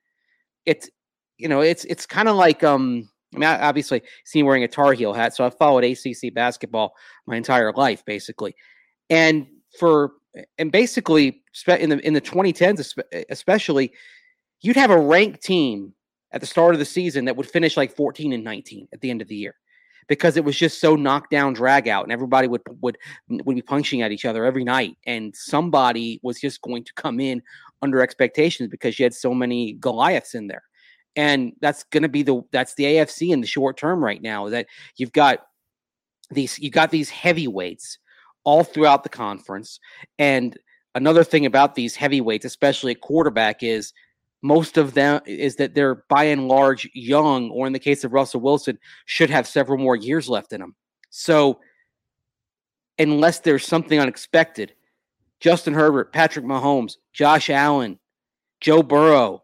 It's 0.65 0.89
you 1.37 1.47
know, 1.47 1.61
it's 1.61 1.85
it's 1.85 2.07
kind 2.07 2.27
of 2.27 2.35
like 2.35 2.63
um 2.63 3.09
I 3.37 3.39
mean, 3.39 3.49
I 3.49 3.67
obviously 3.67 4.01
seen 4.25 4.45
wearing 4.45 4.63
a 4.63 4.67
Tar 4.67 4.93
Heel 4.93 5.13
hat, 5.13 5.35
so 5.35 5.45
I've 5.45 5.57
followed 5.57 5.83
ACC 5.83 6.33
basketball 6.33 6.95
my 7.25 7.35
entire 7.35 7.71
life, 7.73 8.03
basically. 8.05 8.55
And 9.09 9.47
for 9.77 10.13
and 10.57 10.71
basically 10.71 11.43
in 11.67 11.89
the 11.89 12.05
in 12.05 12.13
the 12.13 12.21
2010s, 12.21 12.97
especially, 13.29 13.91
you'd 14.61 14.75
have 14.75 14.91
a 14.91 14.99
ranked 14.99 15.43
team 15.43 15.93
at 16.31 16.41
the 16.41 16.47
start 16.47 16.73
of 16.73 16.79
the 16.79 16.85
season 16.85 17.25
that 17.25 17.35
would 17.35 17.49
finish 17.49 17.77
like 17.77 17.95
14 17.95 18.33
and 18.33 18.43
19 18.43 18.87
at 18.91 19.01
the 19.01 19.09
end 19.09 19.21
of 19.21 19.27
the 19.27 19.35
year 19.35 19.55
because 20.07 20.37
it 20.37 20.43
was 20.43 20.57
just 20.57 20.79
so 20.79 20.95
knocked 20.95 21.31
down 21.31 21.53
drag 21.53 21.87
out 21.87 22.03
and 22.03 22.11
everybody 22.11 22.47
would 22.47 22.61
would 22.81 22.97
would 23.29 23.55
be 23.55 23.61
punching 23.61 24.01
at 24.01 24.11
each 24.11 24.25
other 24.25 24.45
every 24.45 24.63
night 24.63 24.97
and 25.05 25.35
somebody 25.35 26.19
was 26.23 26.39
just 26.39 26.61
going 26.61 26.83
to 26.83 26.93
come 26.93 27.19
in 27.19 27.41
under 27.81 28.01
expectations 28.01 28.69
because 28.69 28.99
you 28.99 29.03
had 29.03 29.13
so 29.13 29.33
many 29.33 29.73
goliaths 29.73 30.35
in 30.35 30.47
there 30.47 30.63
and 31.17 31.53
that's 31.59 31.83
going 31.85 32.03
to 32.03 32.09
be 32.09 32.23
the 32.23 32.41
that's 32.51 32.75
the 32.75 32.85
AFC 32.85 33.31
in 33.31 33.41
the 33.41 33.47
short 33.47 33.75
term 33.75 34.01
right 34.01 34.21
now. 34.21 34.47
That 34.47 34.67
you've 34.95 35.11
got 35.11 35.39
these 36.29 36.57
you 36.59 36.69
got 36.69 36.91
these 36.91 37.09
heavyweights 37.09 37.97
all 38.43 38.63
throughout 38.63 39.03
the 39.03 39.09
conference, 39.09 39.79
and 40.19 40.57
another 40.95 41.23
thing 41.23 41.45
about 41.45 41.75
these 41.75 41.95
heavyweights, 41.95 42.45
especially 42.45 42.93
at 42.93 43.01
quarterback, 43.01 43.63
is 43.63 43.91
most 44.43 44.77
of 44.77 44.93
them 44.93 45.19
is 45.25 45.55
that 45.55 45.73
they're 45.73 46.05
by 46.07 46.25
and 46.25 46.47
large 46.47 46.89
young, 46.93 47.49
or 47.49 47.65
in 47.65 47.73
the 47.73 47.79
case 47.79 48.03
of 48.03 48.13
Russell 48.13 48.39
Wilson, 48.39 48.77
should 49.05 49.31
have 49.31 49.47
several 49.47 49.79
more 49.79 49.95
years 49.95 50.29
left 50.29 50.53
in 50.53 50.61
them. 50.61 50.75
So, 51.09 51.59
unless 52.99 53.39
there's 53.39 53.65
something 53.65 53.99
unexpected, 53.99 54.73
Justin 55.39 55.73
Herbert, 55.73 56.13
Patrick 56.13 56.45
Mahomes, 56.45 56.97
Josh 57.11 57.49
Allen, 57.49 57.97
Joe 58.61 58.83
Burrow, 58.83 59.43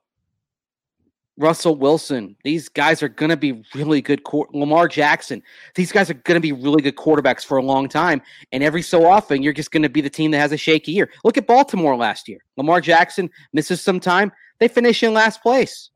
Russell 1.37 1.75
Wilson. 1.75 2.35
These 2.43 2.69
guys 2.69 3.01
are 3.01 3.09
going 3.09 3.29
to 3.29 3.37
be 3.37 3.63
really 3.73 4.01
good. 4.01 4.21
Lamar 4.53 4.87
Jackson. 4.87 5.41
These 5.75 5.91
guys 5.91 6.09
are 6.09 6.15
going 6.15 6.35
to 6.35 6.41
be 6.41 6.51
really 6.51 6.81
good 6.81 6.95
quarterbacks 6.95 7.43
for 7.43 7.57
a 7.57 7.63
long 7.63 7.89
time. 7.89 8.21
And 8.51 8.63
every 8.63 8.81
so 8.81 9.05
often, 9.05 9.41
you're 9.41 9.53
just 9.53 9.71
going 9.71 9.83
to 9.83 9.89
be 9.89 10.01
the 10.01 10.09
team 10.09 10.31
that 10.31 10.39
has 10.39 10.51
a 10.51 10.57
shaky 10.57 10.91
year. 10.91 11.09
Look 11.23 11.37
at 11.37 11.47
Baltimore 11.47 11.95
last 11.95 12.27
year. 12.27 12.39
Lamar 12.57 12.81
Jackson 12.81 13.29
misses 13.51 13.81
some 13.81 13.99
time. 13.99 14.31
They 14.59 14.67
finish 14.67 15.01
in 15.01 15.13
last 15.13 15.41
place. 15.41 15.89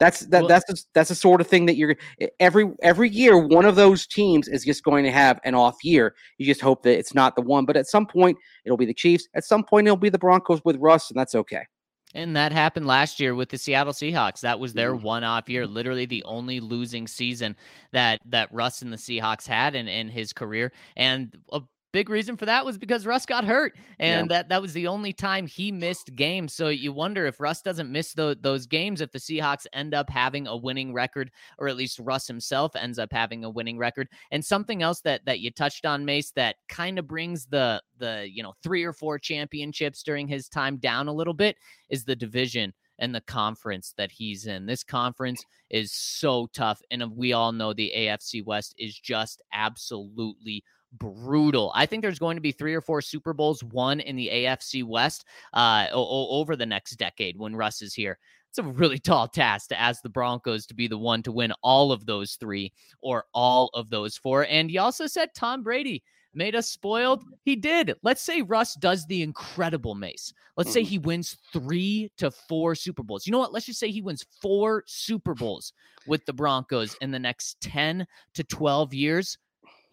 That's 0.00 0.20
that. 0.20 0.40
Well, 0.40 0.48
that's 0.48 0.64
the, 0.66 0.82
that's 0.92 1.08
the 1.10 1.14
sort 1.14 1.40
of 1.40 1.46
thing 1.46 1.66
that 1.66 1.76
you're 1.76 1.94
every 2.40 2.68
every 2.82 3.08
year. 3.08 3.38
One 3.38 3.64
of 3.64 3.76
those 3.76 4.06
teams 4.06 4.48
is 4.48 4.64
just 4.64 4.82
going 4.82 5.04
to 5.04 5.12
have 5.12 5.40
an 5.44 5.54
off 5.54 5.76
year. 5.84 6.16
You 6.38 6.46
just 6.46 6.60
hope 6.60 6.82
that 6.82 6.98
it's 6.98 7.14
not 7.14 7.36
the 7.36 7.42
one. 7.42 7.64
But 7.64 7.76
at 7.76 7.86
some 7.86 8.06
point, 8.06 8.36
it'll 8.64 8.76
be 8.76 8.86
the 8.86 8.94
Chiefs. 8.94 9.28
At 9.34 9.44
some 9.44 9.62
point, 9.62 9.86
it'll 9.86 9.96
be 9.96 10.08
the 10.08 10.18
Broncos 10.18 10.60
with 10.64 10.76
Russ, 10.76 11.10
and 11.10 11.18
that's 11.18 11.36
okay. 11.36 11.64
And 12.14 12.36
that 12.36 12.52
happened 12.52 12.86
last 12.86 13.18
year 13.18 13.34
with 13.34 13.48
the 13.48 13.58
Seattle 13.58 13.92
Seahawks. 13.92 14.40
That 14.40 14.60
was 14.60 14.72
their 14.72 14.94
mm-hmm. 14.94 15.04
one-off 15.04 15.48
year, 15.48 15.66
literally 15.66 16.06
the 16.06 16.22
only 16.24 16.60
losing 16.60 17.08
season 17.08 17.56
that 17.92 18.20
that 18.26 18.52
Russ 18.52 18.82
and 18.82 18.92
the 18.92 18.96
Seahawks 18.96 19.46
had 19.46 19.74
in, 19.74 19.88
in 19.88 20.08
his 20.08 20.32
career. 20.32 20.72
And 20.96 21.36
a 21.52 21.60
big 21.94 22.10
reason 22.10 22.36
for 22.36 22.44
that 22.44 22.64
was 22.64 22.76
because 22.76 23.06
Russ 23.06 23.24
got 23.24 23.44
hurt, 23.44 23.76
and 24.00 24.28
yeah. 24.28 24.36
that 24.36 24.48
that 24.48 24.60
was 24.60 24.72
the 24.72 24.88
only 24.88 25.12
time 25.12 25.46
he 25.46 25.70
missed 25.70 26.16
games. 26.16 26.52
So 26.52 26.68
you 26.68 26.92
wonder 26.92 27.24
if 27.24 27.38
Russ 27.38 27.62
doesn't 27.62 27.90
miss 27.90 28.14
the, 28.14 28.36
those 28.40 28.66
games, 28.66 29.00
if 29.00 29.12
the 29.12 29.20
Seahawks 29.20 29.64
end 29.72 29.94
up 29.94 30.10
having 30.10 30.48
a 30.48 30.56
winning 30.56 30.92
record, 30.92 31.30
or 31.56 31.68
at 31.68 31.76
least 31.76 32.00
Russ 32.00 32.26
himself 32.26 32.74
ends 32.74 32.98
up 32.98 33.12
having 33.12 33.44
a 33.44 33.48
winning 33.48 33.78
record. 33.78 34.08
And 34.32 34.44
something 34.44 34.82
else 34.82 35.02
that 35.02 35.24
that 35.26 35.38
you 35.38 35.52
touched 35.52 35.86
on, 35.86 36.04
Mace, 36.04 36.32
that 36.32 36.56
kind 36.68 36.98
of 36.98 37.06
brings 37.06 37.46
the 37.46 37.80
the 37.96 38.28
you 38.28 38.42
know 38.42 38.54
three 38.64 38.82
or 38.82 38.92
four 38.92 39.16
championships 39.16 40.02
during 40.02 40.26
his 40.26 40.48
time 40.48 40.78
down 40.78 41.06
a 41.06 41.12
little 41.12 41.32
bit 41.32 41.56
is 41.90 42.04
the 42.04 42.16
division 42.16 42.74
and 42.98 43.14
the 43.14 43.20
conference 43.20 43.94
that 43.96 44.10
he's 44.10 44.46
in. 44.46 44.66
This 44.66 44.82
conference 44.82 45.44
is 45.70 45.92
so 45.92 46.48
tough. 46.52 46.80
And 46.90 47.16
we 47.16 47.32
all 47.32 47.52
know 47.52 47.72
the 47.72 47.92
AFC 47.96 48.44
West 48.44 48.74
is 48.78 48.98
just 48.98 49.42
absolutely 49.52 50.64
brutal. 50.98 51.72
I 51.74 51.86
think 51.86 52.02
there's 52.02 52.18
going 52.18 52.36
to 52.36 52.40
be 52.40 52.52
three 52.52 52.74
or 52.74 52.80
four 52.80 53.00
Super 53.02 53.32
Bowls 53.32 53.62
won 53.62 54.00
in 54.00 54.16
the 54.16 54.30
AFC 54.32 54.84
West 54.84 55.24
uh, 55.52 55.86
o- 55.92 56.28
over 56.28 56.56
the 56.56 56.66
next 56.66 56.96
decade 56.96 57.38
when 57.38 57.56
Russ 57.56 57.82
is 57.82 57.94
here. 57.94 58.18
It's 58.48 58.58
a 58.58 58.62
really 58.62 58.98
tall 59.00 59.28
task 59.28 59.68
to 59.68 59.80
ask 59.80 60.02
the 60.02 60.08
Broncos 60.08 60.66
to 60.66 60.74
be 60.74 60.88
the 60.88 60.98
one 60.98 61.22
to 61.22 61.32
win 61.32 61.52
all 61.62 61.92
of 61.92 62.06
those 62.06 62.34
three 62.34 62.72
or 63.00 63.24
all 63.34 63.70
of 63.74 63.90
those 63.90 64.16
four. 64.16 64.46
And 64.48 64.70
you 64.70 64.80
also 64.80 65.06
said 65.06 65.30
Tom 65.34 65.62
Brady 65.62 66.02
made 66.34 66.54
us 66.54 66.68
spoiled. 66.68 67.24
He 67.44 67.56
did. 67.56 67.94
Let's 68.02 68.22
say 68.22 68.42
Russ 68.42 68.74
does 68.74 69.06
the 69.06 69.22
incredible 69.22 69.94
Mace. 69.94 70.32
Let's 70.56 70.72
say 70.72 70.82
mm-hmm. 70.82 70.88
he 70.88 70.98
wins 70.98 71.36
three 71.52 72.10
to 72.18 72.30
four 72.30 72.74
Super 72.74 73.02
Bowls. 73.02 73.26
You 73.26 73.32
know 73.32 73.38
what? 73.38 73.52
Let's 73.52 73.66
just 73.66 73.80
say 73.80 73.90
he 73.90 74.02
wins 74.02 74.24
four 74.40 74.84
Super 74.86 75.34
Bowls 75.34 75.72
with 76.06 76.24
the 76.26 76.32
Broncos 76.32 76.96
in 77.00 77.10
the 77.10 77.18
next 77.18 77.60
10 77.60 78.06
to 78.34 78.44
12 78.44 78.94
years 78.94 79.38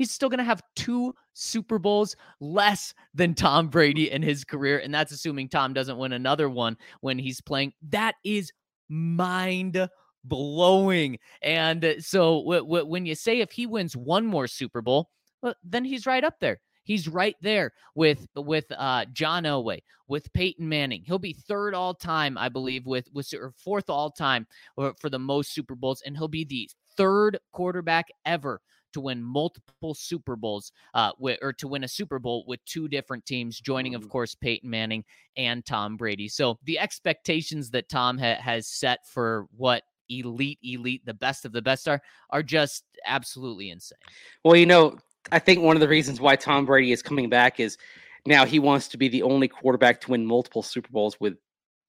he's 0.01 0.09
still 0.09 0.29
going 0.29 0.39
to 0.39 0.43
have 0.43 0.63
two 0.75 1.13
Super 1.33 1.77
Bowls 1.77 2.15
less 2.39 2.91
than 3.13 3.35
Tom 3.35 3.67
Brady 3.67 4.09
in 4.09 4.23
his 4.23 4.43
career. 4.43 4.79
And 4.79 4.91
that's 4.91 5.11
assuming 5.11 5.47
Tom 5.47 5.73
doesn't 5.73 5.99
win 5.99 6.13
another 6.13 6.49
one 6.49 6.75
when 7.01 7.19
he's 7.19 7.39
playing. 7.39 7.73
That 7.89 8.15
is 8.25 8.51
mind 8.89 9.87
blowing. 10.23 11.19
And 11.43 11.97
so 11.99 12.39
w- 12.39 12.61
w- 12.61 12.85
when 12.87 13.05
you 13.05 13.13
say 13.13 13.41
if 13.41 13.51
he 13.51 13.67
wins 13.67 13.95
one 13.95 14.25
more 14.25 14.47
Super 14.47 14.81
Bowl, 14.81 15.11
well, 15.43 15.53
then 15.63 15.85
he's 15.85 16.07
right 16.07 16.23
up 16.23 16.39
there. 16.39 16.59
He's 16.83 17.07
right 17.07 17.35
there 17.41 17.71
with 17.93 18.27
with 18.35 18.65
uh, 18.75 19.05
John 19.13 19.43
Elway, 19.43 19.81
with 20.07 20.33
Peyton 20.33 20.67
Manning. 20.67 21.03
He'll 21.05 21.19
be 21.19 21.33
third 21.33 21.75
all 21.75 21.93
time, 21.93 22.39
I 22.39 22.49
believe, 22.49 22.87
with 22.87 23.07
with 23.13 23.31
or 23.35 23.53
fourth 23.55 23.87
all 23.87 24.09
time 24.09 24.47
for 24.75 25.11
the 25.11 25.19
most 25.19 25.53
Super 25.53 25.75
Bowls, 25.75 26.01
and 26.03 26.17
he'll 26.17 26.27
be 26.27 26.43
the 26.43 26.67
third 26.97 27.37
quarterback 27.51 28.07
ever 28.25 28.61
to 28.93 29.01
win 29.01 29.23
multiple 29.23 29.93
Super 29.93 30.35
Bowls, 30.35 30.71
uh, 30.93 31.11
with, 31.17 31.39
or 31.41 31.53
to 31.53 31.67
win 31.67 31.83
a 31.83 31.87
Super 31.87 32.19
Bowl 32.19 32.43
with 32.47 32.63
two 32.65 32.87
different 32.87 33.25
teams, 33.25 33.59
joining, 33.59 33.95
of 33.95 34.03
mm. 34.03 34.09
course, 34.09 34.35
Peyton 34.35 34.69
Manning 34.69 35.03
and 35.37 35.65
Tom 35.65 35.97
Brady. 35.97 36.27
So 36.27 36.57
the 36.63 36.79
expectations 36.79 37.69
that 37.71 37.89
Tom 37.89 38.17
ha- 38.17 38.41
has 38.41 38.67
set 38.67 39.07
for 39.07 39.47
what 39.55 39.83
elite, 40.09 40.59
elite, 40.63 41.05
the 41.05 41.13
best 41.13 41.45
of 41.45 41.51
the 41.51 41.61
best 41.61 41.87
are, 41.87 42.01
are 42.29 42.43
just 42.43 42.83
absolutely 43.05 43.69
insane. 43.69 43.97
Well, 44.43 44.55
you 44.55 44.65
know, 44.65 44.97
I 45.31 45.39
think 45.39 45.61
one 45.61 45.75
of 45.75 45.81
the 45.81 45.87
reasons 45.87 46.19
why 46.19 46.35
Tom 46.35 46.65
Brady 46.65 46.91
is 46.91 47.01
coming 47.01 47.29
back 47.29 47.59
is 47.59 47.77
now 48.25 48.45
he 48.45 48.59
wants 48.59 48.87
to 48.89 48.97
be 48.97 49.07
the 49.07 49.23
only 49.23 49.47
quarterback 49.47 50.01
to 50.01 50.11
win 50.11 50.25
multiple 50.25 50.63
Super 50.63 50.89
Bowls 50.91 51.19
with 51.19 51.35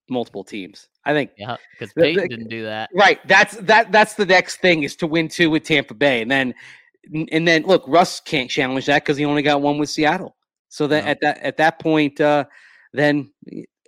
multiple 0.08 0.44
teams. 0.44 0.88
I 1.04 1.12
think. 1.12 1.32
Yeah, 1.36 1.56
because 1.72 1.92
Peyton 1.94 2.28
didn't 2.28 2.48
do 2.48 2.62
that. 2.64 2.90
Right. 2.94 3.18
That's 3.26 3.56
that. 3.56 3.90
That's 3.90 4.14
the 4.14 4.26
next 4.26 4.56
thing 4.56 4.84
is 4.84 4.94
to 4.96 5.06
win 5.06 5.28
two 5.28 5.50
with 5.50 5.64
Tampa 5.64 5.94
Bay, 5.94 6.22
and 6.22 6.30
then 6.30 6.54
and 7.30 7.46
then 7.46 7.62
look, 7.62 7.84
Russ 7.86 8.20
can't 8.20 8.50
challenge 8.50 8.86
that 8.86 9.02
because 9.02 9.16
he 9.16 9.24
only 9.24 9.42
got 9.42 9.62
one 9.62 9.78
with 9.78 9.90
Seattle. 9.90 10.36
So 10.68 10.86
that 10.86 11.04
at 11.04 11.20
that 11.20 11.38
at 11.38 11.56
that 11.58 11.78
point, 11.78 12.20
uh, 12.20 12.44
then 12.92 13.32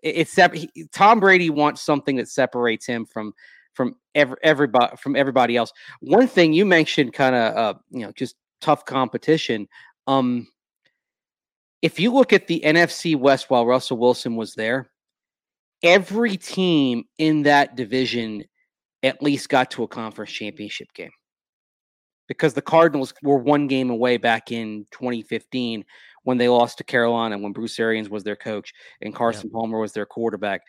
it's 0.03 0.37
he, 0.53 0.71
Tom 0.93 1.21
Brady 1.21 1.51
wants 1.51 1.83
something 1.83 2.17
that 2.17 2.29
separates 2.29 2.87
him 2.87 3.07
from 3.07 3.33
from 3.73 3.97
every, 4.15 4.37
everybody 4.43 4.97
from 4.97 5.17
everybody 5.17 5.57
else. 5.57 5.73
One 6.01 6.27
thing 6.27 6.53
you 6.53 6.67
mentioned, 6.67 7.13
kind 7.13 7.35
of, 7.35 7.57
uh, 7.57 7.79
you 7.91 8.01
know, 8.01 8.13
just 8.13 8.37
tough 8.61 8.85
competition. 8.85 9.69
Um, 10.07 10.49
if 11.83 12.01
you 12.01 12.13
look 12.13 12.33
at 12.33 12.47
the 12.47 12.63
NFC 12.65 13.17
West 13.17 13.51
while 13.51 13.67
Russell 13.67 13.99
Wilson 13.99 14.37
was 14.37 14.55
there, 14.55 14.91
every 15.83 16.37
team 16.37 17.05
in 17.19 17.43
that 17.43 17.77
division 17.77 18.45
at 19.03 19.23
least 19.23 19.49
got 19.49 19.71
to 19.73 19.83
a 19.83 19.89
conference 19.89 20.33
championship 20.33 20.89
game 20.95 21.11
because 22.29 22.55
the 22.55 22.63
Cardinals 22.63 23.13
were 23.23 23.39
one 23.39 23.67
game 23.67 23.91
away 23.91 24.17
back 24.17 24.51
in 24.51 24.87
2015 24.91 25.85
when 26.23 26.39
they 26.39 26.49
lost 26.49 26.79
to 26.79 26.85
Carolina 26.85 27.39
when 27.39 27.53
Bruce 27.53 27.79
Arians 27.79 28.09
was 28.09 28.25
their 28.25 28.37
coach 28.37 28.73
and 29.03 29.15
Carson 29.15 29.51
yeah. 29.51 29.59
Palmer 29.59 29.79
was 29.79 29.93
their 29.93 30.07
quarterback. 30.07 30.63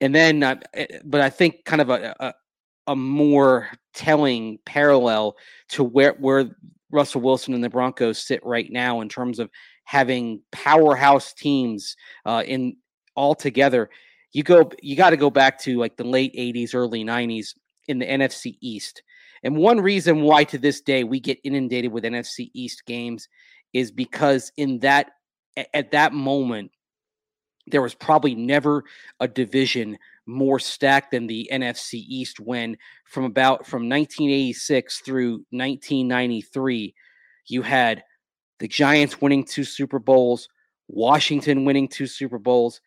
And 0.00 0.14
then, 0.14 0.42
uh, 0.42 0.56
eh, 0.74 0.86
but 1.04 1.20
I 1.20 1.30
think 1.30 1.64
kind 1.64 1.80
of 1.80 1.90
a, 1.90 2.14
a, 2.20 2.34
a 2.88 2.96
more 2.96 3.68
telling 3.94 4.58
parallel 4.64 5.36
to 5.70 5.84
where 5.84 6.12
where 6.18 6.56
Russell 6.90 7.20
Wilson 7.20 7.54
and 7.54 7.64
the 7.64 7.70
Broncos 7.70 8.18
sit 8.18 8.44
right 8.44 8.70
now 8.70 9.00
in 9.00 9.08
terms 9.08 9.38
of 9.38 9.50
having 9.84 10.40
powerhouse 10.52 11.32
teams 11.32 11.96
uh, 12.24 12.42
in 12.46 12.76
all 13.14 13.34
together. 13.34 13.90
You 14.32 14.42
go, 14.42 14.70
you 14.82 14.96
got 14.96 15.10
to 15.10 15.16
go 15.16 15.30
back 15.30 15.58
to 15.62 15.78
like 15.78 15.96
the 15.96 16.04
late 16.04 16.34
'80s, 16.34 16.74
early 16.74 17.04
'90s 17.04 17.54
in 17.88 17.98
the 17.98 18.06
NFC 18.06 18.56
East 18.60 19.02
and 19.46 19.56
one 19.56 19.80
reason 19.80 20.22
why 20.22 20.42
to 20.42 20.58
this 20.58 20.80
day 20.80 21.04
we 21.04 21.20
get 21.20 21.38
inundated 21.44 21.92
with 21.92 22.02
NFC 22.02 22.50
East 22.52 22.84
games 22.84 23.28
is 23.72 23.92
because 23.92 24.50
in 24.56 24.80
that 24.80 25.12
at 25.72 25.92
that 25.92 26.12
moment 26.12 26.72
there 27.68 27.80
was 27.80 27.94
probably 27.94 28.34
never 28.34 28.82
a 29.20 29.28
division 29.28 29.98
more 30.26 30.58
stacked 30.58 31.12
than 31.12 31.28
the 31.28 31.48
NFC 31.52 31.94
East 31.94 32.40
when 32.40 32.76
from 33.04 33.22
about 33.22 33.64
from 33.64 33.88
1986 33.88 35.02
through 35.02 35.34
1993 35.50 36.92
you 37.46 37.62
had 37.62 38.02
the 38.58 38.66
Giants 38.66 39.20
winning 39.20 39.44
two 39.44 39.62
Super 39.62 40.00
Bowls, 40.00 40.48
Washington 40.88 41.64
winning 41.64 41.86
two 41.86 42.08
Super 42.08 42.40
Bowls, 42.40 42.80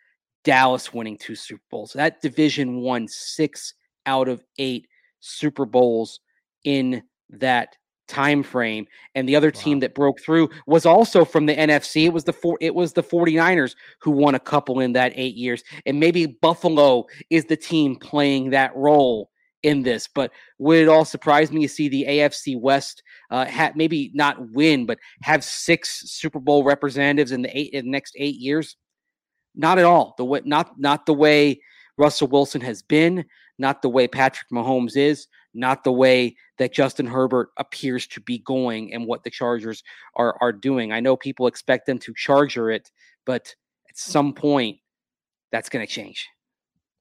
Dallas 0.44 0.94
winning 0.94 1.18
two 1.18 1.36
Super 1.36 1.64
Bowls. 1.72 1.94
That 1.94 2.22
division 2.22 2.82
won 2.82 3.08
6 3.08 3.74
out 4.06 4.28
of 4.28 4.44
8 4.58 4.86
Super 5.22 5.66
Bowls 5.66 6.20
in 6.64 7.04
that 7.30 7.76
time 8.10 8.42
frame 8.42 8.88
and 9.14 9.30
the 9.30 9.36
other 9.36 9.52
wow. 9.54 9.62
team 9.62 9.80
that 9.80 9.94
broke 9.94 10.20
through 10.20 10.50
was 10.66 10.86
also 10.86 11.24
from 11.24 11.46
the 11.46 11.56
NFC 11.56 12.06
it 12.06 12.14
was 12.14 12.24
the 12.24 12.34
four 12.34 12.58
it 12.60 12.74
was 12.74 12.94
the 12.94 13.04
49ers 13.04 13.76
who 14.02 14.10
won 14.10 14.34
a 14.34 14.40
couple 14.40 14.80
in 14.80 14.94
that 14.94 15.14
8 15.16 15.36
years 15.36 15.64
and 15.86 16.00
maybe 16.00 16.26
Buffalo 16.26 17.06
is 17.30 17.46
the 17.46 17.56
team 17.56 17.96
playing 17.96 18.50
that 18.50 18.76
role 18.76 19.30
in 19.62 19.84
this 19.84 20.08
but 20.08 20.32
would 20.58 20.80
it 20.80 20.90
all 20.90 21.06
surprise 21.06 21.52
me 21.52 21.62
to 21.62 21.70
see 21.72 21.88
the 21.88 22.06
AFC 22.10 22.60
West 22.60 23.04
uh 23.30 23.46
ha- 23.46 23.74
maybe 23.76 24.10
not 24.16 24.38
win 24.54 24.88
but 24.88 24.98
have 25.22 25.44
six 25.44 26.10
Super 26.10 26.40
Bowl 26.40 26.64
representatives 26.64 27.32
in 27.32 27.44
the 27.44 27.58
eight 27.58 27.72
in 27.74 27.86
the 27.86 27.92
next 27.92 28.16
8 28.18 28.36
years? 28.36 28.76
Not 29.56 29.78
at 29.78 29.86
all. 29.86 30.16
The 30.18 30.26
way 30.26 30.42
not 30.46 30.80
not 30.80 31.06
the 31.06 31.14
way 31.14 31.60
Russell 31.98 32.28
Wilson 32.28 32.62
has 32.62 32.82
been 32.82 33.26
not 33.60 33.82
the 33.82 33.90
way 33.90 34.08
Patrick 34.08 34.48
Mahomes 34.52 34.96
is 34.96 35.28
not 35.54 35.84
the 35.84 35.92
way 35.92 36.36
that 36.58 36.74
Justin 36.74 37.08
Herbert 37.08 37.50
appears 37.58 38.08
to 38.08 38.22
be 38.22 38.40
going 38.40 38.94
and 38.94 39.06
what 39.06 39.24
the 39.24 39.30
Chargers 39.30 39.84
are 40.16 40.38
are 40.42 40.54
doing. 40.54 40.92
I 40.92 41.00
know 41.00 41.16
people 41.16 41.48
expect 41.48 41.86
them 41.86 42.00
to 42.00 42.14
charger 42.16 42.70
it, 42.72 42.92
but 43.26 43.56
at 43.90 43.98
some 43.98 44.34
point 44.34 44.78
that's 45.52 45.70
going 45.70 45.86
to 45.86 45.92
change. 45.92 46.28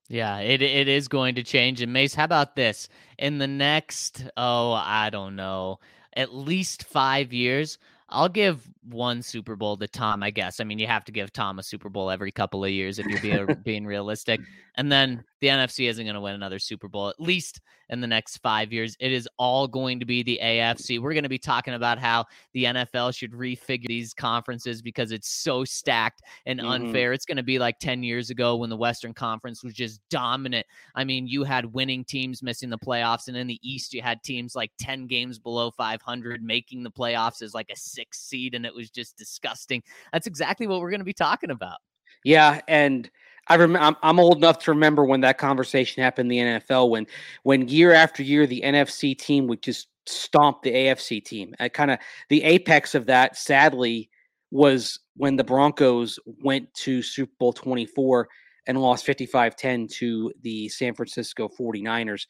Yeah, 0.07 0.39
it 0.39 0.61
it 0.61 0.87
is 0.87 1.07
going 1.07 1.35
to 1.35 1.43
change. 1.43 1.81
And 1.81 1.93
Mace, 1.93 2.15
how 2.15 2.23
about 2.23 2.55
this? 2.55 2.89
In 3.19 3.37
the 3.37 3.47
next, 3.47 4.25
oh, 4.37 4.71
I 4.71 5.09
don't 5.11 5.35
know, 5.35 5.79
at 6.15 6.33
least 6.33 6.85
five 6.85 7.31
years, 7.31 7.77
I'll 8.09 8.29
give 8.29 8.67
one 8.83 9.21
Super 9.21 9.55
Bowl 9.55 9.77
to 9.77 9.87
Tom, 9.87 10.23
I 10.23 10.31
guess. 10.31 10.59
I 10.59 10.63
mean, 10.63 10.79
you 10.79 10.87
have 10.87 11.05
to 11.05 11.11
give 11.11 11.31
Tom 11.31 11.59
a 11.59 11.63
Super 11.63 11.89
Bowl 11.89 12.09
every 12.09 12.31
couple 12.31 12.63
of 12.65 12.71
years 12.71 12.97
if 12.97 13.05
you're 13.05 13.21
being, 13.21 13.57
being 13.63 13.85
realistic. 13.85 14.41
And 14.75 14.91
then 14.91 15.23
the 15.41 15.47
NFC 15.47 15.87
isn't 15.89 16.05
going 16.05 16.15
to 16.15 16.21
win 16.21 16.35
another 16.35 16.59
Super 16.59 16.87
Bowl, 16.87 17.09
at 17.09 17.19
least 17.19 17.61
in 17.89 18.01
the 18.01 18.07
next 18.07 18.37
five 18.37 18.71
years. 18.71 18.95
It 18.99 19.11
is 19.11 19.27
all 19.37 19.67
going 19.67 19.99
to 19.99 20.05
be 20.05 20.21
the 20.21 20.39
AFC. 20.41 20.99
We're 20.99 21.13
going 21.13 21.23
to 21.23 21.29
be 21.29 21.39
talking 21.39 21.73
about 21.73 21.97
how 21.97 22.25
the 22.53 22.65
NFL 22.65 23.15
should 23.15 23.31
refigure 23.31 23.87
these 23.87 24.13
conferences 24.13 24.81
because 24.81 25.11
it's 25.11 25.27
so 25.27 25.65
stacked 25.65 26.21
and 26.45 26.59
Mhm. 26.59 26.69
unfair. 26.69 27.13
It's 27.13 27.25
going 27.25 27.37
to 27.37 27.43
be 27.43 27.57
like 27.57 27.79
10 27.79 28.03
years 28.03 28.29
ago 28.29 28.57
when 28.57 28.69
the 28.69 28.77
Western 28.77 29.13
Conference 29.13 29.63
was 29.63 29.73
just 29.73 30.01
dominant. 30.09 30.67
I 30.93 31.03
mean, 31.03 31.27
you 31.27 31.43
had 31.43 31.65
winning 31.65 32.05
teams 32.05 32.43
missing 32.43 32.69
the 32.69 32.77
playoffs, 32.77 33.27
and 33.27 33.35
in 33.35 33.47
the 33.47 33.59
East, 33.67 33.93
you 33.93 34.01
had 34.01 34.21
teams 34.23 34.55
like 34.55 34.71
10 34.77 35.07
games 35.07 35.39
below 35.39 35.71
500 35.71 36.43
making 36.43 36.83
the 36.83 36.91
playoffs 36.91 37.41
as 37.41 37.53
like 37.53 37.71
a 37.71 37.75
six 37.75 38.19
seed, 38.21 38.53
and 38.53 38.65
it 38.65 38.73
was 38.75 38.89
just 38.91 39.17
disgusting. 39.17 39.81
That's 40.13 40.27
exactly 40.27 40.67
what 40.67 40.81
we're 40.81 40.91
going 40.91 40.99
to 41.01 41.05
be 41.05 41.13
talking 41.13 41.49
about. 41.49 41.77
Yeah, 42.25 42.59
and 42.67 43.09
I 43.49 43.55
remember 43.55 43.85
I'm, 43.85 43.95
I'm 44.03 44.19
old 44.19 44.37
enough 44.37 44.59
to 44.59 44.71
remember 44.71 45.03
when 45.03 45.21
that 45.21 45.37
conversation 45.37 46.03
happened 46.03 46.31
in 46.31 46.45
the 46.45 46.59
NFL 46.59 46.89
when 46.89 47.07
when 47.43 47.67
year 47.67 47.93
after 47.93 48.23
year 48.23 48.45
the 48.45 48.61
NFC 48.63 49.17
team 49.17 49.47
would 49.47 49.61
just 49.61 49.87
stomp 50.05 50.61
the 50.61 50.71
AFC 50.71 51.23
team. 51.23 51.55
I 51.59 51.69
kind 51.69 51.91
of 51.91 51.99
the 52.29 52.43
apex 52.43 52.95
of 52.95 53.05
that 53.07 53.37
sadly 53.37 54.09
was 54.51 54.99
when 55.15 55.35
the 55.35 55.43
Broncos 55.43 56.19
went 56.25 56.73
to 56.73 57.01
Super 57.01 57.33
Bowl 57.39 57.53
24 57.53 58.27
and 58.67 58.81
lost 58.81 59.05
55-10 59.05 59.91
to 59.93 60.31
the 60.41 60.69
San 60.69 60.93
Francisco 60.93 61.49
49ers. 61.49 62.25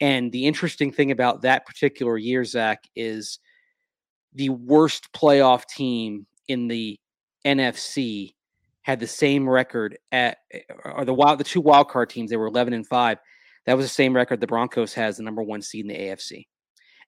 And 0.00 0.30
the 0.32 0.46
interesting 0.46 0.92
thing 0.92 1.10
about 1.10 1.42
that 1.42 1.66
particular 1.66 2.16
year, 2.16 2.44
Zach, 2.44 2.84
is 2.94 3.38
the 4.34 4.50
worst 4.50 5.12
playoff 5.12 5.64
team 5.66 6.26
in 6.46 6.68
the 6.68 6.98
NFC 7.44 8.34
had 8.88 9.00
the 9.00 9.06
same 9.06 9.46
record 9.46 9.98
at 10.12 10.38
or 10.82 11.04
the 11.04 11.12
wild 11.12 11.38
the 11.38 11.44
two 11.44 11.60
wild 11.60 11.90
card 11.90 12.08
teams 12.08 12.30
they 12.30 12.38
were 12.38 12.46
11 12.46 12.72
and 12.72 12.86
5 12.86 13.18
that 13.66 13.76
was 13.76 13.84
the 13.84 13.90
same 13.90 14.16
record 14.16 14.40
the 14.40 14.46
broncos 14.46 14.94
has 14.94 15.18
the 15.18 15.22
number 15.22 15.42
one 15.42 15.60
seed 15.60 15.84
in 15.84 15.88
the 15.88 15.94
afc 16.08 16.46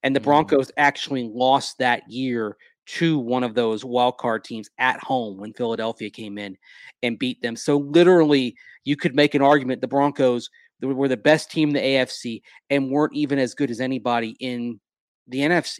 and 0.02 0.14
the 0.14 0.20
Mhm. 0.20 0.24
broncos 0.24 0.70
actually 0.76 1.22
lost 1.22 1.78
that 1.78 2.02
year 2.06 2.58
to 2.84 3.18
one 3.18 3.42
of 3.42 3.54
those 3.54 3.82
wild 3.82 4.18
card 4.18 4.44
teams 4.44 4.68
at 4.76 5.02
home 5.02 5.38
when 5.38 5.54
philadelphia 5.54 6.10
came 6.10 6.36
in 6.36 6.54
and 7.02 7.18
beat 7.18 7.40
them. 7.40 7.56
So 7.56 7.78
literally 7.78 8.56
you 8.84 8.94
could 8.94 9.14
make 9.14 9.34
an 9.34 9.40
argument 9.40 9.80
the 9.80 9.88
broncos 9.88 10.50
were 10.82 11.08
the 11.08 11.16
best 11.16 11.50
team 11.50 11.70
in 11.70 11.74
the 11.74 11.80
afc 11.80 12.42
and 12.68 12.90
weren't 12.90 13.14
even 13.14 13.38
as 13.38 13.54
good 13.54 13.70
as 13.70 13.80
anybody 13.80 14.36
in 14.38 14.80
the 15.28 15.38
nfc 15.38 15.78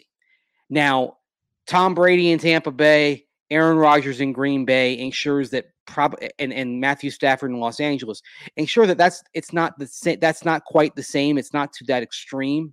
now 0.70 1.18
tom 1.66 1.94
brady 1.94 2.30
in 2.30 2.38
tampa 2.38 2.70
bay 2.70 3.26
Aaron 3.50 3.78
Rodgers 3.78 4.20
in 4.20 4.32
Green 4.32 4.64
Bay 4.64 4.98
ensures 4.98 5.50
that 5.50 5.66
prob 5.90 6.16
and, 6.38 6.52
and 6.52 6.80
Matthew 6.80 7.10
Stafford 7.10 7.50
in 7.50 7.58
Los 7.58 7.80
Angeles 7.80 8.22
ensure 8.56 8.86
that 8.86 8.96
that's 8.96 9.22
it's 9.34 9.52
not 9.52 9.78
the 9.78 9.86
same 9.86 10.18
that's 10.20 10.44
not 10.44 10.64
quite 10.64 10.94
the 10.94 11.02
same 11.02 11.36
it's 11.36 11.52
not 11.52 11.72
to 11.74 11.84
that 11.84 12.02
extreme 12.02 12.72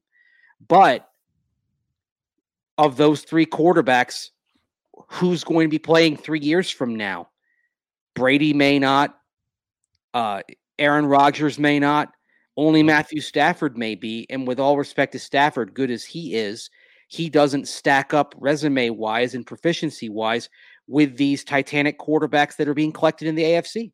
but 0.67 1.09
of 2.77 2.95
those 2.95 3.21
three 3.21 3.45
quarterbacks 3.45 4.29
who's 5.09 5.43
going 5.43 5.67
to 5.67 5.71
be 5.71 5.79
playing 5.79 6.17
3 6.17 6.39
years 6.39 6.69
from 6.69 6.95
now? 6.95 7.29
Brady 8.15 8.53
may 8.53 8.79
not 8.79 9.17
uh 10.13 10.41
Aaron 10.79 11.05
Rodgers 11.05 11.57
may 11.57 11.79
not 11.79 12.09
only 12.55 12.83
Matthew 12.83 13.21
Stafford 13.21 13.77
may 13.77 13.95
be 13.95 14.25
and 14.29 14.47
with 14.47 14.59
all 14.59 14.77
respect 14.77 15.11
to 15.13 15.19
Stafford 15.19 15.73
good 15.73 15.91
as 15.91 16.05
he 16.05 16.35
is 16.35 16.69
he 17.09 17.29
doesn't 17.29 17.67
stack 17.67 18.13
up 18.13 18.35
resume 18.37 18.89
wise 18.89 19.33
and 19.33 19.45
proficiency 19.45 20.09
wise 20.09 20.49
with 20.87 21.17
these 21.17 21.43
titanic 21.43 21.99
quarterbacks 21.99 22.55
that 22.57 22.67
are 22.67 22.73
being 22.73 22.91
collected 22.91 23.27
in 23.27 23.35
the 23.35 23.43
AFC. 23.43 23.91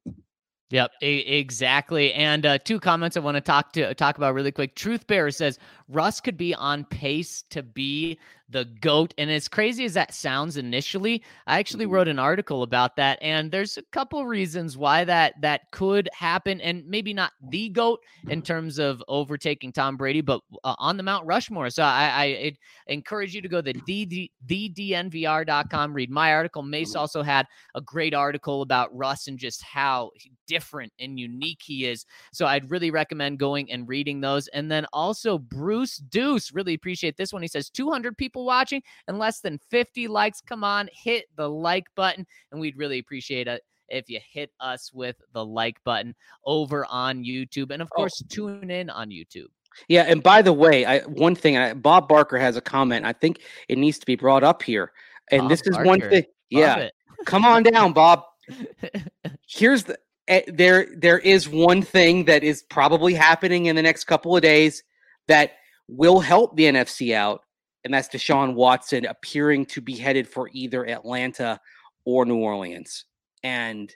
Yep, 0.70 0.92
exactly. 1.02 2.14
And 2.14 2.48
uh, 2.48 2.58
two 2.58 2.80
comments 2.80 3.16
I 3.16 3.20
want 3.20 3.36
to 3.36 3.42
talk 3.42 3.74
to 3.74 3.94
talk 3.94 4.18
about 4.18 4.34
really 4.34 4.52
quick. 4.52 4.74
Truth 4.76 5.06
Bear 5.06 5.30
says 5.30 5.60
Russ 5.94 6.20
could 6.20 6.38
be 6.38 6.54
on 6.56 6.86
pace 6.86 7.44
to 7.52 7.64
be 7.64 8.18
the 8.50 8.66
goat, 8.82 9.14
and 9.18 9.32
as 9.32 9.48
crazy 9.48 9.84
as 9.84 9.94
that 9.96 10.14
sounds 10.14 10.58
initially, 10.58 11.24
I 11.48 11.58
actually 11.60 11.86
Mhm. 11.88 11.92
wrote 11.92 12.08
an 12.08 12.20
article 12.20 12.62
about 12.62 12.96
that, 12.98 13.18
and 13.22 13.52
there's 13.52 13.78
a 13.78 13.82
couple 13.92 14.24
reasons 14.28 14.78
why 14.78 15.04
that 15.06 15.34
that 15.42 15.72
could 15.72 16.08
happen, 16.14 16.62
and 16.62 16.86
maybe 16.86 17.14
not 17.14 17.32
the 17.50 17.70
goat 17.70 18.02
in 18.30 18.42
terms 18.44 18.78
of 18.80 19.04
overtaking 19.08 19.72
Tom 19.72 19.98
Brady, 19.98 20.22
but 20.22 20.42
uh, 20.64 20.76
on 20.78 20.98
the 20.98 21.04
Mount 21.04 21.26
Rushmore. 21.26 21.70
So 21.72 21.84
I, 21.84 22.04
I 22.14 22.24
I'd 22.24 22.58
encourage 22.88 23.34
you 23.34 23.42
to 23.42 23.50
go 23.50 23.62
to 23.62 23.74
the 23.74 24.30
ddnvr.com, 24.48 25.94
read 25.94 26.10
my 26.12 26.34
article. 26.34 26.62
Mace 26.62 26.96
also 26.96 27.24
had 27.24 27.48
a 27.76 27.82
great 27.82 28.14
article 28.14 28.62
about 28.62 28.96
Russ 28.96 29.28
and 29.28 29.40
just 29.40 29.64
how 29.64 30.12
different 30.46 30.92
and 31.00 31.20
unique 31.20 31.62
he 31.64 31.86
is. 31.86 32.06
So 32.32 32.46
I'd 32.46 32.70
really 32.70 32.92
recommend 32.92 33.40
going 33.40 33.72
and 33.72 33.88
reading 33.88 34.22
those. 34.22 34.48
And 34.50 34.70
then 34.70 34.86
also 34.94 35.38
Bruce 35.38 35.83
Deuce, 35.98 36.52
really 36.54 36.74
appreciate 36.74 37.18
this 37.18 37.34
one. 37.34 37.42
He 37.42 37.48
says 37.48 37.70
200 37.70 38.18
people 38.18 38.46
watching 38.46 38.82
and 39.08 39.20
less 39.20 39.40
than 39.40 39.60
50 39.70 40.08
likes. 40.08 40.42
Come 40.42 40.64
on, 40.64 40.90
hit 40.92 41.26
the 41.36 41.50
like 41.50 41.86
button, 41.96 42.26
and 42.52 42.60
we'd 42.60 42.78
really 42.78 43.00
appreciate 43.00 43.48
it 43.48 43.62
if 43.90 44.10
you 44.10 44.20
hit 44.32 44.52
us 44.60 44.92
with 44.94 45.16
the 45.34 45.46
like 45.46 45.78
button 45.84 46.16
over 46.46 46.86
on 46.86 47.24
YouTube, 47.24 47.72
and 47.72 47.82
of 47.82 47.90
Oh. 47.92 47.96
course 47.96 48.24
tune 48.30 48.72
in 48.72 48.90
on 48.90 49.10
YouTube. 49.10 49.48
Yeah, 49.88 50.04
and 50.04 50.22
by 50.22 50.42
the 50.42 50.54
way, 50.54 50.86
I, 50.86 51.00
one 51.00 51.36
thing 51.36 51.58
I, 51.58 51.74
Bob 51.74 52.08
Barker 52.08 52.38
has 52.38 52.56
a 52.56 52.62
comment. 52.62 53.06
I 53.06 53.14
think 53.14 53.42
it 53.68 53.78
needs 53.78 53.98
to 54.00 54.06
be 54.06 54.16
brought 54.16 54.44
up 54.44 54.62
here, 54.62 54.92
and 55.32 55.42
Bob 55.42 55.50
this 55.50 55.62
is 55.66 55.78
one 55.80 56.00
thing. 56.00 56.26
Yeah, 56.50 56.90
come 57.26 57.46
on 57.46 57.64
down, 57.64 57.94
Bob. 57.94 58.24
Here's 59.48 59.84
the 59.86 59.98
eh, 60.28 60.42
there. 60.48 60.88
There 60.96 61.20
is 61.20 61.50
one 61.50 61.82
thing 61.82 62.26
that 62.26 62.44
is 62.44 62.64
probably 62.64 63.14
happening 63.14 63.66
in 63.66 63.76
the 63.76 63.82
next 63.82 64.04
couple 64.06 64.36
of 64.36 64.42
days 64.42 64.84
that 65.28 65.54
will 65.88 66.20
help 66.20 66.56
the 66.56 66.64
NFC 66.64 67.14
out, 67.14 67.42
and 67.84 67.94
that's 67.94 68.10
Deshaun 68.10 68.54
Watson 68.54 69.06
appearing 69.06 69.66
to 69.68 69.82
be 69.82 69.96
headed 69.96 70.28
for 70.28 70.50
either 70.54 70.88
Atlanta 70.88 71.60
or 72.06 72.26
New 72.26 72.38
Orleans, 72.38 73.06
and 73.44 73.94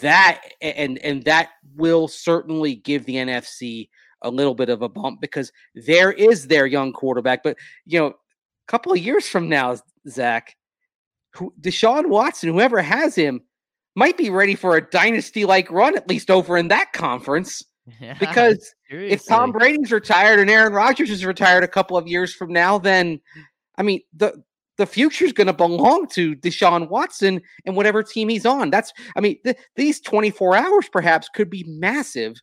that 0.00 0.40
and 0.60 0.98
and 0.98 1.24
that 1.24 1.50
will 1.74 2.08
certainly 2.08 2.76
give 2.76 3.04
the 3.04 3.16
NFC 3.16 3.88
a 4.22 4.30
little 4.30 4.54
bit 4.54 4.68
of 4.68 4.82
a 4.82 4.88
bump 4.88 5.20
because 5.20 5.52
there 5.74 6.12
is 6.12 6.46
their 6.46 6.66
young 6.66 6.92
quarterback. 6.92 7.42
But 7.42 7.56
you 7.84 7.98
know, 7.98 8.06
a 8.06 8.14
couple 8.68 8.92
of 8.92 8.98
years 8.98 9.28
from 9.28 9.48
now, 9.48 9.76
Zach, 10.08 10.56
who 11.32 11.52
Deshaun 11.60 12.08
Watson, 12.08 12.48
whoever 12.50 12.80
has 12.82 13.14
him, 13.14 13.42
might 13.94 14.16
be 14.16 14.30
ready 14.30 14.54
for 14.54 14.76
a 14.76 14.90
dynasty 14.90 15.44
like 15.44 15.70
run, 15.70 15.96
at 15.96 16.08
least 16.08 16.30
over 16.30 16.56
in 16.56 16.68
that 16.68 16.92
conference. 16.92 17.64
Yeah, 18.00 18.16
Because 18.18 18.74
if 18.90 19.26
Tom. 19.26 19.52
Brady's 19.52 19.92
retired 19.92 20.40
and 20.40 20.50
Aaron 20.50 20.72
Rodgers 20.72 21.10
is 21.10 21.24
retired 21.24 21.64
a 21.64 21.68
couple 21.68 21.96
of 21.96 22.06
years 22.06 22.34
from 22.34 22.52
now, 22.52 22.78
then 22.78 23.20
I 23.78 23.82
mean 23.82 24.00
the 24.14 24.42
the 24.78 24.86
future's 24.86 25.32
going 25.32 25.46
to 25.46 25.54
belong 25.54 26.06
to 26.08 26.36
Deshaun 26.36 26.90
Watson 26.90 27.40
and 27.64 27.76
whatever 27.76 28.02
team 28.02 28.28
he's 28.28 28.46
on. 28.46 28.70
That's 28.70 28.92
I 29.16 29.20
mean 29.20 29.38
th- 29.44 29.56
these 29.76 30.00
24 30.00 30.56
hours 30.56 30.88
perhaps 30.90 31.28
could 31.34 31.50
be 31.50 31.64
massive 31.66 32.34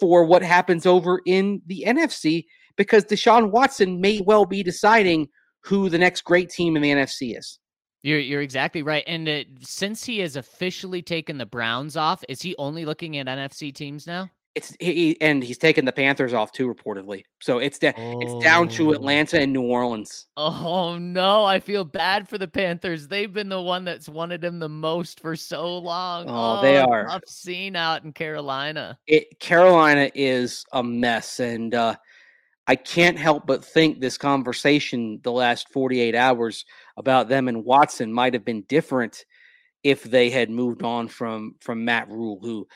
for 0.00 0.24
what 0.24 0.42
happens 0.42 0.86
over 0.86 1.20
in 1.26 1.62
the 1.66 1.84
NFC 1.86 2.44
because 2.76 3.04
Deshaun 3.04 3.50
Watson 3.50 4.00
may 4.00 4.20
well 4.20 4.46
be 4.46 4.62
deciding 4.62 5.28
who 5.64 5.88
the 5.88 5.98
next 5.98 6.22
great 6.22 6.50
team 6.50 6.76
in 6.76 6.82
the 6.82 6.90
NFC 6.90 7.36
is. 7.36 7.58
You're 8.02 8.20
you're 8.20 8.42
exactly 8.42 8.82
right. 8.82 9.04
And 9.06 9.28
uh, 9.28 9.42
since 9.60 10.04
he 10.04 10.20
has 10.20 10.36
officially 10.36 11.02
taken 11.02 11.36
the 11.38 11.46
Browns 11.46 11.96
off, 11.96 12.24
is 12.28 12.40
he 12.40 12.54
only 12.56 12.84
looking 12.84 13.16
at 13.16 13.26
NFC 13.26 13.74
teams 13.74 14.06
now? 14.06 14.30
It's 14.58 14.76
he, 14.80 15.16
and 15.20 15.42
he's 15.42 15.56
taken 15.56 15.84
the 15.84 15.92
Panthers 15.92 16.34
off 16.34 16.50
too, 16.50 16.66
reportedly. 16.66 17.22
So 17.40 17.58
it's 17.58 17.78
da- 17.78 17.92
it's 17.96 18.44
down 18.44 18.68
to 18.70 18.90
Oh. 18.90 18.92
Atlanta 18.92 19.40
and 19.40 19.52
New 19.52 19.62
Orleans. 19.62 20.26
Oh 20.36 20.98
no, 20.98 21.44
I 21.44 21.60
feel 21.60 21.84
bad 21.84 22.28
for 22.28 22.38
the 22.38 22.48
Panthers. 22.48 23.06
They've 23.06 23.32
been 23.32 23.48
the 23.48 23.62
one 23.62 23.84
that's 23.84 24.08
wanted 24.08 24.42
him 24.42 24.58
the 24.58 24.68
most 24.68 25.20
for 25.20 25.36
so 25.36 25.78
long. 25.78 26.26
Oh, 26.28 26.60
they 26.60 26.76
are. 26.76 27.06
Tough 27.06 27.22
scene 27.28 27.76
out 27.76 28.02
in 28.02 28.12
Carolina. 28.12 28.98
It 29.06 29.38
Carolina 29.38 30.10
is 30.12 30.64
a 30.72 30.82
mess, 30.82 31.38
and 31.38 31.72
uh, 31.74 31.94
I 32.66 32.74
can't 32.74 33.16
help 33.16 33.46
but 33.46 33.64
think 33.64 34.00
this 34.00 34.18
conversation 34.18 35.20
the 35.22 35.32
last 35.32 35.68
forty 35.72 36.00
eight 36.00 36.16
hours 36.16 36.64
about 36.96 37.28
them 37.28 37.46
and 37.46 37.64
Watson 37.64 38.12
might 38.12 38.34
have 38.34 38.44
been 38.44 38.62
different 38.62 39.24
if 39.84 40.02
they 40.02 40.30
had 40.30 40.50
moved 40.50 40.82
on 40.82 41.06
from 41.06 41.54
from 41.60 41.84
Matt 41.84 42.08
Rhule, 42.10 42.40
who 42.42 42.66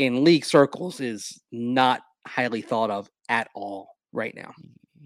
in 0.00 0.24
league 0.24 0.46
circles 0.46 0.98
is 0.98 1.42
not 1.52 2.00
highly 2.26 2.62
thought 2.62 2.90
of 2.90 3.10
at 3.28 3.48
all 3.54 3.88
right 4.12 4.34
now. 4.34 4.52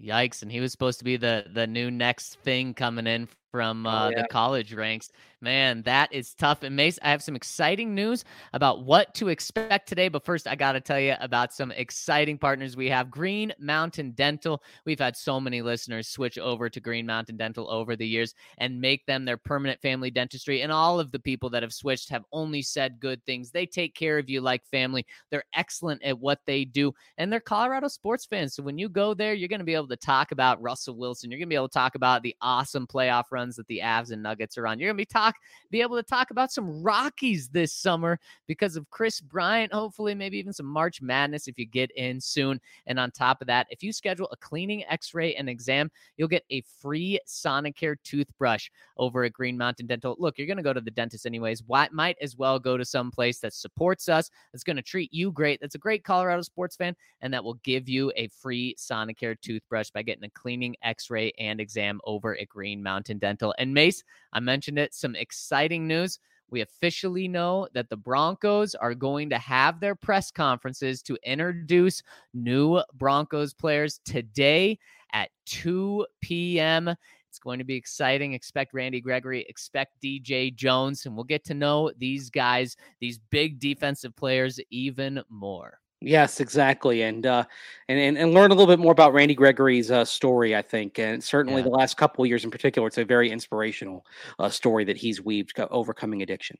Yikes! 0.01 0.41
And 0.41 0.49
he 0.49 0.61
was 0.61 0.71
supposed 0.71 0.99
to 0.99 1.05
be 1.05 1.17
the 1.17 1.45
the 1.53 1.67
new 1.67 1.91
next 1.91 2.39
thing 2.43 2.73
coming 2.73 3.05
in 3.05 3.27
from 3.55 3.87
Oh, 3.87 3.89
uh, 3.89 4.09
yeah. 4.09 4.21
the 4.23 4.27
college 4.27 4.73
ranks. 4.73 5.09
Man, 5.41 5.83
that 5.83 6.11
is 6.11 6.33
tough. 6.33 6.63
And 6.63 6.75
Mace, 6.75 6.97
I 7.03 7.11
have 7.11 7.21
some 7.21 7.35
exciting 7.35 7.93
news 7.93 8.25
about 8.53 8.83
what 8.83 9.13
to 9.15 9.27
expect 9.27 9.87
today. 9.87 10.07
But 10.07 10.25
first, 10.25 10.47
I 10.47 10.55
got 10.55 10.71
to 10.71 10.81
tell 10.81 10.99
you 10.99 11.13
about 11.19 11.53
some 11.53 11.71
exciting 11.71 12.37
partners 12.37 12.75
we 12.75 12.89
have. 12.89 13.11
Green 13.11 13.53
Mountain 13.59 14.11
Dental. 14.11 14.63
We've 14.85 14.99
had 14.99 15.15
so 15.15 15.39
many 15.39 15.61
listeners 15.61 16.07
switch 16.07 16.37
over 16.39 16.67
to 16.69 16.79
Green 16.79 17.05
Mountain 17.05 17.37
Dental 17.37 17.69
over 17.69 17.95
the 17.95 18.07
years 18.07 18.33
and 18.57 18.81
make 18.81 19.05
them 19.05 19.23
their 19.23 19.37
permanent 19.37 19.79
family 19.81 20.09
dentistry. 20.09 20.61
And 20.61 20.71
all 20.71 20.99
of 20.99 21.11
the 21.11 21.19
people 21.19 21.49
that 21.51 21.63
have 21.63 21.73
switched 21.73 22.09
have 22.09 22.23
only 22.31 22.63
said 22.63 22.99
good 22.99 23.23
things. 23.25 23.51
They 23.51 23.67
take 23.67 23.93
care 23.93 24.17
of 24.17 24.29
you 24.29 24.41
like 24.41 24.65
family. 24.65 25.05
They're 25.29 25.45
excellent 25.53 26.01
at 26.03 26.19
what 26.19 26.39
they 26.47 26.65
do. 26.65 26.91
And 27.19 27.31
they're 27.31 27.39
Colorado 27.39 27.87
sports 27.87 28.25
fans. 28.25 28.55
So 28.55 28.63
when 28.63 28.79
you 28.79 28.89
go 28.89 29.13
there, 29.13 29.33
you're 29.35 29.49
going 29.49 29.59
to 29.59 29.65
be 29.65 29.75
able 29.75 29.89
to 29.89 29.97
talk 29.97 30.31
about 30.31 30.61
Russell 30.61 30.97
Wilson. 30.97 31.29
You're 31.29 31.39
going 31.39 31.49
to 31.49 31.53
be 31.53 31.55
able 31.55 31.69
to 31.69 31.73
talk 31.73 31.93
about 31.93 32.23
the 32.23 32.35
awesome 32.41 32.87
playoff 32.87 33.25
runs 33.45 33.55
that 33.57 33.67
the 33.67 33.79
Avs 33.83 34.11
and 34.11 34.23
Nuggets 34.23 34.57
are 34.57 34.65
on. 34.65 34.79
You're 34.79 34.91
to 34.91 34.97
be 34.97 35.05
talk 35.05 35.35
be 35.69 35.81
able 35.81 35.97
to 35.97 36.03
talk 36.03 36.31
about 36.31 36.51
some 36.51 36.81
Rockies 36.81 37.49
this 37.49 37.71
summer 37.71 38.19
because 38.47 38.75
of 38.75 38.89
Kris 38.89 39.21
Bryant. 39.21 39.71
Hopefully, 39.71 40.15
maybe 40.15 40.37
even 40.37 40.53
some 40.53 40.65
March 40.65 41.01
Madness 41.01 41.47
if 41.47 41.59
you 41.59 41.65
get 41.65 41.91
in 41.91 42.19
soon. 42.19 42.59
And 42.87 42.99
on 42.99 43.11
top 43.11 43.41
of 43.41 43.47
that, 43.47 43.67
if 43.69 43.83
you 43.83 43.93
schedule 43.93 44.27
a 44.31 44.37
cleaning, 44.37 44.83
X-ray, 44.89 45.35
and 45.35 45.49
exam, 45.49 45.91
you'll 46.17 46.27
get 46.27 46.43
a 46.49 46.63
free 46.81 47.19
Sonicare 47.27 47.97
toothbrush 48.03 48.69
over 48.97 49.23
at 49.23 49.33
Green 49.33 49.57
Mountain 49.57 49.87
Dental. 49.87 50.15
Look, 50.17 50.37
you're 50.37 50.47
to 50.57 50.63
go 50.63 50.73
to 50.73 50.81
the 50.81 50.91
dentist 50.91 51.25
anyways. 51.25 51.63
Why 51.67 51.87
might 51.91 52.17
as 52.21 52.35
well 52.35 52.59
go 52.59 52.77
to 52.77 52.85
some 52.85 53.11
place 53.11 53.39
that 53.39 53.53
supports 53.53 54.09
us, 54.09 54.31
that's 54.51 54.63
to 54.77 54.81
treat 54.81 55.13
you 55.13 55.31
great, 55.31 55.59
that's 55.61 55.75
a 55.75 55.79
great 55.79 56.03
Colorado 56.03 56.41
sports 56.41 56.75
fan, 56.75 56.95
and 57.21 57.33
that 57.33 57.43
will 57.43 57.55
give 57.55 57.87
you 57.87 58.11
a 58.15 58.27
free 58.29 58.75
Sonicare 58.79 59.39
toothbrush 59.41 59.91
by 59.91 60.01
getting 60.01 60.23
a 60.23 60.29
cleaning, 60.29 60.75
X-ray, 60.83 61.31
and 61.37 61.59
exam 61.59 61.99
over 62.05 62.37
at 62.37 62.49
Green 62.49 62.81
Mountain 62.81 63.19
Dental. 63.19 63.24
And 63.25 63.73
Mace, 63.73 64.03
I 64.33 64.39
mentioned 64.39 64.79
it, 64.79 64.93
some 64.93 65.15
exciting 65.15 65.87
news. 65.87 66.19
We 66.49 66.61
officially 66.61 67.27
know 67.27 67.67
that 67.73 67.89
the 67.89 67.97
Broncos 67.97 68.75
are 68.75 68.93
going 68.93 69.29
to 69.31 69.37
have 69.37 69.79
their 69.79 69.95
press 69.95 70.31
conferences 70.31 71.01
to 71.03 71.17
introduce 71.23 72.03
new 72.33 72.81
Broncos 72.93 73.53
players 73.53 73.99
today 74.05 74.77
at 75.13 75.29
2 75.47 76.05
p.m. 76.21 76.95
It's 77.29 77.39
going 77.39 77.59
to 77.59 77.65
be 77.65 77.75
exciting. 77.75 78.33
Expect 78.33 78.73
Randy 78.73 79.01
Gregory, 79.01 79.45
expect 79.49 80.01
DJ 80.03 80.53
Jones, 80.55 81.05
and 81.05 81.15
we'll 81.15 81.23
get 81.23 81.43
to 81.45 81.53
know 81.53 81.91
these 81.97 82.29
guys, 82.29 82.77
these 82.99 83.19
big 83.31 83.59
defensive 83.59 84.15
players, 84.15 84.59
even 84.69 85.21
more. 85.29 85.79
Yes, 86.01 86.39
exactly, 86.39 87.01
and 87.03 87.25
uh, 87.25 87.45
and, 87.87 87.97
and 87.99 88.17
and 88.17 88.33
learn 88.33 88.51
a 88.51 88.53
little 88.53 88.71
bit 88.71 88.79
more 88.79 88.91
about 88.91 89.13
Randy 89.13 89.33
Gregory's 89.33 89.89
uh, 89.89 90.05
story. 90.05 90.55
I 90.55 90.61
think, 90.61 90.99
and 90.99 91.23
certainly 91.23 91.61
Yeah. 91.61 91.63
the 91.63 91.69
last 91.69 91.97
couple 91.97 92.23
of 92.23 92.27
years 92.29 92.43
in 92.43 92.51
particular, 92.51 92.87
it's 92.87 92.97
a 92.97 93.05
very 93.05 93.31
inspirational 93.31 94.05
uh, 94.37 94.49
story 94.49 94.83
that 94.85 94.97
he's 94.97 95.21
weaved 95.23 95.57
overcoming 95.71 96.21
addiction. 96.21 96.57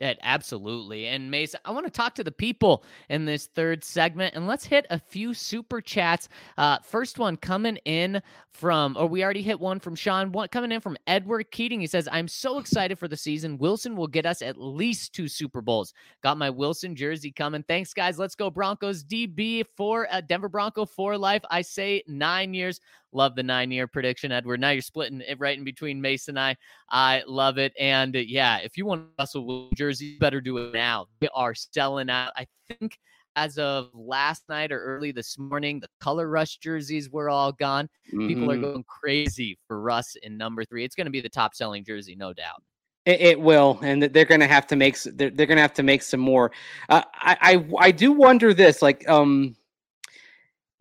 It 0.00 0.18
absolutely. 0.22 1.08
And 1.08 1.30
Mace, 1.30 1.54
I 1.62 1.72
want 1.72 1.84
to 1.84 1.92
talk 1.92 2.14
to 2.14 2.24
the 2.24 2.32
people 2.32 2.84
in 3.10 3.26
this 3.26 3.46
third 3.46 3.84
segment 3.84 4.34
and 4.34 4.46
let's 4.46 4.64
hit 4.64 4.86
a 4.88 4.98
few 4.98 5.34
super 5.34 5.82
chats. 5.82 6.30
Uh, 6.56 6.78
first 6.78 7.18
one 7.18 7.36
coming 7.36 7.76
in 7.84 8.22
from, 8.50 8.96
or 8.98 9.06
we 9.06 9.22
already 9.22 9.42
hit 9.42 9.60
one 9.60 9.78
from 9.78 9.94
Sean, 9.94 10.32
one 10.32 10.48
coming 10.48 10.72
in 10.72 10.80
from 10.80 10.96
Edward 11.06 11.50
Keating. 11.50 11.80
He 11.80 11.86
says, 11.86 12.08
I'm 12.10 12.28
so 12.28 12.58
excited 12.58 12.98
for 12.98 13.08
the 13.08 13.16
season. 13.16 13.58
Wilson 13.58 13.94
will 13.94 14.06
get 14.06 14.24
us 14.24 14.40
at 14.40 14.58
least 14.58 15.12
two 15.12 15.28
Super 15.28 15.60
Bowls. 15.60 15.92
Got 16.22 16.38
my 16.38 16.48
Wilson 16.48 16.96
jersey 16.96 17.30
coming. 17.30 17.62
Thanks, 17.62 17.92
guys. 17.92 18.18
Let's 18.18 18.34
go 18.34 18.48
Broncos 18.48 19.04
DB 19.04 19.64
for 19.76 20.08
uh, 20.10 20.22
Denver 20.22 20.48
Bronco 20.48 20.86
for 20.86 21.18
life. 21.18 21.42
I 21.50 21.60
say 21.60 22.02
nine 22.08 22.54
years. 22.54 22.80
Love 23.12 23.34
the 23.34 23.42
nine 23.42 23.70
year 23.70 23.86
prediction, 23.86 24.30
Edward. 24.32 24.60
Now 24.60 24.70
you're 24.70 24.82
splitting 24.82 25.20
it 25.26 25.38
right 25.40 25.58
in 25.58 25.64
between 25.64 26.00
Mace 26.00 26.28
and 26.28 26.38
I. 26.38 26.56
I 26.90 27.22
love 27.26 27.58
it. 27.58 27.72
And 27.78 28.14
uh, 28.14 28.20
yeah, 28.20 28.58
if 28.58 28.76
you 28.76 28.86
want 28.86 29.06
Russell 29.18 29.44
Wilson 29.46 29.74
jersey, 29.76 30.06
you 30.06 30.18
better 30.18 30.40
do 30.40 30.58
it 30.58 30.72
now. 30.72 31.06
They 31.20 31.28
are 31.34 31.54
selling 31.54 32.08
out. 32.10 32.32
I 32.36 32.46
think 32.68 32.98
as 33.36 33.58
of 33.58 33.90
last 33.94 34.48
night 34.48 34.70
or 34.72 34.80
early 34.82 35.12
this 35.12 35.38
morning, 35.38 35.80
the 35.80 35.88
color 36.00 36.28
rush 36.28 36.58
jerseys 36.58 37.10
were 37.10 37.30
all 37.30 37.52
gone. 37.52 37.88
People 38.10 38.50
are 38.50 38.56
Mhm. 38.56 38.62
going 38.62 38.84
crazy 38.84 39.58
for 39.66 39.80
Russ 39.80 40.16
in 40.22 40.36
number 40.36 40.64
three. 40.64 40.84
It's 40.84 40.94
going 40.94 41.06
to 41.06 41.10
be 41.10 41.20
the 41.20 41.28
top 41.28 41.54
selling 41.54 41.84
jersey, 41.84 42.14
no 42.16 42.32
doubt. 42.32 42.62
It, 43.06 43.20
it 43.20 43.40
will, 43.40 43.78
and 43.82 44.02
they're 44.02 44.24
going 44.26 44.40
to 44.40 44.46
have 44.46 44.66
to 44.68 44.76
make. 44.76 45.00
They're, 45.00 45.30
they're 45.30 45.46
going 45.46 45.56
to 45.56 45.62
have 45.62 45.72
to 45.74 45.82
make 45.82 46.02
some 46.02 46.20
more. 46.20 46.52
Uh, 46.90 47.02
I, 47.14 47.36
I 47.40 47.86
I 47.86 47.90
do 47.92 48.12
wonder 48.12 48.52
this, 48.52 48.82
like 48.82 49.08
um, 49.08 49.56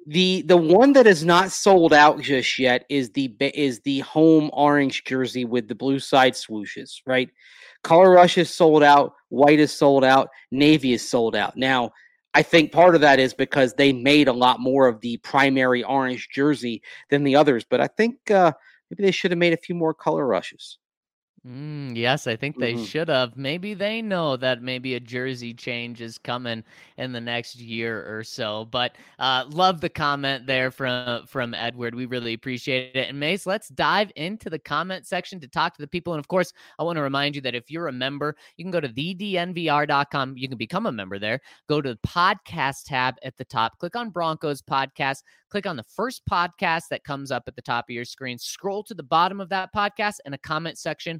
the 0.09 0.41
the 0.41 0.57
one 0.57 0.93
that 0.93 1.05
is 1.05 1.23
not 1.23 1.51
sold 1.51 1.93
out 1.93 2.19
just 2.19 2.57
yet 2.57 2.83
is 2.89 3.11
the 3.11 3.31
is 3.53 3.79
the 3.81 3.99
home 3.99 4.49
orange 4.53 5.03
jersey 5.03 5.45
with 5.45 5.67
the 5.67 5.75
blue 5.75 5.99
side 5.99 6.33
swooshes, 6.33 7.01
right? 7.05 7.29
Color 7.83 8.09
rush 8.09 8.39
is 8.39 8.49
sold 8.49 8.81
out, 8.81 9.13
white 9.29 9.59
is 9.59 9.71
sold 9.71 10.03
out, 10.03 10.29
navy 10.49 10.93
is 10.93 11.07
sold 11.07 11.35
out. 11.35 11.55
Now, 11.55 11.91
I 12.33 12.41
think 12.41 12.71
part 12.71 12.95
of 12.95 13.01
that 13.01 13.19
is 13.19 13.35
because 13.35 13.75
they 13.75 13.93
made 13.93 14.27
a 14.27 14.33
lot 14.33 14.59
more 14.59 14.87
of 14.87 14.99
the 15.01 15.17
primary 15.17 15.83
orange 15.83 16.29
jersey 16.33 16.81
than 17.11 17.23
the 17.23 17.35
others, 17.35 17.63
but 17.63 17.79
I 17.79 17.87
think 17.87 18.31
uh, 18.31 18.51
maybe 18.89 19.03
they 19.03 19.11
should 19.11 19.29
have 19.29 19.37
made 19.37 19.53
a 19.53 19.57
few 19.57 19.75
more 19.75 19.93
color 19.93 20.25
rushes. 20.25 20.79
Mm, 21.47 21.95
yes, 21.95 22.27
I 22.27 22.35
think 22.35 22.57
they 22.59 22.73
Mhm. 22.73 22.85
should 22.85 23.07
have. 23.07 23.37
Maybe 23.37 23.73
they 23.73 24.01
know 24.01 24.35
that 24.35 24.61
maybe 24.61 24.95
a 24.95 24.99
jersey 24.99 25.53
change 25.53 26.01
is 26.01 26.17
coming 26.17 26.65
in 26.97 27.13
the 27.13 27.21
next 27.21 27.55
year 27.55 28.05
or 28.13 28.25
so. 28.25 28.65
But 28.65 28.97
uh, 29.19 29.45
love 29.49 29.79
the 29.79 29.87
comment 29.89 30.45
there 30.47 30.69
from 30.69 31.25
from 31.27 31.53
Edward. 31.53 31.95
We 31.95 32.05
really 32.07 32.33
appreciate 32.33 32.93
it. 32.93 33.07
And 33.07 33.17
Mace, 33.19 33.45
let's 33.45 33.69
dive 33.69 34.11
into 34.17 34.49
the 34.49 34.59
comment 34.59 35.07
section 35.07 35.39
to 35.39 35.47
talk 35.47 35.75
to 35.75 35.81
the 35.81 35.87
people. 35.87 36.13
And 36.13 36.19
of 36.19 36.27
course, 36.27 36.51
I 36.77 36.83
want 36.83 36.97
to 36.97 37.01
remind 37.01 37.35
you 37.35 37.41
that 37.43 37.55
if 37.55 37.71
you're 37.71 37.87
a 37.87 37.93
member, 37.93 38.35
you 38.57 38.65
can 38.65 38.71
go 38.71 38.81
to 38.81 38.89
thednvr.com. 38.89 40.37
You 40.37 40.49
can 40.49 40.57
become 40.57 40.87
a 40.87 40.91
member 40.91 41.19
there. 41.19 41.39
Go 41.67 41.81
to 41.81 41.93
the 41.93 41.99
podcast 42.07 42.83
tab 42.85 43.15
at 43.23 43.37
the 43.37 43.45
top. 43.45 43.77
Click 43.79 43.95
on 43.95 44.09
Broncos 44.09 44.61
podcast. 44.61 45.23
Click 45.49 45.65
on 45.65 45.77
the 45.77 45.83
first 45.83 46.21
podcast 46.29 46.89
that 46.89 47.03
comes 47.03 47.31
up 47.31 47.43
at 47.47 47.55
the 47.55 47.61
top 47.61 47.85
of 47.85 47.93
your 47.93 48.05
screen. 48.05 48.37
Scroll 48.37 48.83
to 48.83 48.93
the 48.93 49.01
bottom 49.01 49.39
of 49.41 49.49
that 49.49 49.73
podcast, 49.73 50.17
and 50.25 50.35
a 50.35 50.37
comment 50.37 50.77
section 50.77 51.19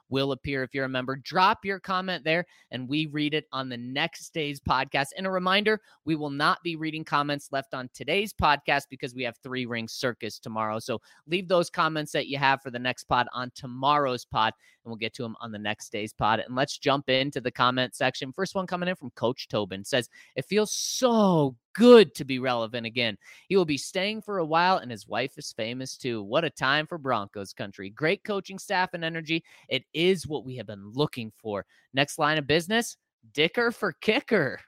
will 0.11 0.33
appear 0.33 0.61
if 0.61 0.75
you're 0.75 0.85
a 0.85 0.89
member. 0.89 1.15
Drop 1.15 1.65
your 1.65 1.79
comment 1.79 2.23
there, 2.23 2.45
and 2.69 2.87
we 2.87 3.07
read 3.07 3.33
it 3.33 3.45
on 3.51 3.69
the 3.69 3.77
next 3.77 4.31
day's 4.33 4.59
podcast. 4.59 5.07
And 5.17 5.25
a 5.25 5.31
reminder 5.31 5.81
we 6.05 6.15
will 6.15 6.29
not 6.29 6.59
be 6.63 6.75
reading 6.75 7.03
comments 7.03 7.49
left 7.51 7.73
on 7.73 7.89
today's 7.93 8.33
podcast 8.33 8.83
because 8.89 9.15
we 9.15 9.23
have 9.23 9.37
three 9.37 9.65
ring 9.65 9.87
circus 9.87 10.37
tomorrow. 10.37 10.77
So 10.77 11.01
leave 11.27 11.47
those 11.47 11.69
comments 11.69 12.11
that 12.11 12.27
you 12.27 12.37
have 12.37 12.61
for 12.61 12.69
the 12.69 12.77
next 12.77 13.05
pod 13.05 13.27
on 13.33 13.51
tomorrow's 13.55 14.25
pod, 14.25 14.53
and 14.83 14.91
we'll 14.91 14.97
get 14.97 15.13
to 15.15 15.23
them 15.23 15.35
on 15.41 15.51
the 15.51 15.57
next 15.57 15.91
day's 15.91 16.13
pod. 16.13 16.39
And 16.39 16.55
let's 16.55 16.77
jump 16.77 17.09
into 17.09 17.41
the 17.41 17.51
comment 17.51 17.95
section. 17.95 18.33
First 18.33 18.53
one 18.53 18.67
coming 18.67 18.89
in 18.89 18.95
from 18.95 19.11
Coach 19.11 19.47
Tobin 19.47 19.83
says, 19.83 20.09
It 20.35 20.45
feels 20.45 20.71
so 20.71 21.55
good 21.73 22.13
to 22.15 22.25
be 22.25 22.39
relevant 22.39 22.85
again. 22.85 23.17
He 23.47 23.55
will 23.55 23.65
be 23.65 23.77
staying 23.77 24.21
for 24.21 24.39
a 24.39 24.45
while, 24.45 24.77
and 24.77 24.91
his 24.91 25.07
wife 25.07 25.37
is 25.37 25.53
famous 25.53 25.97
too. 25.97 26.23
What 26.23 26.43
a 26.43 26.49
time 26.49 26.85
for 26.85 26.97
Broncos 26.97 27.53
country. 27.53 27.89
Great 27.89 28.23
coaching 28.23 28.59
staff 28.59 28.93
and 28.93 29.05
energy. 29.05 29.43
It 29.69 29.83
is 29.93 30.00
what 30.27 30.45
we 30.45 30.55
have 30.57 30.67
been 30.67 30.91
looking 30.93 31.31
for. 31.41 31.65
Next 31.93 32.19
line 32.19 32.37
of 32.37 32.47
business 32.47 32.97
Dicker 33.33 33.71
for 33.71 33.93
kicker. 33.93 34.59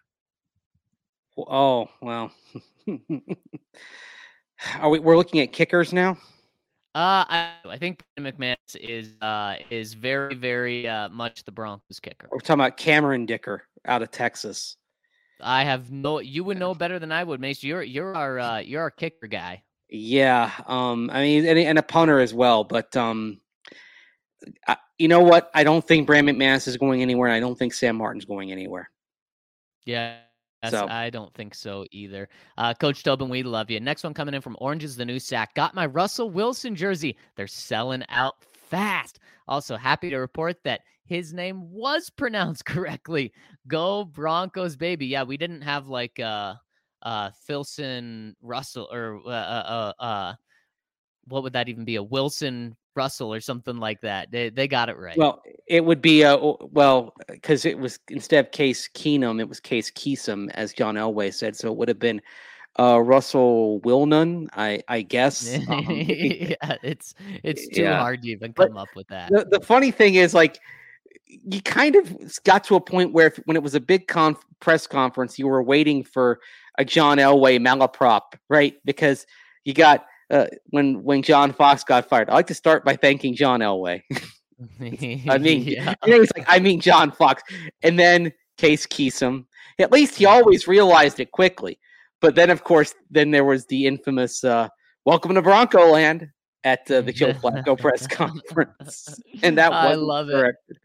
Oh 1.37 1.87
well. 2.01 2.31
Are 4.79 4.89
we? 4.89 4.99
We're 4.99 5.17
looking 5.17 5.41
at 5.41 5.51
kickers 5.51 5.91
now. 5.91 6.11
Uh, 6.95 7.25
I, 7.27 7.53
I 7.65 7.77
think 7.79 8.03
McManus 8.19 8.75
is 8.75 9.15
uh 9.21 9.55
is 9.71 9.95
very 9.95 10.35
very 10.35 10.87
uh 10.87 11.09
much 11.09 11.43
the 11.43 11.51
Broncos 11.51 11.99
kicker. 11.99 12.29
We're 12.31 12.39
talking 12.39 12.61
about 12.61 12.77
Cameron 12.77 13.25
Dicker 13.25 13.63
out 13.85 14.03
of 14.03 14.11
Texas. 14.11 14.77
I 15.41 15.63
have 15.63 15.91
no. 15.91 16.19
You 16.19 16.43
would 16.43 16.59
know 16.59 16.73
better 16.75 16.99
than 16.99 17.11
I 17.11 17.23
would, 17.23 17.39
Mace. 17.39 17.63
You're 17.63 17.83
you're 17.83 18.15
our 18.15 18.39
uh, 18.39 18.59
you're 18.59 18.81
our 18.81 18.91
kicker 18.91 19.27
guy. 19.27 19.63
Yeah. 19.89 20.51
Um. 20.67 21.09
I 21.11 21.21
mean, 21.21 21.45
and, 21.45 21.57
and 21.57 21.79
a 21.79 21.83
punter 21.83 22.19
as 22.19 22.33
well. 22.33 22.63
But 22.63 22.95
um, 22.95 23.41
I, 24.67 24.77
you 24.97 25.07
know 25.07 25.21
what? 25.21 25.49
I 25.53 25.63
don't 25.63 25.85
think 25.85 26.07
Brandon 26.07 26.35
McManus 26.35 26.67
is 26.67 26.77
going 26.77 27.01
anywhere. 27.01 27.27
And 27.27 27.35
I 27.35 27.39
don't 27.39 27.57
think 27.57 27.73
Sam 27.73 27.95
Martin's 27.97 28.25
going 28.25 28.51
anywhere. 28.51 28.89
Yeah. 29.85 30.17
So- 30.69 30.87
I 30.87 31.09
don't 31.09 31.33
think 31.33 31.55
so 31.55 31.85
either. 31.91 32.29
Uh, 32.57 32.73
Coach 32.73 33.03
Tobin, 33.03 33.27
we 33.27 33.43
love 33.43 33.69
you. 33.69 33.79
Next 33.81 34.03
one 34.03 34.13
coming 34.13 34.33
in 34.33 34.41
from 34.41 34.55
Orange 34.59 34.83
is 34.85 34.95
the 34.95 35.03
New 35.05 35.19
Sack. 35.19 35.55
Got 35.55 35.75
my 35.75 35.85
Russell 35.85 36.29
Wilson 36.29 36.73
jersey. 36.75 37.17
They're 37.35 37.47
selling 37.47 38.03
out 38.07 38.35
fast. 38.69 39.19
Also, 39.47 39.75
happy 39.75 40.09
to 40.09 40.17
report 40.17 40.63
that 40.63 40.81
his 41.05 41.33
name 41.33 41.69
was 41.69 42.09
pronounced 42.15 42.65
correctly. 42.65 43.33
Go 43.67 44.05
Broncos, 44.05 44.77
baby. 44.77 45.07
Yeah, 45.07 45.23
we 45.23 45.35
didn't 45.35 45.61
have 45.63 45.87
like 45.87 46.17
uh 46.19 46.55
uh 47.01 47.31
Filson 47.45 48.33
Russell 48.41 48.87
or 48.89 49.19
uh 49.25 49.29
uh 49.29 49.93
uh, 49.99 50.01
uh 50.01 50.33
what 51.25 51.43
would 51.43 51.53
that 51.53 51.67
even 51.67 51.83
be? 51.83 51.97
A 51.97 52.03
Wilson 52.03 52.77
Russell 52.95 53.33
or 53.33 53.39
something 53.39 53.77
like 53.77 54.01
that. 54.01 54.31
They 54.31 54.49
they 54.49 54.67
got 54.67 54.89
it 54.89 54.97
right. 54.97 55.17
Well, 55.17 55.41
it 55.67 55.83
would 55.85 56.01
be 56.01 56.23
uh 56.23 56.37
well 56.71 57.13
because 57.27 57.65
it 57.65 57.77
was 57.77 57.99
instead 58.09 58.45
of 58.45 58.51
Case 58.51 58.89
Keenum, 58.93 59.39
it 59.39 59.47
was 59.49 59.59
Case 59.59 59.91
Keesum, 59.91 60.49
as 60.53 60.73
John 60.73 60.95
Elway 60.95 61.33
said. 61.33 61.55
So 61.55 61.71
it 61.71 61.77
would 61.77 61.87
have 61.87 61.99
been 61.99 62.21
uh, 62.79 62.99
Russell 62.99 63.79
Wilson, 63.79 64.49
I 64.53 64.81
I 64.87 65.01
guess. 65.15 65.55
Um, 65.67 65.85
yeah, 65.89 66.77
it's 66.83 67.13
it's 67.43 67.67
too 67.67 67.83
yeah. 67.83 67.99
hard 67.99 68.21
to 68.23 68.29
even 68.29 68.51
But 68.51 68.69
come 68.69 68.77
up 68.77 68.89
with 68.95 69.07
that. 69.09 69.31
the, 69.31 69.45
the 69.45 69.59
funny 69.65 69.91
thing 69.91 70.15
is 70.15 70.33
like 70.33 70.59
you 71.25 71.61
kind 71.61 71.95
of 71.95 72.15
got 72.43 72.63
to 72.65 72.75
a 72.75 72.81
point 72.81 73.11
where 73.11 73.27
if, 73.27 73.37
when 73.45 73.57
it 73.57 73.63
was 73.63 73.73
a 73.75 73.79
big 73.79 74.07
conf- 74.07 74.43
press 74.59 74.85
conference 74.85 75.39
you 75.39 75.47
were 75.47 75.63
waiting 75.63 76.03
for 76.03 76.39
a 76.77 76.85
john 76.85 77.17
elway 77.17 77.57
malaprop 77.59 78.33
right 78.49 78.75
because 78.85 79.25
you 79.63 79.73
got 79.73 80.05
uh, 80.29 80.45
when 80.69 81.03
when 81.03 81.21
john 81.21 81.51
fox 81.51 81.83
got 81.83 82.07
fired 82.07 82.29
i 82.29 82.33
like 82.33 82.47
to 82.47 82.53
start 82.53 82.83
by 82.85 82.95
thanking 82.95 83.35
john 83.35 83.59
elway 83.59 84.01
i 85.29 85.37
mean 85.37 85.63
yeah. 85.67 85.93
you 86.05 86.13
know, 86.13 86.19
he's 86.19 86.31
like 86.35 86.45
i 86.47 86.59
mean 86.59 86.79
john 86.79 87.11
fox 87.11 87.43
and 87.81 87.97
then 87.99 88.31
case 88.57 88.85
Keesum. 88.85 89.45
at 89.79 89.91
least 89.91 90.15
he 90.15 90.25
always 90.25 90.67
realized 90.67 91.19
it 91.19 91.31
quickly 91.31 91.79
but 92.21 92.35
then 92.35 92.49
of 92.49 92.63
course 92.63 92.93
then 93.09 93.31
there 93.31 93.45
was 93.45 93.65
the 93.65 93.85
infamous 93.87 94.43
uh, 94.43 94.67
welcome 95.05 95.33
to 95.35 95.41
bronco 95.41 95.87
land 95.91 96.29
at 96.65 96.89
uh, 96.89 97.01
the 97.01 97.11
Joe 97.11 97.33
Flacco 97.33 97.77
press 97.77 98.07
conference, 98.07 99.19
and 99.41 99.57
that 99.57 99.73
I 99.73 99.95
love 99.95 100.29
it. 100.29 100.31
corrected. 100.31 100.77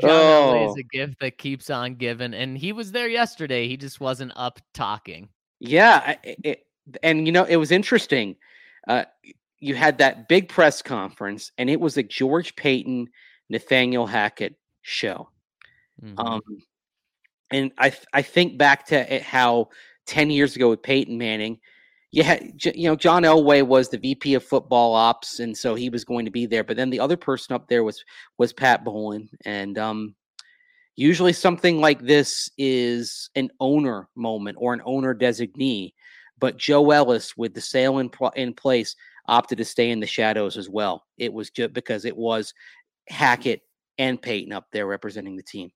John 0.00 0.10
Elway 0.10 0.66
is 0.66 0.70
Oh, 0.70 0.78
a 0.78 0.82
gift 0.84 1.18
that 1.18 1.36
keeps 1.36 1.68
on 1.68 1.96
giving, 1.96 2.32
and 2.32 2.56
he 2.56 2.72
was 2.72 2.92
there 2.92 3.08
yesterday. 3.08 3.66
He 3.66 3.76
just 3.76 3.98
wasn't 3.98 4.30
up 4.36 4.60
talking. 4.72 5.28
yeah, 5.58 6.00
I- 6.06 6.36
it, 6.44 6.60
and 7.02 7.26
you 7.26 7.32
know 7.32 7.42
it 7.42 7.56
was 7.56 7.72
interesting. 7.72 8.36
Uh, 8.86 9.04
you 9.58 9.74
had 9.74 9.98
that 9.98 10.28
big 10.28 10.48
press 10.48 10.82
conference, 10.82 11.52
and 11.58 11.68
it 11.70 11.80
was 11.80 11.96
a 11.96 12.02
George 12.02 12.54
Paton, 12.56 13.08
Nathaniel 13.48 14.06
Hackett 14.06 14.54
show. 14.82 15.28
Mhm. 16.02 16.14
Um, 16.18 16.42
and 17.50 17.72
I 17.78 17.92
I 18.12 18.22
think 18.22 18.58
back 18.58 18.86
to 18.86 19.14
it 19.14 19.22
how 19.22 19.68
ten 20.06 20.30
years 20.30 20.56
ago 20.56 20.70
with 20.70 20.82
Peyton 20.82 21.16
Manning, 21.18 21.58
you 22.10 22.22
had 22.22 22.52
you 22.64 22.88
know 22.88 22.96
John 22.96 23.22
Elway 23.22 23.66
was 23.66 23.88
the 23.88 23.98
VP 23.98 24.34
of 24.34 24.44
football 24.44 24.94
ops, 24.94 25.40
and 25.40 25.56
so 25.56 25.74
he 25.74 25.90
was 25.90 26.04
going 26.04 26.24
to 26.24 26.30
be 26.30 26.46
there. 26.46 26.64
But 26.64 26.76
then 26.76 26.90
the 26.90 27.00
other 27.00 27.16
person 27.16 27.54
up 27.54 27.68
there 27.68 27.84
was 27.84 28.04
was 28.38 28.52
Pat 28.52 28.84
Bowlen, 28.84 29.28
and 29.44 29.78
um, 29.78 30.14
usually 30.96 31.32
something 31.32 31.80
like 31.80 32.00
this 32.00 32.50
is 32.58 33.30
an 33.36 33.50
owner 33.60 34.08
moment 34.16 34.58
or 34.60 34.74
an 34.74 34.82
owner 34.84 35.14
designee. 35.14 35.92
But 36.38 36.56
Joe 36.56 36.90
Ellis, 36.90 37.36
with 37.36 37.54
the 37.54 37.60
sale 37.60 37.98
in 37.98 38.10
pl- 38.10 38.32
in 38.36 38.54
place, 38.54 38.94
opted 39.28 39.58
to 39.58 39.64
stay 39.64 39.90
in 39.90 40.00
the 40.00 40.06
shadows 40.06 40.56
as 40.56 40.68
well. 40.68 41.04
It 41.18 41.32
was 41.32 41.50
just 41.50 41.72
because 41.72 42.04
it 42.04 42.16
was 42.16 42.52
Hackett 43.08 43.62
and 43.98 44.20
Peyton 44.20 44.52
up 44.52 44.66
there 44.72 44.86
representing 44.86 45.36
the 45.36 45.42
team. 45.42 45.70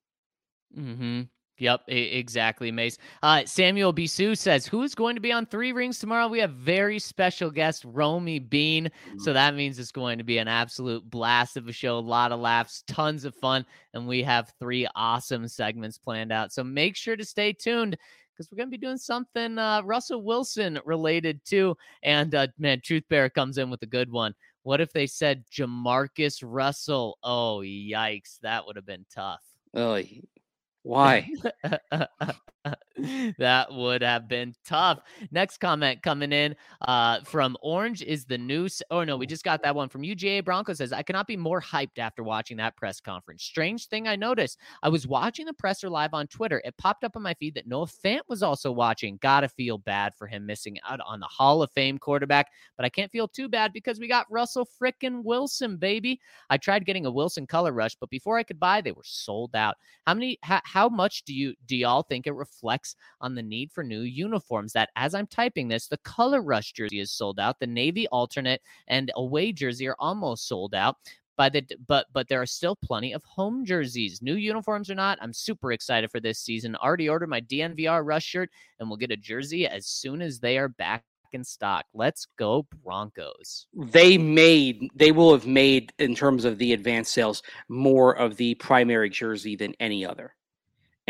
Mm-hmm. 0.77 1.21
Yep, 1.61 1.81
exactly, 1.89 2.71
Mace. 2.71 2.97
Uh, 3.21 3.45
Samuel 3.45 3.93
Bisou 3.93 4.35
says, 4.35 4.65
"Who 4.65 4.81
is 4.81 4.95
going 4.95 5.13
to 5.13 5.21
be 5.21 5.31
on 5.31 5.45
Three 5.45 5.73
Rings 5.73 5.99
tomorrow?" 5.99 6.27
We 6.27 6.39
have 6.39 6.53
very 6.53 6.97
special 6.97 7.51
guest 7.51 7.85
Romi 7.85 8.39
Bean, 8.39 8.89
so 9.19 9.31
that 9.31 9.53
means 9.53 9.77
it's 9.77 9.91
going 9.91 10.17
to 10.17 10.23
be 10.23 10.39
an 10.39 10.47
absolute 10.47 11.07
blast 11.07 11.57
of 11.57 11.67
a 11.67 11.71
show. 11.71 11.99
A 11.99 11.99
lot 11.99 12.31
of 12.31 12.39
laughs, 12.39 12.83
tons 12.87 13.25
of 13.25 13.35
fun, 13.35 13.63
and 13.93 14.07
we 14.07 14.23
have 14.23 14.51
three 14.59 14.87
awesome 14.95 15.47
segments 15.47 15.99
planned 15.99 16.31
out. 16.31 16.51
So 16.51 16.63
make 16.63 16.95
sure 16.95 17.15
to 17.15 17.23
stay 17.23 17.53
tuned 17.53 17.95
because 18.41 18.51
we're 18.51 18.57
going 18.57 18.71
to 18.71 18.77
be 18.77 18.83
doing 18.83 18.97
something 18.97 19.57
uh, 19.57 19.81
Russell 19.83 20.23
Wilson 20.23 20.79
related 20.83 21.43
too. 21.45 21.75
And 22.03 22.33
uh, 22.33 22.47
man, 22.57 22.81
Truth 22.83 23.03
Bear 23.09 23.29
comes 23.29 23.57
in 23.57 23.69
with 23.69 23.83
a 23.83 23.87
good 23.87 24.11
one. 24.11 24.33
What 24.63 24.81
if 24.81 24.91
they 24.91 25.07
said 25.07 25.43
Jamarcus 25.51 26.43
Russell? 26.43 27.17
Oh, 27.23 27.61
yikes! 27.63 28.39
That 28.41 28.65
would 28.65 28.75
have 28.75 28.85
been 28.85 29.05
tough. 29.13 29.41
Oh, 29.73 30.01
why? 30.83 31.29
that 33.39 33.67
would 33.71 34.03
have 34.03 34.27
been 34.27 34.53
tough. 34.65 34.99
Next 35.31 35.57
comment 35.57 36.03
coming 36.03 36.31
in 36.31 36.55
uh, 36.81 37.21
from 37.21 37.57
Orange 37.61 38.03
is 38.03 38.25
the 38.25 38.37
news. 38.37 38.83
Oh 38.91 39.03
no, 39.03 39.17
we 39.17 39.25
just 39.25 39.43
got 39.43 39.63
that 39.63 39.75
one 39.75 39.89
from 39.89 40.03
UGA 40.03 40.45
Bronco 40.45 40.73
says 40.73 40.93
I 40.93 41.01
cannot 41.01 41.27
be 41.27 41.37
more 41.37 41.61
hyped 41.61 41.97
after 41.97 42.23
watching 42.23 42.57
that 42.57 42.75
press 42.75 42.99
conference. 42.99 43.43
Strange 43.43 43.87
thing 43.87 44.07
I 44.07 44.15
noticed. 44.15 44.59
I 44.83 44.89
was 44.89 45.07
watching 45.07 45.45
the 45.45 45.53
presser 45.53 45.89
live 45.89 46.13
on 46.13 46.27
Twitter. 46.27 46.61
It 46.63 46.77
popped 46.77 47.03
up 47.03 47.15
on 47.15 47.23
my 47.23 47.33
feed 47.33 47.55
that 47.55 47.67
Noah 47.67 47.87
Fant 47.87 48.21
was 48.27 48.43
also 48.43 48.71
watching. 48.71 49.17
Gotta 49.21 49.49
feel 49.49 49.77
bad 49.79 50.13
for 50.15 50.27
him 50.27 50.45
missing 50.45 50.77
out 50.87 50.99
on 51.05 51.19
the 51.19 51.25
Hall 51.25 51.63
of 51.63 51.71
Fame 51.71 51.97
quarterback, 51.97 52.51
but 52.77 52.85
I 52.85 52.89
can't 52.89 53.11
feel 53.11 53.27
too 53.27 53.49
bad 53.49 53.73
because 53.73 53.99
we 53.99 54.07
got 54.07 54.31
Russell 54.31 54.67
frickin' 54.79 55.23
Wilson, 55.23 55.77
baby. 55.77 56.19
I 56.49 56.57
tried 56.57 56.85
getting 56.85 57.05
a 57.05 57.11
Wilson 57.11 57.47
color 57.47 57.71
rush, 57.71 57.95
but 57.95 58.09
before 58.09 58.37
I 58.37 58.43
could 58.43 58.59
buy, 58.59 58.81
they 58.81 58.91
were 58.91 59.01
sold 59.03 59.55
out. 59.55 59.75
How 60.05 60.13
many? 60.13 60.37
How, 60.43 60.61
how 60.63 60.89
much 60.89 61.23
do 61.23 61.33
you 61.33 61.55
do 61.65 61.75
y'all 61.75 62.03
think 62.03 62.27
it 62.27 62.33
reflects 62.51 62.95
on 63.19 63.35
the 63.35 63.43
need 63.43 63.71
for 63.71 63.83
new 63.83 64.01
uniforms? 64.01 64.73
That 64.73 64.89
as 64.95 65.13
I'm 65.15 65.27
typing 65.27 65.67
this, 65.67 65.87
the 65.87 65.97
color 65.97 66.41
rush 66.41 66.73
jersey 66.73 66.99
is 66.99 67.11
sold 67.11 67.39
out. 67.39 67.59
The 67.59 67.67
navy 67.67 68.07
alternate 68.07 68.61
and 68.87 69.11
away 69.15 69.51
jersey 69.51 69.87
are 69.87 69.95
almost 69.99 70.47
sold 70.47 70.73
out. 70.73 70.97
By 71.37 71.49
the 71.49 71.65
but 71.87 72.07
but 72.13 72.27
there 72.27 72.41
are 72.41 72.45
still 72.45 72.75
plenty 72.75 73.13
of 73.13 73.23
home 73.23 73.65
jerseys. 73.65 74.21
New 74.21 74.35
uniforms 74.35 74.91
or 74.91 74.95
not, 74.95 75.17
I'm 75.21 75.33
super 75.33 75.71
excited 75.71 76.11
for 76.11 76.19
this 76.19 76.39
season. 76.39 76.75
Already 76.75 77.09
ordered 77.09 77.29
my 77.29 77.41
DNVR 77.41 78.05
rush 78.05 78.25
shirt, 78.25 78.49
and 78.79 78.89
we'll 78.89 78.97
get 78.97 79.11
a 79.11 79.17
jersey 79.17 79.65
as 79.65 79.87
soon 79.87 80.21
as 80.21 80.39
they 80.39 80.57
are 80.57 80.67
back 80.67 81.03
in 81.33 81.43
stock. 81.43 81.85
Let's 81.93 82.27
go 82.37 82.67
Broncos. 82.83 83.67
they 83.73 84.17
made 84.17 84.89
they 84.93 85.11
will 85.11 85.31
have 85.31 85.47
made 85.47 85.93
in 85.97 86.13
terms 86.13 86.45
of 86.45 86.57
the 86.57 86.73
advanced 86.73 87.13
sales 87.13 87.41
more 87.69 88.15
of 88.15 88.35
the 88.35 88.53
primary 88.55 89.09
jersey 89.09 89.55
than 89.55 89.73
any 89.79 90.05
other 90.05 90.35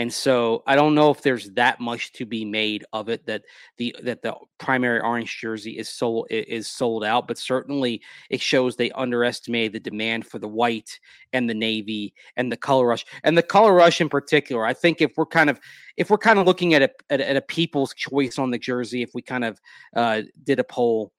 and 0.01 0.11
so 0.11 0.63
i 0.67 0.75
don't 0.75 0.95
know 0.95 1.11
if 1.11 1.21
there's 1.21 1.49
that 1.51 1.79
much 1.79 2.11
to 2.11 2.25
be 2.25 2.43
made 2.43 2.83
of 2.91 3.07
it 3.09 3.25
that 3.25 3.43
the 3.77 3.95
that 4.03 4.21
the 4.21 4.33
primary 4.57 4.99
orange 4.99 5.39
jersey 5.39 5.77
is 5.77 5.87
sold 5.87 6.25
is 6.29 6.67
sold 6.67 7.03
out 7.03 7.27
but 7.27 7.37
certainly 7.37 8.01
it 8.29 8.41
shows 8.41 8.75
they 8.75 8.91
underestimated 8.91 9.73
the 9.73 9.79
demand 9.89 10.25
for 10.25 10.39
the 10.39 10.47
white 10.47 10.99
and 11.33 11.49
the 11.49 11.53
navy 11.53 12.13
and 12.35 12.51
the 12.51 12.57
color 12.57 12.87
rush 12.87 13.05
and 13.23 13.37
the 13.37 13.43
color 13.43 13.73
rush 13.73 14.01
in 14.01 14.09
particular 14.09 14.65
i 14.65 14.73
think 14.73 15.01
if 15.01 15.11
we're 15.17 15.25
kind 15.25 15.49
of 15.49 15.59
if 15.97 16.09
we're 16.09 16.17
kind 16.17 16.39
of 16.39 16.45
looking 16.45 16.73
at 16.73 16.81
a 16.81 16.89
at, 17.09 17.21
a- 17.21 17.29
at 17.29 17.35
a 17.37 17.41
people's 17.41 17.93
choice 17.93 18.39
on 18.39 18.51
the 18.51 18.57
jersey 18.59 19.01
if 19.01 19.11
we 19.13 19.21
kind 19.21 19.45
of 19.45 19.59
uh 19.95 20.21
did 20.43 20.59
a 20.59 20.63
poll 20.63 21.11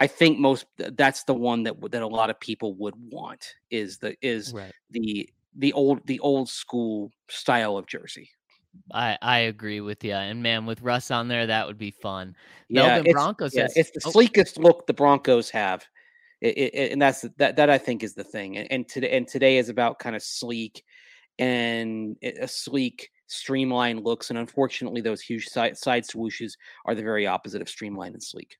I 0.00 0.06
think 0.06 0.38
most 0.38 0.64
that's 0.76 1.24
the 1.24 1.34
one 1.34 1.64
that 1.64 1.74
that 1.90 2.02
a 2.02 2.06
lot 2.06 2.30
of 2.30 2.38
people 2.38 2.74
would 2.74 2.94
want 3.10 3.54
is 3.68 3.98
the 3.98 4.14
is 4.22 4.52
Right. 4.52 4.72
the 4.90 5.28
the 5.58 5.72
old 5.72 6.06
the 6.06 6.20
old 6.20 6.48
school 6.48 7.10
style 7.28 7.76
of 7.76 7.86
jersey. 7.86 8.30
I 8.92 9.18
I 9.20 9.38
agree 9.40 9.80
with 9.80 10.04
you. 10.04 10.12
And 10.12 10.42
man, 10.42 10.66
with 10.66 10.80
Russ 10.82 11.10
on 11.10 11.28
there, 11.28 11.46
that 11.46 11.66
would 11.66 11.78
be 11.78 11.90
fun. 11.90 12.34
Yeah, 12.68 13.02
Broncos 13.02 13.54
yeah, 13.54 13.66
says 13.66 13.76
it's 13.76 13.90
the 13.90 14.00
oh, 14.08 14.12
sleekest 14.12 14.58
look 14.58 14.86
the 14.86 14.94
Broncos 14.94 15.50
have, 15.50 15.84
I- 16.42 16.46
I- 16.46 16.70
I- 16.74 16.88
and 16.92 17.02
that's 17.02 17.22
that 17.36 17.56
that 17.56 17.70
I 17.70 17.78
think 17.78 18.02
is 18.02 18.14
the 18.14 18.24
thing. 18.24 18.56
And, 18.56 18.70
and 18.70 18.88
today 18.88 19.16
and 19.16 19.26
today 19.26 19.58
is 19.58 19.68
about 19.68 19.98
kind 19.98 20.16
of 20.16 20.22
sleek 20.22 20.84
and 21.38 22.16
eh, 22.22 22.32
a 22.40 22.48
sleek, 22.48 23.10
streamlined 23.26 24.04
looks. 24.04 24.30
And 24.30 24.38
unfortunately, 24.38 25.00
those 25.00 25.20
huge 25.20 25.46
side 25.46 25.76
side 25.76 26.04
swooshes 26.04 26.52
are 26.84 26.94
the 26.94 27.02
very 27.02 27.26
opposite 27.26 27.62
of 27.62 27.68
streamlined 27.68 28.14
and 28.14 28.22
sleek. 28.22 28.56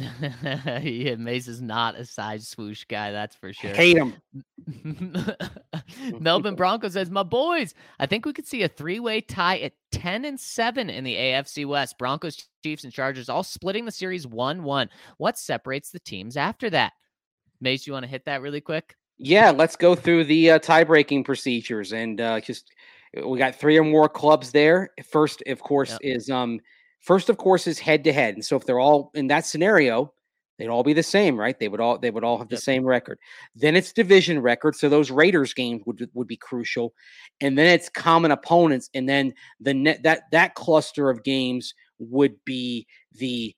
yeah, 0.82 1.16
Mace 1.16 1.48
is 1.48 1.60
not 1.60 1.94
a 1.94 2.04
side 2.04 2.42
swoosh 2.42 2.84
guy, 2.84 3.12
that's 3.12 3.36
for 3.36 3.52
sure. 3.52 3.74
Hate 3.74 3.96
them. 3.96 4.14
Melbourne 6.20 6.54
Broncos 6.54 6.94
says, 6.94 7.10
"My 7.10 7.22
boys, 7.22 7.74
I 7.98 8.06
think 8.06 8.24
we 8.24 8.32
could 8.32 8.46
see 8.46 8.62
a 8.62 8.68
three-way 8.68 9.20
tie 9.20 9.58
at 9.58 9.72
10 9.92 10.24
and 10.24 10.40
7 10.40 10.88
in 10.88 11.04
the 11.04 11.14
AFC 11.16 11.66
West. 11.66 11.98
Broncos, 11.98 12.48
Chiefs, 12.64 12.84
and 12.84 12.92
Chargers 12.92 13.28
all 13.28 13.42
splitting 13.42 13.84
the 13.84 13.92
series 13.92 14.26
1-1. 14.26 14.88
What 15.18 15.38
separates 15.38 15.90
the 15.90 16.00
teams 16.00 16.36
after 16.36 16.70
that?" 16.70 16.92
Mace, 17.60 17.86
you 17.86 17.92
want 17.92 18.04
to 18.04 18.10
hit 18.10 18.24
that 18.24 18.40
really 18.40 18.60
quick? 18.60 18.96
Yeah, 19.18 19.50
let's 19.50 19.76
go 19.76 19.94
through 19.94 20.24
the 20.24 20.52
uh, 20.52 20.58
tie 20.60 20.84
breaking 20.84 21.24
procedures 21.24 21.92
and 21.92 22.20
uh, 22.20 22.40
just 22.40 22.72
we 23.24 23.38
got 23.38 23.54
three 23.54 23.78
or 23.78 23.84
more 23.84 24.08
clubs 24.08 24.50
there. 24.50 24.90
First, 25.04 25.42
of 25.46 25.60
course, 25.60 25.90
Yep. 25.90 26.00
is 26.02 26.30
um 26.30 26.60
first, 27.00 27.28
of 27.28 27.36
course, 27.36 27.66
is 27.66 27.78
head 27.78 28.04
to 28.04 28.12
head. 28.12 28.34
And 28.34 28.44
so 28.44 28.56
if 28.56 28.64
they're 28.64 28.78
all 28.78 29.10
in 29.14 29.26
that 29.28 29.46
scenario, 29.46 30.12
they'd 30.58 30.68
all 30.68 30.84
be 30.84 30.92
the 30.92 31.02
same, 31.02 31.38
right? 31.38 31.58
They 31.58 31.68
would 31.68 31.80
all 31.80 31.98
they 31.98 32.10
would 32.10 32.24
all 32.24 32.38
have 32.38 32.48
the 32.48 32.56
same 32.56 32.84
record. 32.84 33.18
Then 33.54 33.74
it's 33.74 33.92
division 33.92 34.40
record. 34.40 34.76
So 34.76 34.88
those 34.88 35.10
Raiders 35.10 35.54
games 35.54 35.82
would 35.86 36.08
would 36.14 36.28
be 36.28 36.36
crucial. 36.36 36.92
And 37.40 37.56
then 37.56 37.66
it's 37.66 37.88
common 37.88 38.30
opponents. 38.30 38.90
And 38.94 39.08
then 39.08 39.34
the 39.58 39.74
net 39.74 40.02
that 40.02 40.24
that 40.32 40.54
cluster 40.54 41.10
of 41.10 41.24
games 41.24 41.74
would 41.98 42.36
be 42.44 42.86
the 43.14 43.54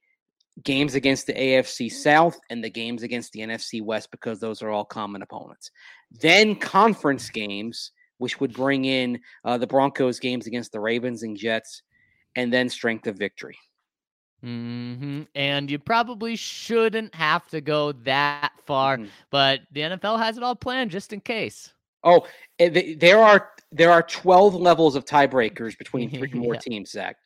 games 0.63 0.95
against 0.95 1.27
the 1.27 1.35
AFC 1.35 1.91
South 1.91 2.39
and 2.51 2.63
the 2.63 2.71
games 2.71 3.03
against 3.03 3.33
the 3.33 3.41
NFC 3.41 3.83
West 3.83 4.11
because 4.11 4.39
those 4.39 4.63
are 4.63 4.71
all 4.71 4.85
common 4.85 5.23
opponents. 5.23 5.71
Then 6.11 6.55
conference 6.55 7.31
games, 7.31 7.93
which 8.19 8.39
would 8.41 8.53
bring 8.53 8.85
in 8.85 9.19
uh, 9.45 9.59
the 9.59 9.67
Broncos 9.67 10.21
games 10.21 10.47
against 10.47 10.73
the 10.73 10.81
Ravens 10.81 11.23
and 11.23 11.37
Jets, 11.37 11.83
and 12.37 12.53
then 12.53 12.69
strength 12.69 13.07
of 13.07 13.17
victory. 13.17 13.59
hmm 14.43 15.23
And 15.35 15.71
you 15.71 15.79
probably 15.79 16.35
shouldn't 16.37 17.15
have 17.15 17.47
to 17.49 17.61
go 17.61 17.93
that 17.93 18.53
far, 18.67 18.97
Mhm. 18.99 19.09
but 19.31 19.61
the 19.71 19.83
NFL 19.83 20.19
has 20.19 20.37
it 20.37 20.43
all 20.43 20.57
planned 20.57 20.91
just 20.91 21.13
in 21.13 21.21
case. 21.21 21.73
Oh, 22.05 22.27
eh, 22.59 22.95
there 22.99 23.19
are 23.19 23.51
there 23.71 23.91
are 23.93 24.03
twelve 24.03 24.55
levels 24.55 24.97
of 24.97 25.05
tiebreakers 25.05 25.79
between 25.79 26.11
three 26.11 26.31
or 26.35 26.37
more 26.37 26.57
teams. 26.57 26.91
Zach, 26.91 27.17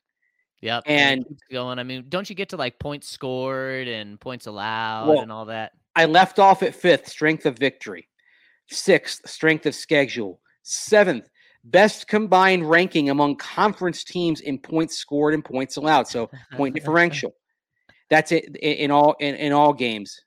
Yep. 0.60 0.82
And- 0.86 1.24
going. 1.50 1.78
I 1.78 1.82
mean, 1.82 2.04
don't 2.08 2.28
you 2.28 2.36
get 2.36 2.50
to 2.50 2.56
like 2.56 2.78
points 2.78 3.08
scored 3.08 3.88
and 3.88 4.20
points 4.20 4.46
allowed 4.46 5.08
Well, 5.08 5.20
and 5.20 5.32
all 5.32 5.46
that? 5.46 5.72
I 5.96 6.04
left 6.04 6.38
off 6.38 6.62
at 6.62 6.74
fifth, 6.74 7.08
strength 7.08 7.46
of 7.46 7.56
victory. 7.58 8.08
Sixth, 8.68 9.26
strength 9.28 9.64
of 9.66 9.74
schedule. 9.74 10.40
Seventh, 10.62 11.28
best 11.70 12.06
combined 12.06 12.68
ranking 12.68 13.10
among 13.10 13.36
conference 13.36 14.04
teams 14.04 14.40
in 14.40 14.58
points 14.58 14.96
scored 14.96 15.34
and 15.34 15.44
points 15.44 15.76
allowed. 15.76 16.06
So 16.08 16.30
point 16.52 16.74
differential. 16.76 17.34
That's 18.08 18.32
it 18.32 18.56
in, 18.56 18.90
all 18.90 19.16
in, 19.18 19.34
in 19.34 19.52
all 19.52 19.72
games. 19.72 20.20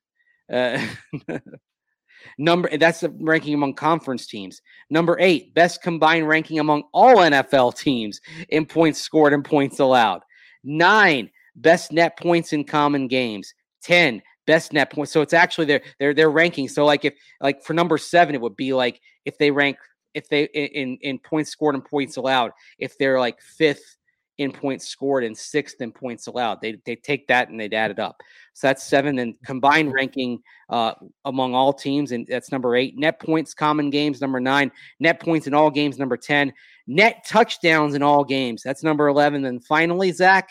Uh, 0.52 0.86
number 2.38 2.76
that's 2.78 3.00
the 3.00 3.10
ranking 3.22 3.54
among 3.54 3.76
conference 3.76 4.28
teams. 4.28 4.62
Number 4.90 5.18
eight, 5.20 5.54
best 5.54 5.82
combined 5.82 6.28
ranking 6.28 6.60
among 6.60 6.84
all 6.94 7.18
NFL 7.18 7.78
teams 7.78 8.20
in 8.50 8.66
points 8.66 9.00
scored 9.00 9.34
and 9.34 9.46
points 9.46 9.80
allowed. 9.80 10.22
Nine, 10.64 11.30
best 11.56 11.94
net 11.94 12.20
points 12.20 12.52
in 12.52 12.66
common 12.66 13.08
games. 13.08 13.54
Ten, 13.82 14.22
best 14.46 14.74
net 14.74 14.92
points. 14.92 15.14
So 15.14 15.22
it's 15.22 15.34
actually 15.34 15.68
their 15.68 15.82
their 16.00 16.14
their 16.14 16.30
ranking. 16.30 16.68
So 16.68 16.84
like 16.84 17.06
if 17.06 17.14
like 17.40 17.64
for 17.64 17.74
number 17.74 17.98
seven, 17.98 18.36
it 18.36 18.42
would 18.42 18.58
be 18.58 18.74
like 18.74 19.00
if 19.24 19.38
they 19.38 19.52
rank 19.52 19.78
if 20.14 20.28
they 20.30 20.44
in 20.46 20.98
in 21.02 21.20
points 21.20 21.52
scored 21.52 21.76
and 21.76 21.86
points 21.86 22.18
allowed, 22.18 22.52
if 22.78 22.98
they're 22.98 23.20
like 23.20 23.42
fifth 23.42 23.98
in 24.40 24.54
points 24.54 24.88
scored 24.88 25.26
and 25.26 25.38
sixth 25.38 25.82
in 25.82 25.92
points 25.92 26.28
allowed. 26.28 26.62
They 26.62 26.78
they 26.86 26.96
take 26.96 27.28
that 27.28 27.50
and 27.50 27.60
they'd 27.60 27.74
add 27.74 27.92
it 27.92 28.00
up. 28.00 28.22
So 28.54 28.68
that's 28.68 28.84
seven. 28.84 29.20
And 29.20 29.36
combined 29.46 29.94
ranking 29.94 30.42
uh, 30.70 30.94
among 31.26 31.54
all 31.54 31.74
teams, 31.74 32.14
and 32.14 32.26
that's 32.26 32.52
number 32.52 32.76
eight. 32.76 32.98
Net 32.98 33.20
points, 33.20 33.54
common 33.54 33.90
games, 33.90 34.22
number 34.22 34.40
nine. 34.40 34.72
Net 35.00 35.20
points 35.20 35.46
in 35.46 35.54
all 35.54 35.70
games, 35.70 36.00
number 36.00 36.18
ten. 36.18 36.54
Net 36.88 37.26
touchdowns 37.28 37.96
in 37.96 38.02
all 38.02 38.24
games. 38.24 38.64
That's 38.64 38.82
number 38.82 39.08
eleven. 39.10 39.44
And 39.46 39.64
finally, 39.64 40.12
Zach, 40.14 40.50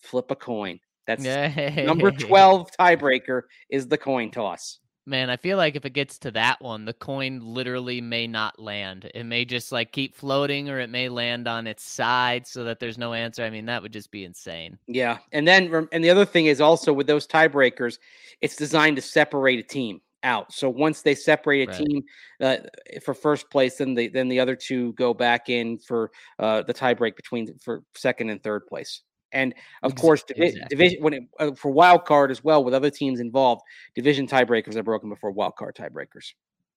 flip 0.00 0.30
a 0.30 0.36
coin. 0.36 0.80
That's 1.06 1.22
number 1.76 2.10
twelve 2.10 2.70
tiebreaker 2.78 3.42
is 3.68 3.86
the 3.86 3.98
coin 3.98 4.30
toss. 4.30 4.79
Man, 5.06 5.28
I 5.30 5.36
feel 5.36 5.56
like 5.58 5.76
if 5.76 5.84
it 5.84 5.90
gets 5.92 6.18
to 6.20 6.30
that 6.32 6.60
one, 6.62 6.84
the 6.86 6.92
coin 6.94 7.40
literally 7.40 8.00
may 8.00 8.26
not 8.26 8.58
land. 8.58 9.10
It 9.14 9.24
may 9.24 9.44
just 9.44 9.72
like 9.72 9.92
keep 9.92 10.14
floating 10.14 10.68
or 10.70 10.78
it 10.78 10.88
may 10.90 11.08
land 11.10 11.48
on 11.48 11.66
its 11.66 11.82
side 11.84 12.46
so 12.46 12.64
that 12.64 12.78
there's 12.80 12.96
no 12.98 13.12
answer. 13.12 13.42
I 13.44 13.50
mean, 13.50 13.66
that 13.66 13.82
would 13.82 13.92
just 13.92 14.10
be 14.10 14.24
insane. 14.24 14.78
Yeah, 14.86 15.18
and 15.32 15.46
then 15.46 15.88
and 15.92 16.02
the 16.02 16.10
other 16.10 16.24
thing 16.24 16.46
is 16.46 16.60
also 16.60 16.92
with 16.92 17.06
those 17.06 17.26
tiebreakers, 17.26 17.98
it's 18.40 18.56
designed 18.56 18.96
to 18.96 19.02
separate 19.02 19.60
a 19.60 19.62
team 19.62 20.00
out. 20.24 20.52
So 20.52 20.68
once 20.68 21.02
they 21.02 21.14
separate 21.14 21.62
a 21.62 21.66
Right. 21.66 21.86
team 21.86 22.02
uh, 22.40 22.56
for 23.04 23.14
first 23.14 23.50
place, 23.50 23.76
then 23.76 23.94
the 23.94 24.08
then 24.08 24.28
the 24.28 24.40
other 24.40 24.56
two 24.56 24.92
go 24.94 25.14
back 25.14 25.48
in 25.48 25.78
for 25.78 26.10
uh, 26.40 26.62
the 26.62 26.74
tiebreak 26.74 27.14
between 27.14 27.56
for 27.58 27.84
second 27.94 28.30
and 28.30 28.42
third 28.42 28.66
place. 28.66 29.02
And 29.32 29.54
of 29.82 29.92
Ex- 29.92 30.00
course, 30.00 30.22
divi- 30.22 30.46
exactly. 30.48 30.76
division 30.76 31.02
when 31.02 31.12
it, 31.14 31.22
uh, 31.38 31.52
for 31.52 31.70
wild 31.70 32.04
card 32.04 32.30
as 32.30 32.42
well 32.42 32.64
with 32.64 32.74
other 32.74 32.90
teams 32.90 33.20
involved, 33.20 33.62
division 33.94 34.26
tiebreakers 34.26 34.76
are 34.76 34.82
broken 34.82 35.08
before 35.08 35.30
wild 35.30 35.56
card 35.56 35.76
tiebreakers. 35.76 36.32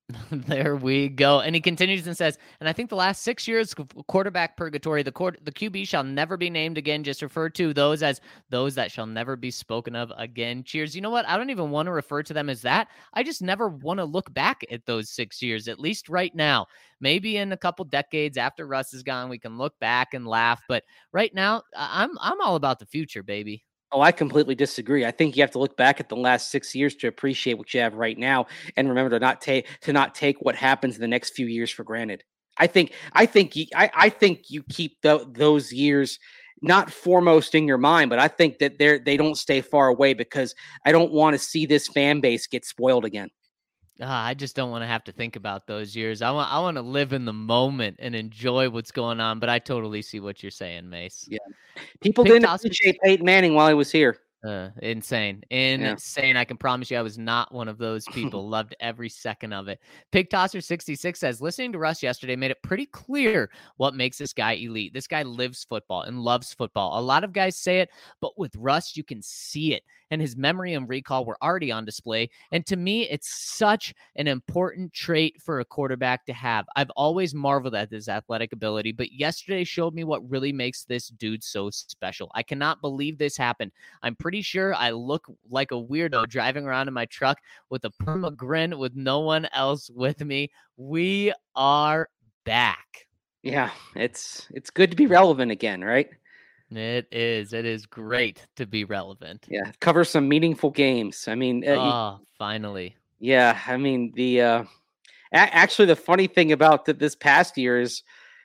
there 0.32 0.76
we 0.76 1.08
go. 1.08 1.40
And 1.40 1.56
he 1.56 1.62
continues 1.62 2.06
and 2.08 2.16
says, 2.16 2.38
and 2.60 2.68
I 2.68 2.74
think 2.74 2.90
the 2.90 2.96
last 2.96 3.24
six 3.24 3.48
years 3.48 3.74
quarterback 4.08 4.58
purgatory, 4.58 5.02
the 5.02 5.14
court, 5.14 5.40
the 5.44 5.52
QB 5.52 5.88
shall 5.88 6.04
never 6.04 6.36
be 6.36 6.50
named 6.50 6.78
again. 6.78 7.04
Just 7.04 7.22
refer 7.22 7.50
to 7.52 7.74
those 7.74 8.04
as 8.04 8.20
those 8.50 8.76
that 8.76 8.92
shall 8.92 9.06
never 9.06 9.38
be 9.38 9.50
spoken 9.50 9.96
of 9.96 10.12
again. 10.18 10.64
Cheers. 10.64 10.94
You 10.94 11.02
know 11.02 11.10
what? 11.10 11.28
I 11.28 11.38
don't 11.38 11.50
even 11.50 11.72
want 11.72 11.86
to 11.88 11.92
refer 11.94 12.22
to 12.24 12.34
them 12.34 12.50
as 12.50 12.62
that. 12.64 12.90
I 13.14 13.24
just 13.24 13.42
never 13.42 13.70
want 13.70 14.00
to 14.00 14.06
look 14.06 14.34
back 14.34 14.66
at 14.70 14.86
those 14.86 15.10
six 15.10 15.42
years, 15.42 15.68
at 15.70 15.80
least 15.80 16.10
right 16.10 16.36
now. 16.36 16.68
Maybe 17.00 17.38
in 17.38 17.54
a 17.54 17.58
couple 17.58 17.86
decades 17.86 18.38
after 18.38 18.68
Russ 18.68 18.94
is 18.94 19.04
gone, 19.04 19.30
we 19.30 19.40
can 19.40 19.58
look 19.58 19.78
back 19.80 20.14
and 20.14 20.28
laugh. 20.28 20.62
But 20.68 20.84
right 21.14 21.34
now, 21.34 21.64
I'm 21.76 22.12
I'm 22.20 22.42
all 22.42 22.56
about 22.56 22.80
the 22.80 22.86
future, 22.86 23.24
baby. 23.24 23.64
Oh, 23.94 24.02
I 24.02 24.12
completely 24.12 24.56
disagree. 24.56 25.06
I 25.06 25.12
think 25.12 25.36
you 25.36 25.44
have 25.44 25.52
to 25.52 25.60
look 25.60 25.78
back 25.78 26.00
at 26.00 26.10
the 26.10 26.16
last 26.16 26.50
six 26.50 26.74
years 26.74 26.96
to 26.96 27.08
appreciate 27.08 27.56
what 27.60 27.74
you 27.74 27.80
have 27.82 27.94
right 27.94 28.18
now, 28.18 28.48
and 28.76 28.90
remember 28.90 29.12
to 29.12 29.20
not 29.20 29.40
take 29.40 29.68
to 29.82 29.94
not 29.94 30.16
take 30.16 30.42
what 30.42 30.56
happens 30.56 30.96
in 30.96 31.02
the 31.02 31.08
next 31.08 31.32
few 31.36 31.46
years 31.46 31.70
for 31.70 31.84
granted. 31.84 32.24
I 32.58 32.68
think 32.68 32.94
I 33.14 33.26
think 33.28 33.56
you, 33.56 33.66
I, 33.76 33.92
I 33.94 34.10
think 34.10 34.50
you 34.50 34.64
keep 34.64 35.02
tho- 35.04 35.26
those 35.32 35.72
years 35.72 36.18
not 36.62 36.92
foremost 36.92 37.54
in 37.56 37.68
your 37.68 37.78
mind, 37.78 38.10
but 38.10 38.20
I 38.20 38.30
think 38.30 38.58
that 38.60 38.80
they're 38.80 38.98
they 39.00 39.18
don't 39.18 39.36
stay 39.38 39.62
far 39.62 39.90
away 39.90 40.14
because 40.16 40.56
I 40.86 40.92
don't 40.92 41.12
want 41.12 41.36
to 41.36 41.40
see 41.40 41.66
this 41.68 41.88
fan 41.88 42.20
base 42.20 42.48
get 42.48 42.66
spoiled 42.66 43.06
again. 43.06 43.30
I 44.06 44.34
just 44.34 44.56
don't 44.56 44.72
want 44.72 44.84
to 44.84 44.88
have 44.88 45.04
to 45.06 45.12
think 45.12 45.36
about 45.36 45.68
those 45.68 45.96
years. 45.96 46.22
I 46.22 46.32
want 46.32 46.52
I 46.52 46.60
want 46.60 46.78
to 46.78 46.82
live 46.82 47.14
in 47.14 47.26
the 47.26 47.34
moment 47.34 47.98
and 48.00 48.16
enjoy 48.16 48.70
what's 48.70 48.92
going 48.92 49.20
on. 49.20 49.40
But 49.40 49.50
I 49.50 49.60
totally 49.60 50.02
see 50.02 50.20
what 50.20 50.44
you're 50.44 50.52
saying, 50.52 50.90
Mace. 50.90 51.26
Yeah. 51.30 51.40
People 52.02 52.24
didn't 52.24 52.46
appreciate 52.46 53.00
Peyton 53.02 53.26
Manning 53.26 53.54
while 53.54 53.68
he 53.68 53.74
was 53.74 53.92
here. 53.92 54.20
Uh, 54.44 54.70
insane. 54.82 55.42
Insane. 55.52 56.36
I 56.36 56.44
can 56.44 56.58
promise 56.58 56.92
you 56.92 56.98
I 56.98 57.02
was 57.02 57.18
not 57.18 57.54
one 57.54 57.70
of 57.70 57.78
those 57.78 58.04
people. 58.12 58.50
Loved 58.50 58.76
every 58.82 59.08
second 59.08 59.54
of 59.54 59.70
it. 59.70 59.80
Pig 60.12 60.30
Tosser 60.30 60.60
66 60.60 61.18
says 61.18 61.42
listening 61.42 61.72
to 61.72 61.78
Russ 61.78 62.04
yesterday 62.04 62.36
made 62.36 62.52
it 62.52 62.62
pretty 62.62 62.86
clear 62.88 63.50
what 63.78 63.96
makes 63.96 64.18
this 64.18 64.34
guy 64.34 64.54
elite. 64.54 64.94
This 64.94 65.08
guy 65.08 65.24
lives 65.24 65.64
football 65.64 66.02
and 66.02 66.20
loves 66.20 66.54
football. 66.54 67.00
A 67.00 67.02
lot 67.02 67.24
of 67.24 67.32
guys 67.32 67.56
say 67.56 67.80
it, 67.80 67.90
but 68.20 68.38
with 68.38 68.54
Russ, 68.58 68.98
you 68.98 69.04
can 69.04 69.22
see 69.22 69.74
it. 69.74 69.84
And 70.14 70.22
his 70.22 70.38
memory 70.38 70.76
and 70.76 70.88
recall 70.88 71.26
were 71.26 71.40
already 71.42 71.72
on 71.72 71.86
display. 71.86 72.30
And 72.52 72.64
to 72.68 72.76
me, 72.76 73.10
it's 73.10 73.34
such 73.34 73.96
an 74.16 74.28
important 74.28 74.94
trait 74.94 75.42
for 75.42 75.60
a 75.60 75.66
quarterback 75.66 76.24
to 76.28 76.34
have. 76.34 76.68
I've 76.76 76.92
always 76.92 77.34
marveled 77.34 77.74
at 77.74 77.90
his 77.90 78.08
athletic 78.08 78.54
ability, 78.54 78.92
but 78.92 79.12
yesterday 79.12 79.64
showed 79.64 79.96
me 79.96 80.04
what 80.04 80.30
really 80.30 80.54
makes 80.54 80.84
this 80.84 81.08
dude 81.08 81.44
so 81.44 81.72
special. 81.72 82.30
I 82.36 82.44
cannot 82.44 82.80
believe 82.80 83.18
this 83.18 83.36
happened. 83.36 83.72
I'm 84.04 84.16
pretty 84.16 84.44
sure 84.44 84.76
I 84.76 84.92
look 84.92 85.26
like 85.50 85.72
a 85.72 85.82
weirdo 85.82 86.28
driving 86.28 86.68
around 86.68 86.88
in 86.88 86.94
my 86.94 87.06
truck 87.06 87.40
with 87.72 87.84
a 87.86 87.90
perma 87.90 88.36
grin 88.36 88.78
with 88.78 88.96
no 88.96 89.22
one 89.22 89.48
else 89.52 89.90
with 89.90 90.24
me. 90.24 90.52
We 90.78 91.34
are 91.56 92.08
back. 92.46 93.08
Yeah, 93.42 93.72
it's 93.96 94.48
it's 94.52 94.70
good 94.70 94.92
to 94.92 94.96
be 94.96 95.08
relevant 95.08 95.52
again, 95.52 95.84
right? 95.84 96.08
It 96.78 97.08
is. 97.12 97.54
It 97.54 97.66
is 97.66 97.86
great 97.86 98.46
to 98.56 98.66
be 98.66 98.84
relevant. 98.84 99.46
Yeah, 99.50 99.72
cover 99.80 100.04
some 100.04 100.28
meaningful 100.28 100.70
games. 100.72 101.28
I 101.28 101.36
mean, 101.36 101.64
uh, 101.68 101.74
you- 101.74 101.80
Oh, 101.80 102.20
finally. 102.38 102.96
Yeah, 103.20 103.60
I 103.68 103.78
mean 103.78 104.12
the 104.16 104.42
uh, 104.42 104.64
a- 105.34 105.38
actually 105.56 105.86
the 105.86 105.96
funny 105.96 106.28
thing 106.28 106.52
about 106.52 106.86
th- 106.86 106.98
this 106.98 107.16
past 107.16 107.58
year 107.58 107.80
is 107.80 108.04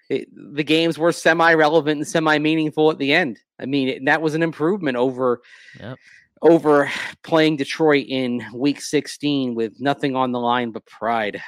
it, 0.09 0.29
the 0.55 0.65
games 0.65 0.99
were 0.99 1.13
semi-relevant 1.13 1.99
and 1.99 2.07
semi-meaningful 2.09 2.91
at 2.91 2.99
the 2.99 3.13
end. 3.13 3.39
I 3.61 3.67
mean, 3.67 3.89
it, 3.89 4.05
that 4.07 4.23
was 4.23 4.35
an 4.35 4.43
improvement 4.43 4.97
over 4.97 5.41
Yep. 5.81 5.99
over 6.43 6.91
playing 7.25 7.57
Detroit 7.57 8.07
in 8.09 8.43
Week 8.55 8.81
16 8.81 9.55
with 9.55 9.81
nothing 9.81 10.15
on 10.17 10.33
the 10.33 10.39
line 10.41 10.71
but 10.71 10.87
pride. 10.87 11.43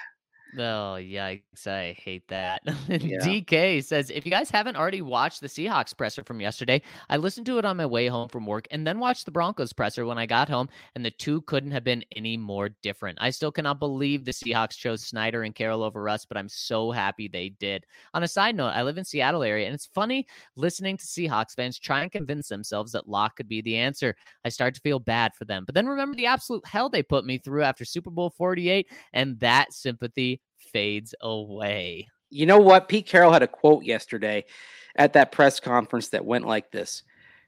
Oh, 0.58 0.98
yikes. 0.98 1.66
I 1.66 1.96
hate 1.98 2.26
that. 2.28 2.62
Yeah. 2.90 3.18
DK 3.20 3.82
says, 3.84 4.10
if 4.10 4.26
you 4.26 4.32
guys 4.32 4.50
haven't 4.50 4.76
already 4.76 5.00
watched 5.00 5.40
the 5.40 5.48
Seahawks 5.48 5.96
presser 5.96 6.24
from 6.24 6.40
yesterday, 6.40 6.82
I 7.08 7.16
listened 7.16 7.46
to 7.46 7.58
it 7.58 7.64
on 7.64 7.76
my 7.76 7.86
way 7.86 8.08
home 8.08 8.28
from 8.28 8.46
work 8.46 8.66
and 8.70 8.86
then 8.86 8.98
watched 8.98 9.24
the 9.24 9.30
Broncos 9.30 9.72
presser 9.72 10.04
when 10.06 10.18
I 10.18 10.26
got 10.26 10.48
home, 10.48 10.68
and 10.94 11.04
the 11.04 11.10
two 11.10 11.40
couldn't 11.42 11.70
have 11.70 11.84
been 11.84 12.04
any 12.16 12.36
more 12.36 12.70
different. 12.82 13.18
I 13.20 13.30
still 13.30 13.52
cannot 13.52 13.78
believe 13.78 14.24
the 14.24 14.32
Seahawks 14.32 14.76
chose 14.76 15.06
Schneider 15.06 15.44
and 15.44 15.54
Carroll 15.54 15.82
over 15.82 16.08
us, 16.08 16.24
but 16.24 16.36
I'm 16.36 16.48
so 16.48 16.90
happy 16.90 17.28
they 17.28 17.50
did. 17.60 17.84
On 18.12 18.22
a 18.24 18.28
side 18.28 18.56
note, 18.56 18.70
I 18.70 18.82
live 18.82 18.98
in 18.98 19.04
Seattle 19.04 19.42
area, 19.42 19.66
and 19.66 19.74
it's 19.74 19.86
funny 19.86 20.26
listening 20.56 20.96
to 20.96 21.06
Seahawks 21.06 21.54
fans 21.54 21.78
try 21.78 22.02
and 22.02 22.12
convince 22.12 22.48
themselves 22.48 22.92
that 22.92 23.08
Lock 23.08 23.36
could 23.36 23.48
be 23.48 23.62
the 23.62 23.76
answer. 23.76 24.14
I 24.44 24.48
start 24.48 24.74
to 24.74 24.80
feel 24.80 24.98
bad 24.98 25.32
for 25.34 25.44
them, 25.44 25.64
but 25.64 25.74
then 25.74 25.86
remember 25.86 26.16
the 26.16 26.26
absolute 26.26 26.66
hell 26.66 26.88
they 26.88 27.02
put 27.02 27.24
me 27.24 27.38
through 27.38 27.62
after 27.62 27.84
Super 27.84 28.10
Bowl 28.10 28.30
48, 28.30 28.88
and 29.12 29.38
that 29.40 29.72
sympathy 29.72 30.39
fades 30.72 31.14
away. 31.20 32.08
You 32.30 32.46
know 32.46 32.58
what? 32.58 32.88
Pete 32.88 33.06
Carroll 33.06 33.32
had 33.32 33.42
a 33.42 33.48
quote 33.48 33.84
yesterday 33.84 34.44
at 34.96 35.12
that 35.14 35.32
press 35.32 35.60
conference 35.60 36.08
that 36.08 36.24
went 36.24 36.46
like 36.46 36.70
this. 36.70 37.02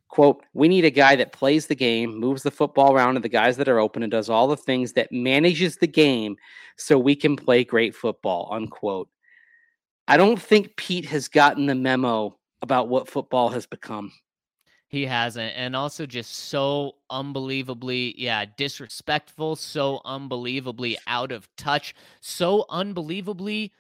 Quote, 0.09 0.45
we 0.53 0.69
need 0.69 0.85
a 0.85 0.91
guy 0.91 1.17
that 1.17 1.33
plays 1.33 1.67
the 1.67 1.75
game, 1.75 2.15
moves 2.15 2.43
the 2.43 2.51
football 2.51 2.93
around 2.93 3.15
to 3.15 3.21
the 3.21 3.29
guys 3.29 3.57
that 3.57 3.69
are 3.69 3.79
open, 3.79 4.03
and 4.03 4.13
does 4.13 4.29
all 4.29 4.47
the 4.47 4.57
things 4.57 4.93
that 4.93 5.11
manages 5.11 5.77
the 5.77 5.87
game 5.87 6.37
so 6.77 6.99
we 6.99 7.17
can 7.17 7.35
play 7.35 7.65
great 7.65 7.95
football. 7.95 8.51
Unquote. 8.53 9.09
I 10.09 10.17
don't 10.17 10.41
think 10.41 10.77
Pete 10.77 11.07
has 11.07 11.29
gotten 11.29 11.67
the 11.67 11.75
memo 11.75 12.37
about 12.61 12.89
what 12.89 13.09
football 13.09 13.49
has 13.51 13.67
become. 13.67 14.13
He 14.93 15.07
hasn't. 15.07 15.55
And 15.57 15.75
also 15.75 16.05
just 16.05 16.31
so 16.51 16.97
unbelievably, 17.09 18.15
yeah, 18.19 18.45
disrespectful, 18.59 19.57
so 19.57 20.03
unbelievably 20.05 20.99
out 21.07 21.33
of 21.33 21.49
touch, 21.57 21.95
so 22.21 22.67
unbelievably 22.69 23.73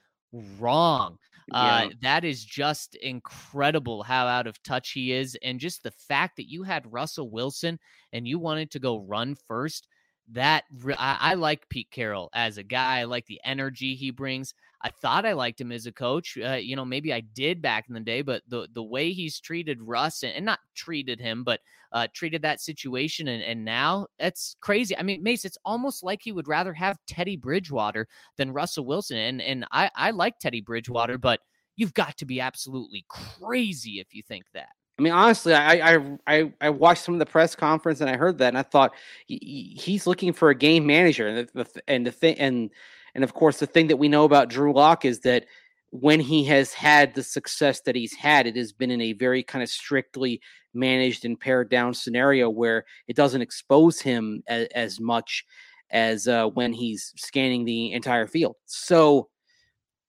wrong. 0.58 1.18
Uh, 1.52 1.88
that 2.00 2.24
is 2.24 2.42
just 2.42 2.94
incredible 2.94 4.02
how 4.02 4.26
out 4.26 4.46
of 4.46 4.62
touch 4.62 4.92
he 4.92 5.12
is. 5.12 5.36
And 5.42 5.60
just 5.60 5.82
the 5.82 5.90
fact 5.90 6.36
that 6.36 6.48
you 6.50 6.62
had 6.62 6.90
Russell 6.90 7.28
Wilson 7.28 7.78
and 8.14 8.26
you 8.26 8.38
wanted 8.38 8.70
to 8.70 8.78
go 8.78 9.00
run 9.00 9.36
first. 9.46 9.86
that 10.30 10.64
I, 10.98 11.18
I, 11.20 11.34
like 11.34 11.68
Pete 11.68 11.90
Carroll 11.90 12.30
as 12.32 12.56
a 12.56 12.62
guy. 12.62 13.00
I 13.00 13.04
like 13.04 13.26
the 13.26 13.40
energy 13.44 13.94
he 13.94 14.10
brings. 14.10 14.54
I 14.84 14.90
thought 14.90 15.24
I 15.24 15.32
liked 15.32 15.60
him 15.60 15.70
as 15.70 15.86
a 15.86 15.92
coach. 15.92 16.36
Uh, 16.36 16.54
you 16.54 16.74
know, 16.74 16.84
maybe 16.84 17.12
I 17.12 17.20
did 17.20 17.62
back 17.62 17.86
in 17.88 17.94
the 17.94 18.00
day, 18.00 18.22
but 18.22 18.42
the 18.48 18.68
the 18.74 18.82
way 18.82 19.12
he's 19.12 19.38
treated 19.38 19.80
Russ 19.82 20.22
and, 20.22 20.34
and 20.34 20.44
not 20.44 20.58
treated 20.74 21.20
him, 21.20 21.44
but 21.44 21.60
uh, 21.92 22.08
treated 22.14 22.42
that 22.42 22.60
situation, 22.60 23.28
and, 23.28 23.42
and 23.42 23.64
now 23.64 24.06
it's 24.18 24.56
crazy. 24.60 24.96
I 24.96 25.02
mean, 25.02 25.22
Mace, 25.22 25.44
it's 25.44 25.58
almost 25.64 26.02
like 26.02 26.20
he 26.22 26.32
would 26.32 26.48
rather 26.48 26.72
have 26.72 26.98
Teddy 27.06 27.36
Bridgewater 27.36 28.08
than 28.38 28.52
Russell 28.52 28.86
Wilson, 28.86 29.18
and 29.18 29.40
and 29.40 29.66
I 29.70 29.90
I 29.94 30.10
like 30.10 30.38
Teddy 30.38 30.60
Bridgewater, 30.60 31.18
but 31.18 31.40
you've 31.76 31.94
got 31.94 32.16
to 32.18 32.26
be 32.26 32.40
absolutely 32.40 33.04
crazy 33.08 34.00
if 34.00 34.08
you 34.12 34.22
think 34.22 34.44
that. 34.54 34.70
I 34.98 35.02
mean, 35.02 35.12
honestly, 35.12 35.54
I, 35.54 35.94
I 35.94 36.18
I 36.26 36.52
I 36.60 36.70
watched 36.70 37.04
some 37.04 37.14
of 37.14 37.18
the 37.18 37.26
press 37.26 37.54
conference 37.54 38.00
and 38.00 38.10
I 38.10 38.16
heard 38.16 38.38
that, 38.38 38.48
and 38.48 38.58
I 38.58 38.62
thought 38.62 38.94
he, 39.26 39.76
he's 39.78 40.06
looking 40.06 40.32
for 40.32 40.50
a 40.50 40.54
game 40.54 40.86
manager, 40.86 41.28
and 41.28 41.48
the, 41.54 41.64
the 41.64 41.82
and 41.88 42.06
the 42.06 42.12
thing 42.12 42.36
and 42.38 42.70
and 43.14 43.24
of 43.24 43.34
course, 43.34 43.58
the 43.58 43.66
thing 43.66 43.88
that 43.88 43.96
we 43.96 44.08
know 44.08 44.24
about 44.24 44.48
Drew 44.48 44.72
Lock 44.72 45.04
is 45.04 45.20
that 45.20 45.46
when 45.90 46.20
he 46.20 46.44
has 46.44 46.72
had 46.72 47.14
the 47.14 47.22
success 47.22 47.80
that 47.82 47.94
he's 47.94 48.14
had, 48.14 48.46
it 48.46 48.56
has 48.56 48.72
been 48.72 48.90
in 48.90 49.02
a 49.02 49.12
very 49.12 49.42
kind 49.42 49.62
of 49.62 49.68
strictly 49.68 50.40
managed 50.72 51.26
and 51.26 51.38
pared 51.38 51.68
down 51.68 51.92
scenario 51.92 52.48
where 52.48 52.84
it 53.08 53.16
doesn't 53.16 53.42
expose 53.42 54.00
him 54.00 54.42
as, 54.46 54.66
as 54.74 55.00
much 55.00 55.44
as 55.90 56.26
uh, 56.26 56.46
when 56.48 56.72
he's 56.72 57.12
scanning 57.16 57.64
the 57.64 57.92
entire 57.92 58.26
field. 58.26 58.56
So, 58.64 59.28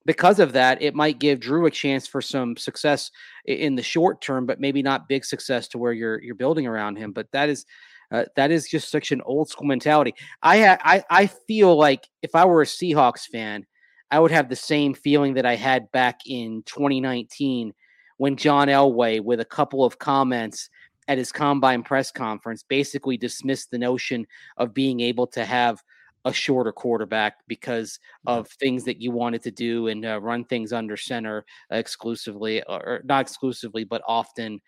because 0.05 0.39
of 0.39 0.51
that, 0.53 0.81
it 0.81 0.95
might 0.95 1.19
give 1.19 1.39
Drew 1.39 1.65
a 1.65 1.71
chance 1.71 2.07
for 2.07 2.21
some 2.21 2.57
success 2.57 3.09
in 3.45 3.75
the 3.75 3.83
short 3.83 4.21
term, 4.21 4.45
but 4.45 4.59
maybe 4.59 4.81
not 4.81 5.07
big 5.07 5.23
success 5.23 5.67
to 5.69 5.77
where 5.77 5.93
you're 5.93 6.21
you're 6.21 6.35
building 6.35 6.67
around 6.67 6.97
him. 6.97 7.11
But 7.11 7.31
that 7.31 7.49
is 7.49 7.65
uh, 8.13 8.25
that 8.35 8.51
is 8.51 8.69
just 8.69 8.91
such 8.91 9.11
an 9.11 9.21
old 9.25 9.49
school 9.49 9.67
mentality. 9.67 10.13
I, 10.41 10.77
I 10.83 11.03
I 11.09 11.27
feel 11.27 11.75
like 11.75 12.07
if 12.21 12.35
I 12.35 12.45
were 12.45 12.61
a 12.61 12.65
Seahawks 12.65 13.25
fan, 13.25 13.65
I 14.11 14.19
would 14.19 14.31
have 14.31 14.47
the 14.47 14.55
same 14.55 14.93
feeling 14.93 15.33
that 15.33 15.45
I 15.45 15.55
had 15.55 15.91
back 15.91 16.21
in 16.27 16.61
2019 16.67 17.73
when 18.17 18.37
John 18.37 18.67
Elway, 18.67 19.19
with 19.19 19.39
a 19.39 19.45
couple 19.45 19.83
of 19.83 19.97
comments 19.97 20.69
at 21.07 21.17
his 21.17 21.31
combine 21.31 21.81
press 21.81 22.11
conference, 22.11 22.63
basically 22.63 23.17
dismissed 23.17 23.71
the 23.71 23.79
notion 23.79 24.27
of 24.57 24.73
being 24.73 24.99
able 24.99 25.25
to 25.27 25.43
have 25.43 25.81
a 26.25 26.31
shorter 26.31 26.71
quarterback 26.71 27.37
because 27.47 27.99
of 28.27 28.47
things 28.47 28.83
that 28.85 29.01
you 29.01 29.11
wanted 29.11 29.41
to 29.43 29.51
do 29.51 29.87
and 29.87 30.05
uh, 30.05 30.21
run 30.21 30.45
things 30.45 30.71
under 30.71 30.95
center 30.95 31.43
exclusively, 31.71 32.63
or 32.63 33.01
not 33.03 33.21
exclusively, 33.21 33.83
but 33.83 34.01
often 34.07 34.61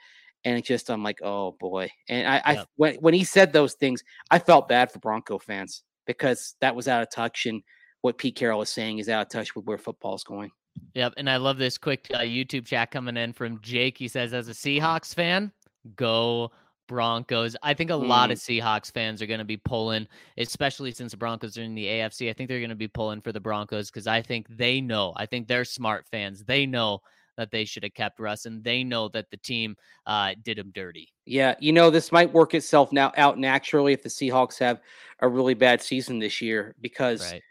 and 0.46 0.58
it's 0.58 0.68
just 0.68 0.90
I'm 0.90 1.04
like, 1.04 1.20
oh 1.24 1.58
boy. 1.60 1.90
And 2.08 2.28
I, 2.28 2.42
I 2.46 2.66
when 2.78 2.96
when 2.96 3.14
he 3.14 3.24
said 3.24 3.52
those 3.52 3.74
things, 3.74 4.04
I 4.32 4.40
felt 4.40 4.70
bad 4.70 4.92
for 4.92 5.00
Bronco 5.00 5.40
fans 5.40 5.84
because 6.06 6.56
that 6.62 6.76
was 6.76 6.88
out 6.88 7.02
of 7.02 7.12
touch, 7.12 7.48
and 7.48 7.62
what 8.02 8.18
Pete 8.18 8.36
Carroll 8.36 8.62
is 8.62 8.70
saying 8.70 9.00
is 9.00 9.10
out 9.10 9.24
of 9.24 9.30
touch 9.30 9.56
with 9.56 9.66
where 9.66 9.80
football's 9.80 10.24
going. 10.24 10.52
Yep, 10.94 11.16
and 11.18 11.30
I 11.30 11.38
love 11.38 11.58
this 11.58 11.78
quick 11.78 12.08
uh, 12.14 12.20
YouTube 12.20 12.66
chat 12.66 12.92
coming 12.92 13.18
in 13.18 13.34
from 13.34 13.60
Jake. 13.62 13.98
He 13.98 14.08
says, 14.08 14.34
as 14.34 14.48
a 14.50 14.52
Seahawks 14.52 15.16
fan, 15.16 15.52
go 15.96 16.52
Broncos. 16.88 17.56
I 17.64 17.74
think 17.74 17.90
a 17.90 17.94
mm. 17.94 18.08
lot 18.08 18.30
of. 18.30 18.38
Seahawks 18.38 18.92
fans 18.92 19.22
are 19.22 19.26
going 19.26 19.40
to 19.40 19.46
be 19.46 19.58
pulling, 19.58 20.08
especially 20.38 20.92
since 20.92 21.12
the 21.12 21.18
Broncos 21.18 21.58
are 21.58 21.64
in 21.64 21.74
the 21.74 21.86
AFC. 21.86 22.30
I 22.30 22.34
think 22.34 22.50
they're 22.50 22.60
going 22.60 22.70
to 22.70 22.76
be 22.76 22.88
pulling 22.88 23.22
for 23.22 23.32
the 23.32 23.40
Broncos 23.40 23.90
because 23.90 24.06
I 24.06 24.22
think 24.22 24.48
they 24.50 24.82
know. 24.82 25.14
I 25.16 25.26
think 25.26 25.48
they're 25.48 25.66
smart 25.66 26.06
fans. 26.12 26.44
They 26.44 26.66
know 26.66 27.02
that 27.38 27.52
they 27.52 27.66
should 27.66 27.84
have 27.84 27.94
kept 27.94 28.20
Russ, 28.20 28.46
and 28.46 28.64
they 28.64 28.84
know 28.84 29.08
that 29.10 29.30
the 29.30 29.38
team 29.38 29.76
uh, 30.06 30.34
did 30.44 30.58
him 30.58 30.72
dirty. 30.74 31.10
Yeah, 31.26 31.56
you 31.60 31.72
know 31.72 31.90
this 31.90 32.12
might 32.12 32.32
work 32.32 32.54
itself 32.54 32.92
now 32.92 33.12
out 33.18 33.38
naturally 33.38 33.94
if 33.94 34.04
the 34.04 34.10
Seahawks 34.10 34.60
have 34.60 34.82
a 35.20 35.28
really 35.28 35.54
bad 35.54 35.82
season 35.82 36.20
this 36.20 36.42
year, 36.42 36.76
because 36.82 37.32
right. 37.32 37.42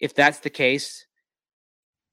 if 0.00 0.14
that's 0.14 0.40
the 0.40 0.50
case, 0.50 1.06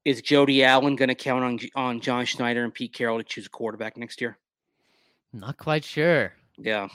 is 0.06 0.22
Jody 0.22 0.64
Allen 0.64 0.96
going 0.96 1.10
to 1.10 1.16
count 1.16 1.44
on 1.44 1.60
on 1.76 2.00
John 2.00 2.26
Schneider 2.26 2.64
and 2.64 2.74
Pete 2.74 2.94
Carroll 2.94 3.18
to 3.18 3.24
choose 3.24 3.48
a 3.48 3.50
quarterback 3.50 3.98
next 3.98 4.22
year? 4.22 4.38
Not 5.34 5.58
quite 5.58 5.84
sure. 5.84 6.34
Yeah. 6.58 6.88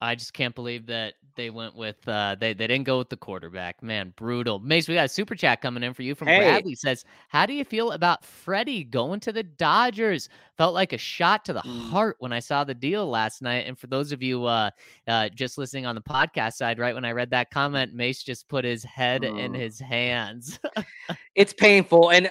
I 0.00 0.14
just 0.14 0.32
can't 0.32 0.54
believe 0.54 0.86
that 0.86 1.14
they 1.38 1.48
went 1.50 1.74
with 1.74 2.06
uh 2.08 2.36
they, 2.38 2.52
they 2.52 2.66
didn't 2.66 2.84
go 2.84 2.98
with 2.98 3.08
the 3.08 3.16
quarterback. 3.16 3.82
Man, 3.82 4.12
brutal. 4.16 4.58
Mace, 4.58 4.88
we 4.88 4.94
got 4.94 5.06
a 5.06 5.08
super 5.08 5.34
chat 5.34 5.62
coming 5.62 5.82
in 5.82 5.94
for 5.94 6.02
you 6.02 6.14
from 6.14 6.28
hey. 6.28 6.40
Bradley 6.40 6.74
says, 6.74 7.04
How 7.28 7.46
do 7.46 7.54
you 7.54 7.64
feel 7.64 7.92
about 7.92 8.24
Freddie 8.24 8.84
going 8.84 9.20
to 9.20 9.32
the 9.32 9.44
Dodgers? 9.44 10.28
Felt 10.58 10.74
like 10.74 10.92
a 10.92 10.98
shot 10.98 11.44
to 11.46 11.52
the 11.52 11.60
mm. 11.60 11.88
heart 11.88 12.16
when 12.18 12.32
I 12.32 12.40
saw 12.40 12.64
the 12.64 12.74
deal 12.74 13.08
last 13.08 13.40
night. 13.40 13.66
And 13.68 13.78
for 13.78 13.86
those 13.86 14.10
of 14.10 14.22
you 14.22 14.44
uh, 14.44 14.70
uh 15.06 15.28
just 15.30 15.56
listening 15.56 15.86
on 15.86 15.94
the 15.94 16.02
podcast 16.02 16.54
side, 16.54 16.78
right 16.78 16.94
when 16.94 17.04
I 17.04 17.12
read 17.12 17.30
that 17.30 17.50
comment, 17.50 17.94
Mace 17.94 18.22
just 18.24 18.48
put 18.48 18.64
his 18.64 18.82
head 18.82 19.22
mm. 19.22 19.38
in 19.38 19.54
his 19.54 19.78
hands. 19.78 20.58
it's 21.36 21.52
painful. 21.52 22.10
And 22.10 22.30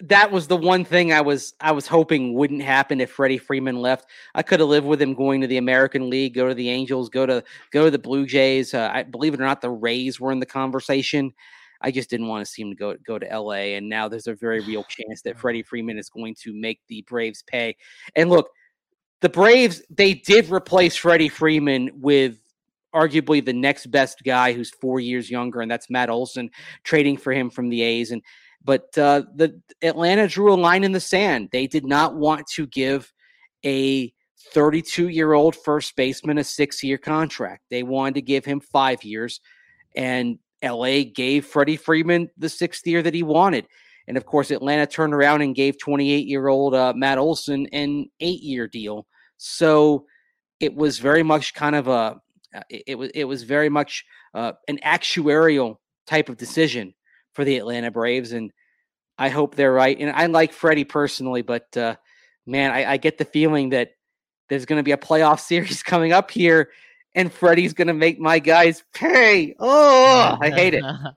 that 0.00 0.30
was 0.30 0.46
the 0.46 0.56
one 0.56 0.84
thing 0.84 1.12
I 1.12 1.20
was 1.20 1.54
I 1.60 1.72
was 1.72 1.86
hoping 1.86 2.34
wouldn't 2.34 2.62
happen 2.62 3.00
if 3.00 3.10
Freddie 3.10 3.38
Freeman 3.38 3.76
left. 3.76 4.08
I 4.34 4.42
could 4.42 4.60
have 4.60 4.68
lived 4.68 4.86
with 4.86 5.02
him 5.02 5.14
going 5.14 5.40
to 5.40 5.46
the 5.46 5.56
American 5.56 6.08
League, 6.08 6.34
go 6.34 6.48
to 6.48 6.54
the 6.54 6.70
Angels, 6.70 7.08
go 7.08 7.26
to 7.26 7.42
go 7.72 7.84
to 7.84 7.90
the 7.90 7.98
Blue 7.98 8.24
Jays. 8.24 8.74
Uh, 8.74 8.90
I 8.92 9.02
believe 9.02 9.34
it 9.34 9.40
or 9.40 9.44
not, 9.44 9.60
the 9.60 9.70
Rays 9.70 10.20
were 10.20 10.30
in 10.30 10.38
the 10.38 10.46
conversation. 10.46 11.32
I 11.80 11.90
just 11.90 12.10
didn't 12.10 12.28
want 12.28 12.44
to 12.44 12.50
see 12.50 12.62
him 12.62 12.70
to 12.70 12.76
go 12.76 12.96
go 13.04 13.18
to 13.18 13.26
LA, 13.26 13.74
and 13.76 13.88
now 13.88 14.08
there's 14.08 14.28
a 14.28 14.34
very 14.34 14.60
real 14.60 14.84
chance 14.88 15.22
that 15.22 15.38
Freddie 15.38 15.62
Freeman 15.62 15.98
is 15.98 16.08
going 16.08 16.36
to 16.42 16.52
make 16.54 16.80
the 16.88 17.02
Braves 17.08 17.42
pay. 17.42 17.76
And 18.14 18.30
look, 18.30 18.50
the 19.20 19.28
Braves 19.28 19.82
they 19.90 20.14
did 20.14 20.48
replace 20.48 20.94
Freddie 20.94 21.28
Freeman 21.28 21.90
with 21.94 22.38
arguably 22.94 23.44
the 23.44 23.52
next 23.52 23.86
best 23.90 24.22
guy 24.24 24.52
who's 24.52 24.70
four 24.70 25.00
years 25.00 25.28
younger, 25.28 25.60
and 25.60 25.70
that's 25.70 25.90
Matt 25.90 26.08
Olson, 26.08 26.50
trading 26.84 27.16
for 27.16 27.32
him 27.32 27.50
from 27.50 27.68
the 27.68 27.82
A's 27.82 28.12
and. 28.12 28.22
But 28.64 28.96
uh, 28.98 29.22
the 29.34 29.60
Atlanta 29.82 30.28
drew 30.28 30.52
a 30.52 30.56
line 30.56 30.84
in 30.84 30.92
the 30.92 31.00
sand. 31.00 31.48
They 31.52 31.66
did 31.66 31.86
not 31.86 32.16
want 32.16 32.46
to 32.54 32.66
give 32.66 33.12
a 33.64 34.12
32 34.52 35.08
year 35.08 35.32
old 35.32 35.56
first 35.56 35.96
baseman 35.96 36.38
a 36.38 36.44
six 36.44 36.82
year 36.82 36.98
contract. 36.98 37.64
They 37.70 37.82
wanted 37.82 38.14
to 38.14 38.22
give 38.22 38.44
him 38.44 38.60
five 38.60 39.04
years, 39.04 39.40
and 39.96 40.38
LA 40.62 41.04
gave 41.04 41.46
Freddie 41.46 41.76
Freeman 41.76 42.30
the 42.36 42.48
sixth 42.48 42.86
year 42.86 43.02
that 43.02 43.14
he 43.14 43.22
wanted. 43.22 43.66
And 44.06 44.16
of 44.16 44.24
course, 44.24 44.50
Atlanta 44.50 44.86
turned 44.86 45.12
around 45.12 45.42
and 45.42 45.54
gave 45.54 45.78
28 45.78 46.26
year 46.26 46.48
old 46.48 46.74
uh, 46.74 46.92
Matt 46.96 47.18
Olson 47.18 47.66
an 47.72 48.06
eight 48.20 48.42
year 48.42 48.66
deal. 48.66 49.06
So 49.36 50.06
it 50.60 50.74
was 50.74 50.98
very 50.98 51.22
much 51.22 51.54
kind 51.54 51.76
of 51.76 51.88
a 51.88 52.20
uh, 52.54 52.62
it 52.70 52.96
was 52.98 53.10
it 53.14 53.24
was 53.24 53.42
very 53.42 53.68
much 53.68 54.04
uh, 54.34 54.52
an 54.66 54.78
actuarial 54.84 55.76
type 56.06 56.28
of 56.28 56.38
decision 56.38 56.94
for 57.38 57.44
the 57.44 57.56
Atlanta 57.56 57.92
Braves, 57.92 58.32
and 58.32 58.52
I 59.16 59.28
hope 59.28 59.54
they're 59.54 59.72
right. 59.72 59.96
And 59.96 60.10
I 60.10 60.26
like 60.26 60.52
Freddie 60.52 60.82
personally, 60.82 61.42
but 61.42 61.76
uh, 61.76 61.94
man, 62.46 62.72
I, 62.72 62.94
I 62.94 62.96
get 62.96 63.16
the 63.16 63.24
feeling 63.24 63.68
that 63.68 63.92
there's 64.48 64.66
going 64.66 64.80
to 64.80 64.82
be 64.82 64.90
a 64.90 64.96
playoff 64.96 65.38
series 65.46 65.84
coming 65.84 66.12
up 66.12 66.32
here, 66.32 66.70
and 67.14 67.32
Freddie's 67.32 67.74
going 67.74 67.86
to 67.86 67.94
make 67.94 68.18
my 68.18 68.40
guys 68.40 68.82
pay. 68.92 69.54
Oh, 69.60 70.36
I 70.40 70.50
hate 70.50 70.74
it. 70.74 70.82
well, 70.82 71.14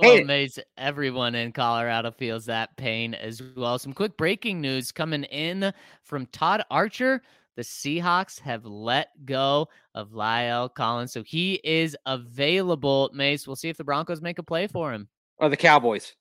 hate 0.00 0.24
Mace, 0.24 0.60
everyone 0.78 1.34
in 1.34 1.50
Colorado 1.50 2.12
feels 2.12 2.44
that 2.44 2.76
pain 2.76 3.14
as 3.14 3.42
well. 3.56 3.76
Some 3.80 3.92
quick 3.92 4.16
breaking 4.16 4.60
news 4.60 4.92
coming 4.92 5.24
in 5.24 5.72
from 6.04 6.26
Todd 6.26 6.62
Archer. 6.70 7.22
The 7.56 7.62
Seahawks 7.62 8.38
have 8.38 8.64
let 8.66 9.08
go 9.24 9.66
of 9.96 10.10
La'el 10.10 10.72
Collins, 10.72 11.12
so 11.12 11.24
he 11.24 11.54
is 11.64 11.96
available. 12.06 13.10
Mace, 13.12 13.48
we'll 13.48 13.56
see 13.56 13.68
if 13.68 13.76
the 13.76 13.82
Broncos 13.82 14.22
make 14.22 14.38
a 14.38 14.44
play 14.44 14.68
for 14.68 14.92
him. 14.92 15.08
Or 15.38 15.48
the 15.48 15.56
Cowboys. 15.56 16.14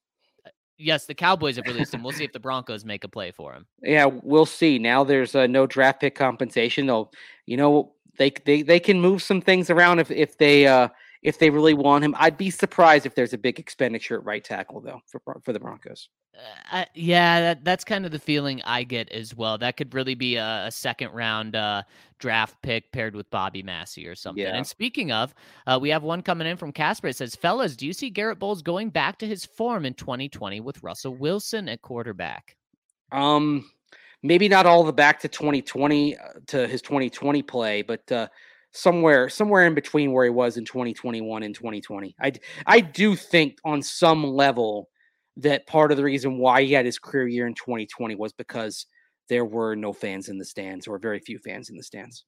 Uh, 0.45 0.49
yes, 0.77 1.05
the 1.05 1.15
Cowboys 1.15 1.55
have 1.55 1.65
released 1.65 1.93
him. 1.93 2.03
We'll 2.03 2.13
see 2.13 2.25
if 2.25 2.33
the 2.33 2.39
Broncos 2.39 2.83
make 2.85 3.03
a 3.03 3.07
play 3.07 3.31
for 3.31 3.53
him. 3.53 3.65
Yeah, 3.81 4.05
we'll 4.05 4.45
see. 4.45 4.77
Now 4.77 5.03
there's 5.03 5.35
uh, 5.35 5.47
no 5.47 5.65
draft 5.65 6.01
pick 6.01 6.15
compensation. 6.15 6.87
They'll, 6.87 7.11
you 7.45 7.57
know, 7.57 7.93
they 8.17 8.31
they 8.45 8.61
they 8.61 8.79
can 8.79 8.99
move 8.99 9.21
some 9.21 9.41
things 9.41 9.69
around 9.69 9.99
if 9.99 10.11
if 10.11 10.37
they 10.37 10.67
uh 10.67 10.89
if 11.25 11.39
they 11.39 11.49
really 11.49 11.73
want 11.73 12.03
him. 12.03 12.15
I'd 12.19 12.37
be 12.37 12.51
surprised 12.51 13.07
if 13.07 13.15
there's 13.15 13.33
a 13.33 13.37
big 13.37 13.59
expenditure 13.59 14.15
at 14.15 14.23
right 14.23 14.43
tackle 14.43 14.79
though 14.79 15.01
for 15.07 15.21
for 15.43 15.51
the 15.51 15.59
Broncos. 15.59 16.09
Uh, 16.71 16.85
yeah, 16.93 17.39
that, 17.39 17.63
that's 17.63 17.83
kind 17.85 18.05
of 18.05 18.11
the 18.11 18.19
feeling 18.19 18.61
I 18.65 18.83
get 18.83 19.09
as 19.09 19.33
well. 19.33 19.57
That 19.57 19.77
could 19.77 19.93
really 19.93 20.15
be 20.15 20.35
a, 20.35 20.65
a 20.65 20.71
second 20.71 21.13
round 21.13 21.55
uh, 21.55 21.83
draft 22.19 22.61
pick 22.61 22.91
paired 22.91 23.15
with 23.15 23.29
Bobby 23.31 23.63
Massie 23.63 24.05
or 24.05 24.15
something. 24.15 24.43
Yeah. 24.43 24.55
And 24.55 24.67
speaking 24.67 25.13
of, 25.13 25.33
uh, 25.65 25.79
we 25.81 25.89
have 25.89 26.03
one 26.03 26.21
coming 26.21 26.45
in 26.45 26.57
from 26.57 26.73
Casper. 26.73 27.07
It 27.07 27.15
says, 27.15 27.35
"Fellas, 27.35 27.75
do 27.75 27.87
you 27.87 27.93
see 27.93 28.09
Garett 28.09 28.37
Bolles 28.37 28.61
going 28.61 28.89
back 28.89 29.17
to 29.19 29.27
his 29.27 29.45
form 29.45 29.85
in 29.85 29.95
2020 29.95 30.59
with 30.59 30.83
Russell 30.83 31.15
Wilson 31.15 31.67
at 31.69 31.81
quarterback?" 31.81 32.55
Um, 33.11 33.69
maybe 34.21 34.47
not 34.47 34.65
all 34.67 34.83
the 34.83 34.93
back 34.93 35.19
to 35.21 35.27
2020 35.27 36.17
uh, 36.17 36.19
to 36.47 36.67
his 36.67 36.81
2020 36.83 37.41
play, 37.41 37.81
but 37.81 38.11
uh, 38.11 38.27
somewhere 38.75 39.29
somewhere 39.29 39.65
in 39.65 39.73
between 39.73 40.11
where 40.11 40.25
he 40.25 40.29
was 40.29 40.57
in 40.57 40.65
2021 40.65 41.43
and 41.43 41.55
2020. 41.55 42.15
I 42.21 42.33
I 42.65 42.81
do 42.81 43.15
think 43.15 43.57
on 43.63 43.81
some 43.81 44.23
level 44.23 44.89
that 45.37 45.67
part 45.67 45.91
of 45.91 45.97
the 45.97 46.03
reason 46.03 46.37
why 46.37 46.63
he 46.63 46.73
had 46.73 46.85
his 46.85 46.99
career 46.99 47.27
year 47.27 47.47
in 47.47 47.53
2020 47.53 48.15
was 48.15 48.33
because 48.33 48.85
there 49.27 49.45
were 49.45 49.75
no 49.75 49.91
fans 49.91 50.29
in 50.29 50.37
the 50.37 50.45
stands 50.45 50.87
or 50.87 50.99
very 50.99 51.19
few 51.19 51.39
fans 51.39 51.69
in 51.69 51.77
the 51.77 51.83
stands. 51.83 52.25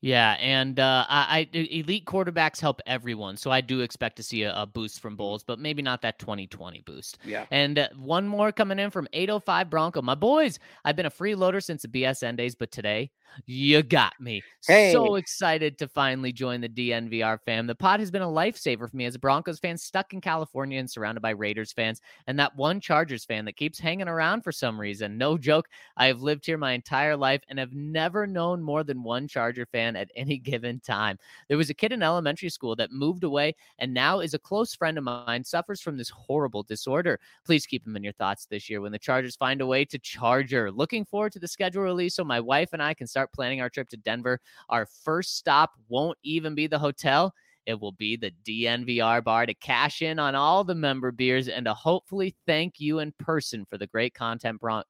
Yeah, 0.00 0.36
and 0.38 0.78
uh, 0.78 1.04
I, 1.08 1.48
I, 1.52 1.56
elite 1.56 2.04
quarterbacks 2.04 2.60
help 2.60 2.80
everyone, 2.86 3.36
so 3.36 3.50
I 3.50 3.60
do 3.60 3.80
expect 3.80 4.14
to 4.16 4.22
see 4.22 4.44
a, 4.44 4.54
a, 4.54 4.64
boost 4.64 5.00
from 5.00 5.16
Bolles, 5.16 5.42
but 5.42 5.58
maybe 5.58 5.82
not 5.82 6.02
that 6.02 6.20
2020 6.20 6.82
boost. 6.86 7.18
Yeah. 7.24 7.46
And 7.50 7.80
uh, 7.80 7.88
one 7.96 8.28
more 8.28 8.52
coming 8.52 8.78
in 8.78 8.90
from 8.92 9.08
805 9.12 9.68
Bronco, 9.68 10.00
my 10.00 10.14
boys. 10.14 10.60
I've 10.84 10.94
been 10.94 11.06
a 11.06 11.10
freeloader 11.10 11.60
since 11.62 11.82
the 11.82 11.88
BSN 11.88 12.36
days, 12.36 12.54
but 12.54 12.70
today 12.70 13.10
you 13.46 13.82
got 13.82 14.12
me. 14.20 14.42
Hey. 14.66 14.92
So 14.92 15.16
excited 15.16 15.78
to 15.78 15.88
finally 15.88 16.32
join 16.32 16.60
the 16.60 16.68
DNVR 16.68 17.38
fam. 17.44 17.66
The 17.66 17.74
pod 17.74 18.00
has 18.00 18.10
been 18.10 18.22
a 18.22 18.26
lifesaver 18.26 18.88
for 18.88 18.96
me 18.96 19.04
as 19.04 19.14
a 19.14 19.18
Broncos 19.18 19.58
fan 19.58 19.76
stuck 19.76 20.12
in 20.12 20.20
California 20.20 20.78
and 20.78 20.90
surrounded 20.90 21.20
by 21.20 21.30
Raiders 21.30 21.72
fans, 21.72 22.00
and 22.26 22.38
that 22.38 22.56
one 22.56 22.80
Chargers 22.80 23.24
fan 23.24 23.44
that 23.46 23.56
keeps 23.56 23.78
hanging 23.78 24.08
around 24.08 24.42
for 24.42 24.52
some 24.52 24.80
reason. 24.80 25.18
No 25.18 25.38
joke. 25.38 25.68
I 25.96 26.06
have 26.06 26.22
lived 26.22 26.46
here 26.46 26.58
my 26.58 26.72
entire 26.72 27.16
life 27.16 27.42
and 27.48 27.58
have 27.58 27.72
never 27.72 28.26
known 28.26 28.62
more 28.62 28.84
than 28.84 29.02
one 29.02 29.26
Charger 29.26 29.66
fan 29.66 29.87
at 29.96 30.10
any 30.16 30.38
given 30.38 30.80
time. 30.80 31.18
There 31.48 31.56
was 31.56 31.70
a 31.70 31.74
kid 31.74 31.92
in 31.92 32.02
elementary 32.02 32.48
school 32.48 32.76
that 32.76 32.92
moved 32.92 33.24
away 33.24 33.54
and 33.78 33.92
now 33.92 34.20
is 34.20 34.34
a 34.34 34.38
close 34.38 34.74
friend 34.74 34.98
of 34.98 35.04
mine, 35.04 35.44
suffers 35.44 35.80
from 35.80 35.96
this 35.96 36.10
horrible 36.10 36.62
disorder. 36.62 37.20
Please 37.44 37.66
keep 37.66 37.86
him 37.86 37.96
in 37.96 38.04
your 38.04 38.12
thoughts 38.14 38.46
this 38.46 38.68
year 38.68 38.80
when 38.80 38.92
the 38.92 38.98
Chargers 38.98 39.36
find 39.36 39.60
a 39.60 39.66
way 39.66 39.84
to 39.84 39.98
Charger. 39.98 40.70
Looking 40.70 41.04
forward 41.04 41.32
to 41.32 41.38
the 41.38 41.48
schedule 41.48 41.82
release 41.82 42.14
so 42.14 42.24
my 42.24 42.40
wife 42.40 42.70
and 42.72 42.82
I 42.82 42.94
can 42.94 43.06
start 43.06 43.32
planning 43.32 43.60
our 43.60 43.70
trip 43.70 43.88
to 43.90 43.96
Denver. 43.96 44.40
Our 44.68 44.86
first 44.86 45.36
stop 45.36 45.72
won't 45.88 46.18
even 46.22 46.54
be 46.54 46.66
the 46.66 46.78
hotel. 46.78 47.34
It 47.68 47.78
will 47.78 47.92
be 47.92 48.16
the 48.16 48.32
DNVR 48.46 49.22
bar 49.22 49.44
to 49.44 49.52
cash 49.52 50.00
in 50.00 50.18
on 50.18 50.34
all 50.34 50.64
the 50.64 50.74
member 50.74 51.12
beers 51.12 51.48
and 51.48 51.66
to 51.66 51.74
hopefully 51.74 52.34
thank 52.46 52.80
you 52.80 53.00
in 53.00 53.12
person 53.18 53.66
for 53.68 53.76
the 53.76 53.86
great 53.86 54.14
content, 54.14 54.58
Bron- 54.58 54.84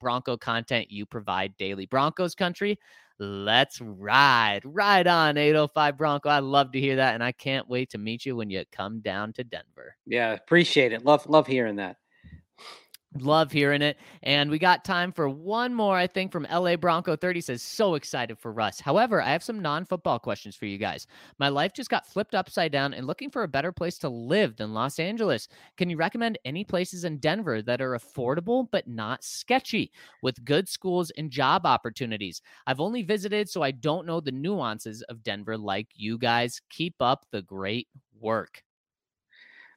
Bronco 0.00 0.38
content 0.38 0.90
you 0.90 1.04
provide 1.04 1.54
daily. 1.58 1.84
Broncos 1.84 2.34
country, 2.34 2.78
let's 3.18 3.80
ride. 3.80 4.60
Ride 4.64 5.06
on 5.06 5.36
805 5.36 5.96
Bronco. 5.96 6.28
I 6.28 6.40
love 6.40 6.72
to 6.72 6.80
hear 6.80 6.96
that. 6.96 7.14
And 7.14 7.22
I 7.22 7.32
can't 7.32 7.68
wait 7.68 7.90
to 7.90 7.98
meet 7.98 8.26
you 8.26 8.36
when 8.36 8.50
you 8.50 8.64
come 8.72 9.00
down 9.00 9.32
to 9.34 9.44
Denver. 9.44 9.96
Yeah, 10.06 10.32
appreciate 10.32 10.92
it. 10.92 11.04
Love, 11.04 11.26
love 11.28 11.46
hearing 11.46 11.76
that. 11.76 11.96
Love 13.20 13.52
hearing 13.52 13.82
it. 13.82 13.98
And 14.22 14.50
we 14.50 14.58
got 14.58 14.86
time 14.86 15.12
for 15.12 15.28
one 15.28 15.74
more, 15.74 15.96
I 15.96 16.06
think, 16.06 16.32
from 16.32 16.46
LA 16.50 16.76
Bronco 16.76 17.14
30 17.14 17.42
says, 17.42 17.62
so 17.62 17.94
excited 17.94 18.38
for 18.38 18.52
Russ. 18.52 18.80
However, 18.80 19.20
I 19.20 19.32
have 19.32 19.42
some 19.42 19.60
non 19.60 19.84
football 19.84 20.18
questions 20.18 20.56
for 20.56 20.64
you 20.64 20.78
guys. 20.78 21.06
My 21.38 21.50
life 21.50 21.74
just 21.74 21.90
got 21.90 22.06
flipped 22.06 22.34
upside 22.34 22.72
down 22.72 22.94
and 22.94 23.06
looking 23.06 23.28
for 23.28 23.42
a 23.42 23.48
better 23.48 23.70
place 23.70 23.98
to 23.98 24.08
live 24.08 24.56
than 24.56 24.72
Los 24.72 24.98
Angeles. 24.98 25.48
Can 25.76 25.90
you 25.90 25.98
recommend 25.98 26.38
any 26.46 26.64
places 26.64 27.04
in 27.04 27.18
Denver 27.18 27.60
that 27.60 27.82
are 27.82 27.98
affordable 27.98 28.68
but 28.72 28.88
not 28.88 29.22
sketchy 29.22 29.92
with 30.22 30.44
good 30.46 30.66
schools 30.66 31.10
and 31.18 31.30
job 31.30 31.66
opportunities? 31.66 32.40
I've 32.66 32.80
only 32.80 33.02
visited, 33.02 33.50
so 33.50 33.62
I 33.62 33.72
don't 33.72 34.06
know 34.06 34.20
the 34.20 34.32
nuances 34.32 35.02
of 35.02 35.22
Denver 35.22 35.58
like 35.58 35.88
you 35.94 36.16
guys. 36.16 36.62
Keep 36.70 36.94
up 37.00 37.26
the 37.30 37.42
great 37.42 37.88
work. 38.18 38.62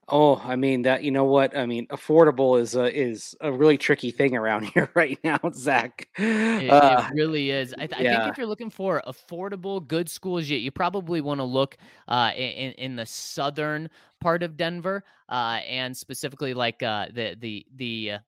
Oh, 0.07 0.35
I 0.43 0.55
mean 0.55 0.83
that. 0.83 1.03
You 1.03 1.09
know 1.09 1.23
what? 1.23 1.57
I 1.57 1.65
mean, 1.65 1.87
affordable 1.87 2.59
is 2.61 2.75
a 2.75 2.93
is 2.95 3.35
a 3.41 3.51
really 3.51 3.77
tricky 3.77 4.11
thing 4.11 4.35
around 4.35 4.65
here 4.73 4.89
right 4.93 5.17
now, 5.23 5.39
Zach. 5.53 6.07
It, 6.17 6.69
Uh, 6.69 7.07
it 7.09 7.15
really 7.15 7.49
is. 7.49 7.73
I, 7.73 7.87
th- 7.87 7.93
I 7.99 8.03
think 8.03 8.31
if 8.31 8.37
you're 8.37 8.45
looking 8.45 8.69
for 8.69 9.01
affordable, 9.07 9.85
good 9.85 10.07
schools, 10.07 10.47
you, 10.47 10.57
you 10.57 10.69
probably 10.71 11.21
want 11.21 11.39
to 11.39 11.43
look 11.43 11.77
uh, 12.07 12.31
in 12.35 12.73
in 12.73 12.95
the 12.95 13.05
southern 13.07 13.89
part 14.21 14.43
of 14.43 14.57
Denver, 14.57 15.03
uh, 15.27 15.59
and 15.67 15.97
specifically 15.97 16.53
like 16.53 16.83
uh, 16.83 17.07
the 17.11 17.35
the 17.39 17.65
the 17.75 18.11
uh, 18.11 18.19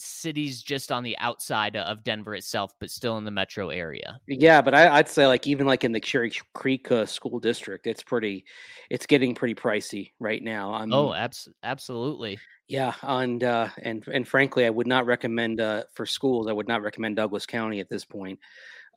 cities 0.00 0.62
just 0.62 0.90
on 0.92 1.02
the 1.02 1.16
outside 1.18 1.76
of 1.76 2.04
Denver 2.04 2.34
itself, 2.34 2.72
but 2.80 2.90
still 2.90 3.18
in 3.18 3.24
the 3.24 3.30
metro 3.30 3.70
area. 3.70 4.18
yeah, 4.26 4.60
but 4.62 4.74
I, 4.74 4.88
I'd 4.98 5.08
say 5.08 5.26
like 5.26 5.46
even 5.46 5.66
like 5.66 5.84
in 5.84 5.92
the 5.92 6.00
Cherry 6.00 6.32
Creek 6.54 6.90
uh, 6.92 7.04
school 7.06 7.38
district, 7.40 7.86
it's 7.86 8.02
pretty, 8.02 8.44
it's 8.90 9.06
getting 9.06 9.34
pretty 9.34 9.54
pricey 9.54 10.12
right 10.20 10.42
now. 10.42 10.72
I 10.72 10.80
mean, 10.86 10.94
Oh, 10.94 11.12
abs- 11.14 11.48
absolutely. 11.62 12.38
yeah, 12.68 12.94
and 13.02 13.42
uh, 13.44 13.68
and 13.82 14.06
and 14.08 14.26
frankly, 14.28 14.66
I 14.66 14.70
would 14.70 14.86
not 14.86 15.06
recommend 15.06 15.60
uh, 15.60 15.84
for 15.94 16.06
schools. 16.06 16.46
I 16.48 16.52
would 16.52 16.68
not 16.68 16.82
recommend 16.82 17.16
Douglas 17.16 17.46
County 17.46 17.80
at 17.80 17.88
this 17.88 18.04
point. 18.04 18.38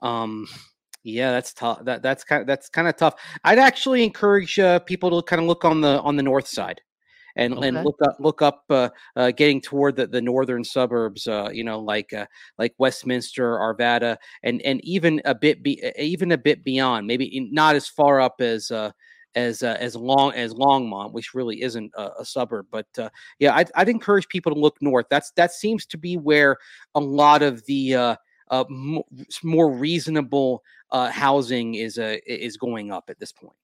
Um, 0.02 0.48
yeah, 1.04 1.32
that's 1.32 1.54
tough. 1.54 1.84
That 1.86 2.04
that's 2.04 2.24
kind 2.24 2.42
of, 2.42 2.48
that's 2.48 2.70
kind 2.70 2.88
of 2.88 2.96
tough. 2.96 3.16
I'd 3.44 3.60
actually 3.60 4.04
encourage 4.04 4.60
uh, 4.60 4.80
people 4.80 5.10
to 5.22 5.26
kind 5.28 5.42
of 5.42 5.48
look 5.48 5.66
on 5.66 5.82
the 5.82 6.00
on 6.02 6.16
the 6.16 6.24
north 6.24 6.48
side. 6.48 6.82
And, 7.36 7.54
and 7.64 7.84
look 7.84 7.98
up 8.04 8.18
look 8.20 8.42
up 8.42 8.64
uh, 8.70 8.90
uh, 9.16 9.32
getting 9.32 9.62
toward 9.62 9.96
the, 9.96 10.08
the 10.08 10.22
northern 10.22 10.64
suburbs, 10.64 11.28
uh, 11.28 11.50
you 11.52 11.64
know, 11.64 11.80
like 11.80 12.12
uh, 12.14 12.26
like 12.58 12.74
Westminster, 12.78 13.58
Arvada, 13.58 14.18
and 14.44 14.62
and 14.64 14.84
even 14.84 15.22
a 15.26 15.34
bit 15.34 15.64
be, 15.64 15.82
even 15.98 16.32
a 16.34 16.38
bit 16.38 16.64
beyond. 16.64 17.08
Maybe 17.08 17.50
not 17.52 17.76
as 17.76 17.88
far 17.88 18.20
up 18.20 18.42
as 18.42 18.70
uh, 18.72 18.92
as 19.36 19.64
uh, 19.64 19.78
as 19.80 19.96
long 19.96 20.34
as 20.34 20.54
Longmont, 20.54 21.14
which 21.14 21.34
really 21.34 21.62
isn't 21.62 21.92
a, 21.96 22.10
a 22.20 22.26
suburb. 22.26 22.68
But 22.72 22.88
uh, 22.98 23.10
yeah, 23.40 23.56
I'd, 23.56 23.72
I'd 23.76 23.90
encourage 23.90 24.28
people 24.28 24.54
to 24.54 24.60
look 24.60 24.78
north. 24.82 25.06
That's 25.10 25.32
that 25.32 25.52
seems 25.52 25.86
to 25.88 25.98
be 25.98 26.18
where 26.18 26.58
a 26.96 27.00
lot 27.00 27.42
of 27.42 27.66
the 27.66 27.96
uh, 27.96 28.16
uh, 28.50 28.66
mo- 28.70 29.08
more 29.44 29.72
reasonable 29.72 30.64
uh, 30.92 31.10
housing 31.10 31.76
is 31.76 31.98
uh, 31.98 32.18
is 32.26 32.58
going 32.58 32.92
up 32.92 33.10
at 33.10 33.20
this 33.20 33.32
point. 33.32 33.56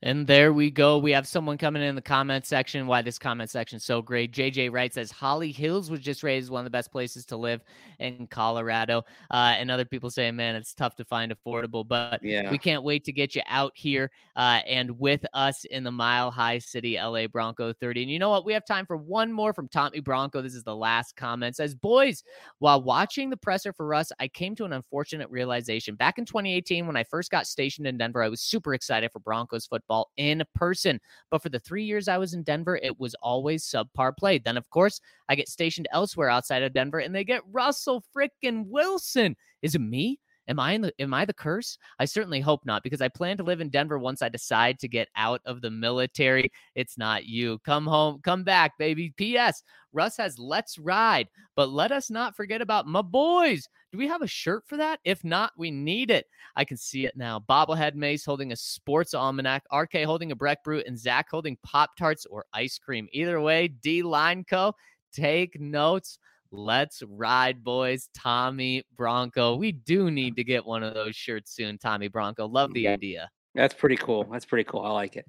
And 0.00 0.28
there 0.28 0.52
we 0.52 0.70
go. 0.70 0.98
We 0.98 1.10
have 1.10 1.26
someone 1.26 1.58
coming 1.58 1.82
in 1.82 1.96
the 1.96 2.00
comment 2.02 2.46
section. 2.46 2.86
Why 2.86 3.02
this 3.02 3.18
comment 3.18 3.50
section 3.50 3.78
is 3.78 3.84
so 3.84 4.00
great. 4.00 4.30
JJ 4.32 4.70
Wright 4.70 4.94
says 4.94 5.10
Holly 5.10 5.50
Hills 5.50 5.90
was 5.90 5.98
just 5.98 6.22
raised 6.22 6.50
one 6.50 6.60
of 6.60 6.64
the 6.64 6.70
best 6.70 6.92
places 6.92 7.26
to 7.26 7.36
live 7.36 7.62
in 7.98 8.28
Colorado. 8.28 9.02
Uh, 9.28 9.54
and 9.58 9.72
other 9.72 9.84
people 9.84 10.08
say, 10.08 10.30
man, 10.30 10.54
it's 10.54 10.72
tough 10.72 10.94
to 10.96 11.04
find 11.04 11.34
affordable, 11.34 11.86
but 11.86 12.22
Yeah. 12.22 12.48
we 12.48 12.58
can't 12.58 12.84
wait 12.84 13.02
to 13.06 13.12
get 13.12 13.34
you 13.34 13.42
out 13.48 13.72
here 13.74 14.12
uh, 14.36 14.60
and 14.68 14.96
with 15.00 15.26
us 15.34 15.64
in 15.64 15.82
the 15.82 15.90
Mile 15.90 16.30
High 16.30 16.58
City, 16.58 16.96
LA 16.96 17.26
Bronco 17.26 17.72
30. 17.72 18.02
And 18.02 18.10
you 18.10 18.20
know 18.20 18.30
what? 18.30 18.44
We 18.44 18.52
have 18.52 18.64
time 18.64 18.86
for 18.86 18.96
one 18.96 19.32
more 19.32 19.52
from 19.52 19.66
Tommy 19.66 19.98
Bronco. 19.98 20.40
This 20.42 20.54
is 20.54 20.62
the 20.62 20.76
last 20.76 21.16
comment. 21.16 21.56
Says, 21.56 21.74
boys, 21.74 22.22
while 22.60 22.80
watching 22.80 23.30
the 23.30 23.36
presser 23.36 23.72
for 23.72 23.92
us, 23.94 24.12
I 24.20 24.28
came 24.28 24.54
to 24.56 24.64
an 24.64 24.74
unfortunate 24.74 25.28
realization. 25.28 25.96
Back 25.96 26.18
in 26.18 26.24
2018, 26.24 26.86
when 26.86 26.96
I 26.96 27.02
first 27.02 27.32
got 27.32 27.48
stationed 27.48 27.88
in 27.88 27.98
Denver, 27.98 28.22
I 28.22 28.28
was 28.28 28.40
super 28.42 28.74
excited 28.74 29.10
for 29.10 29.18
Broncos 29.18 29.66
football 29.66 29.87
in 30.16 30.42
person. 30.54 31.00
But 31.30 31.42
for 31.42 31.48
the 31.48 31.58
three 31.58 31.84
years 31.84 32.08
I 32.08 32.18
was 32.18 32.34
in 32.34 32.42
Denver, 32.42 32.76
it 32.76 32.98
was 32.98 33.14
always 33.22 33.64
subpar 33.64 34.16
play. 34.16 34.38
Then, 34.38 34.56
of 34.56 34.68
course, 34.70 35.00
I 35.28 35.34
get 35.34 35.48
stationed 35.48 35.88
elsewhere 35.92 36.30
outside 36.30 36.62
of 36.62 36.72
Denver 36.72 36.98
and 36.98 37.14
they 37.14 37.24
get 37.24 37.42
Russell 37.50 38.04
frickin' 38.14 38.66
Wilson. 38.66 39.36
Is 39.62 39.74
it 39.74 39.80
me? 39.80 40.20
Am 40.48 40.58
I 40.58 40.72
in 40.72 40.80
the 40.80 40.92
am 40.98 41.12
I 41.12 41.24
the 41.24 41.34
curse? 41.34 41.78
I 41.98 42.06
certainly 42.06 42.40
hope 42.40 42.64
not 42.64 42.82
because 42.82 43.02
I 43.02 43.08
plan 43.08 43.36
to 43.36 43.42
live 43.42 43.60
in 43.60 43.68
Denver 43.68 43.98
once 43.98 44.22
I 44.22 44.28
decide 44.28 44.78
to 44.80 44.88
get 44.88 45.08
out 45.14 45.40
of 45.44 45.60
the 45.60 45.70
military. 45.70 46.50
It's 46.74 46.96
not 46.96 47.26
you. 47.26 47.58
Come 47.60 47.86
home, 47.86 48.20
come 48.22 48.44
back, 48.44 48.78
baby. 48.78 49.12
PS. 49.18 49.62
Russ 49.92 50.16
has 50.16 50.38
let's 50.38 50.78
ride, 50.78 51.28
but 51.54 51.70
let 51.70 51.92
us 51.92 52.10
not 52.10 52.36
forget 52.36 52.60
about 52.62 52.86
my 52.86 53.02
boys. 53.02 53.68
Do 53.92 53.98
we 53.98 54.06
have 54.06 54.22
a 54.22 54.26
shirt 54.26 54.64
for 54.66 54.76
that? 54.76 55.00
If 55.04 55.24
not, 55.24 55.52
we 55.56 55.70
need 55.70 56.10
it. 56.10 56.26
I 56.56 56.64
can 56.64 56.76
see 56.76 57.06
it 57.06 57.16
now. 57.16 57.42
Bobblehead 57.48 57.94
Mace 57.94 58.24
holding 58.24 58.52
a 58.52 58.56
sports 58.56 59.14
almanac, 59.14 59.64
RK 59.72 60.04
holding 60.04 60.30
a 60.30 60.36
Breck 60.36 60.62
Brew, 60.62 60.82
and 60.86 60.98
Zach 60.98 61.28
holding 61.30 61.56
Pop 61.62 61.96
Tarts 61.96 62.26
or 62.26 62.44
ice 62.52 62.78
cream. 62.78 63.08
Either 63.12 63.40
way, 63.40 63.68
D 63.68 64.02
Line 64.02 64.44
Co. 64.44 64.74
Take 65.12 65.58
notes. 65.58 66.18
Let's 66.50 67.02
ride, 67.06 67.62
boys. 67.62 68.08
Tommy 68.16 68.84
Bronco. 68.96 69.56
We 69.56 69.72
do 69.72 70.10
need 70.10 70.36
to 70.36 70.44
get 70.44 70.64
one 70.64 70.82
of 70.82 70.94
those 70.94 71.14
shirts 71.14 71.54
soon, 71.54 71.78
Tommy 71.78 72.08
Bronco. 72.08 72.46
Love 72.46 72.72
the 72.72 72.88
idea. 72.88 73.30
That's 73.54 73.74
pretty 73.74 73.96
cool. 73.96 74.24
That's 74.30 74.46
pretty 74.46 74.64
cool. 74.64 74.80
I 74.80 74.90
like 74.90 75.16
it. 75.16 75.26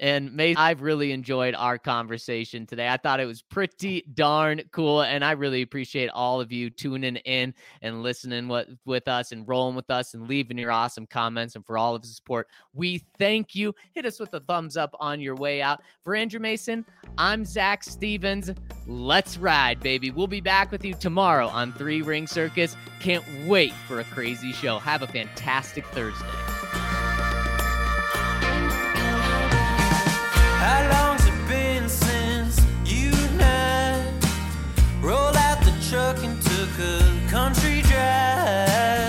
And 0.00 0.32
Mace, 0.32 0.56
I've 0.58 0.82
really 0.82 1.12
enjoyed 1.12 1.54
our 1.54 1.78
conversation 1.78 2.66
today. 2.66 2.88
I 2.88 2.96
thought 2.96 3.20
it 3.20 3.26
was 3.26 3.42
pretty 3.42 4.04
darn 4.14 4.62
cool, 4.70 5.02
and 5.02 5.24
I 5.24 5.32
really 5.32 5.62
appreciate 5.62 6.08
all 6.10 6.40
of 6.40 6.52
you 6.52 6.70
tuning 6.70 7.16
in 7.16 7.54
and 7.82 8.02
listening 8.02 8.48
with 8.84 9.08
us 9.08 9.32
and 9.32 9.46
rolling 9.48 9.74
with 9.74 9.90
us 9.90 10.14
and 10.14 10.28
leaving 10.28 10.58
your 10.58 10.70
awesome 10.70 11.06
comments 11.06 11.56
and 11.56 11.66
for 11.66 11.76
all 11.76 11.94
of 11.94 12.02
the 12.02 12.08
support. 12.08 12.46
We 12.72 13.04
thank 13.18 13.54
you. 13.54 13.74
Hit 13.92 14.06
us 14.06 14.20
with 14.20 14.32
a 14.34 14.40
thumbs 14.40 14.76
up 14.76 14.94
on 15.00 15.20
your 15.20 15.34
way 15.34 15.62
out. 15.62 15.82
For 16.04 16.14
Andrew 16.14 16.40
Mason, 16.40 16.84
I'm 17.16 17.44
Zach 17.44 17.82
Stevens. 17.82 18.50
Let's 18.86 19.36
ride, 19.36 19.80
baby. 19.80 20.10
We'll 20.10 20.26
be 20.26 20.40
back 20.40 20.70
with 20.70 20.84
you 20.84 20.94
tomorrow 20.94 21.48
on 21.48 21.72
Three 21.72 22.02
Ring 22.02 22.26
Circus. 22.26 22.76
Can't 23.00 23.24
wait 23.46 23.72
for 23.86 24.00
a 24.00 24.04
crazy 24.04 24.52
show. 24.52 24.78
Have 24.78 25.02
a 25.02 25.06
fantastic 25.06 25.84
Thursday. 25.86 26.57
Truck 35.88 36.22
and 36.22 36.40
took 36.42 36.78
a 36.78 37.30
country 37.30 37.80
drive? 37.82 39.07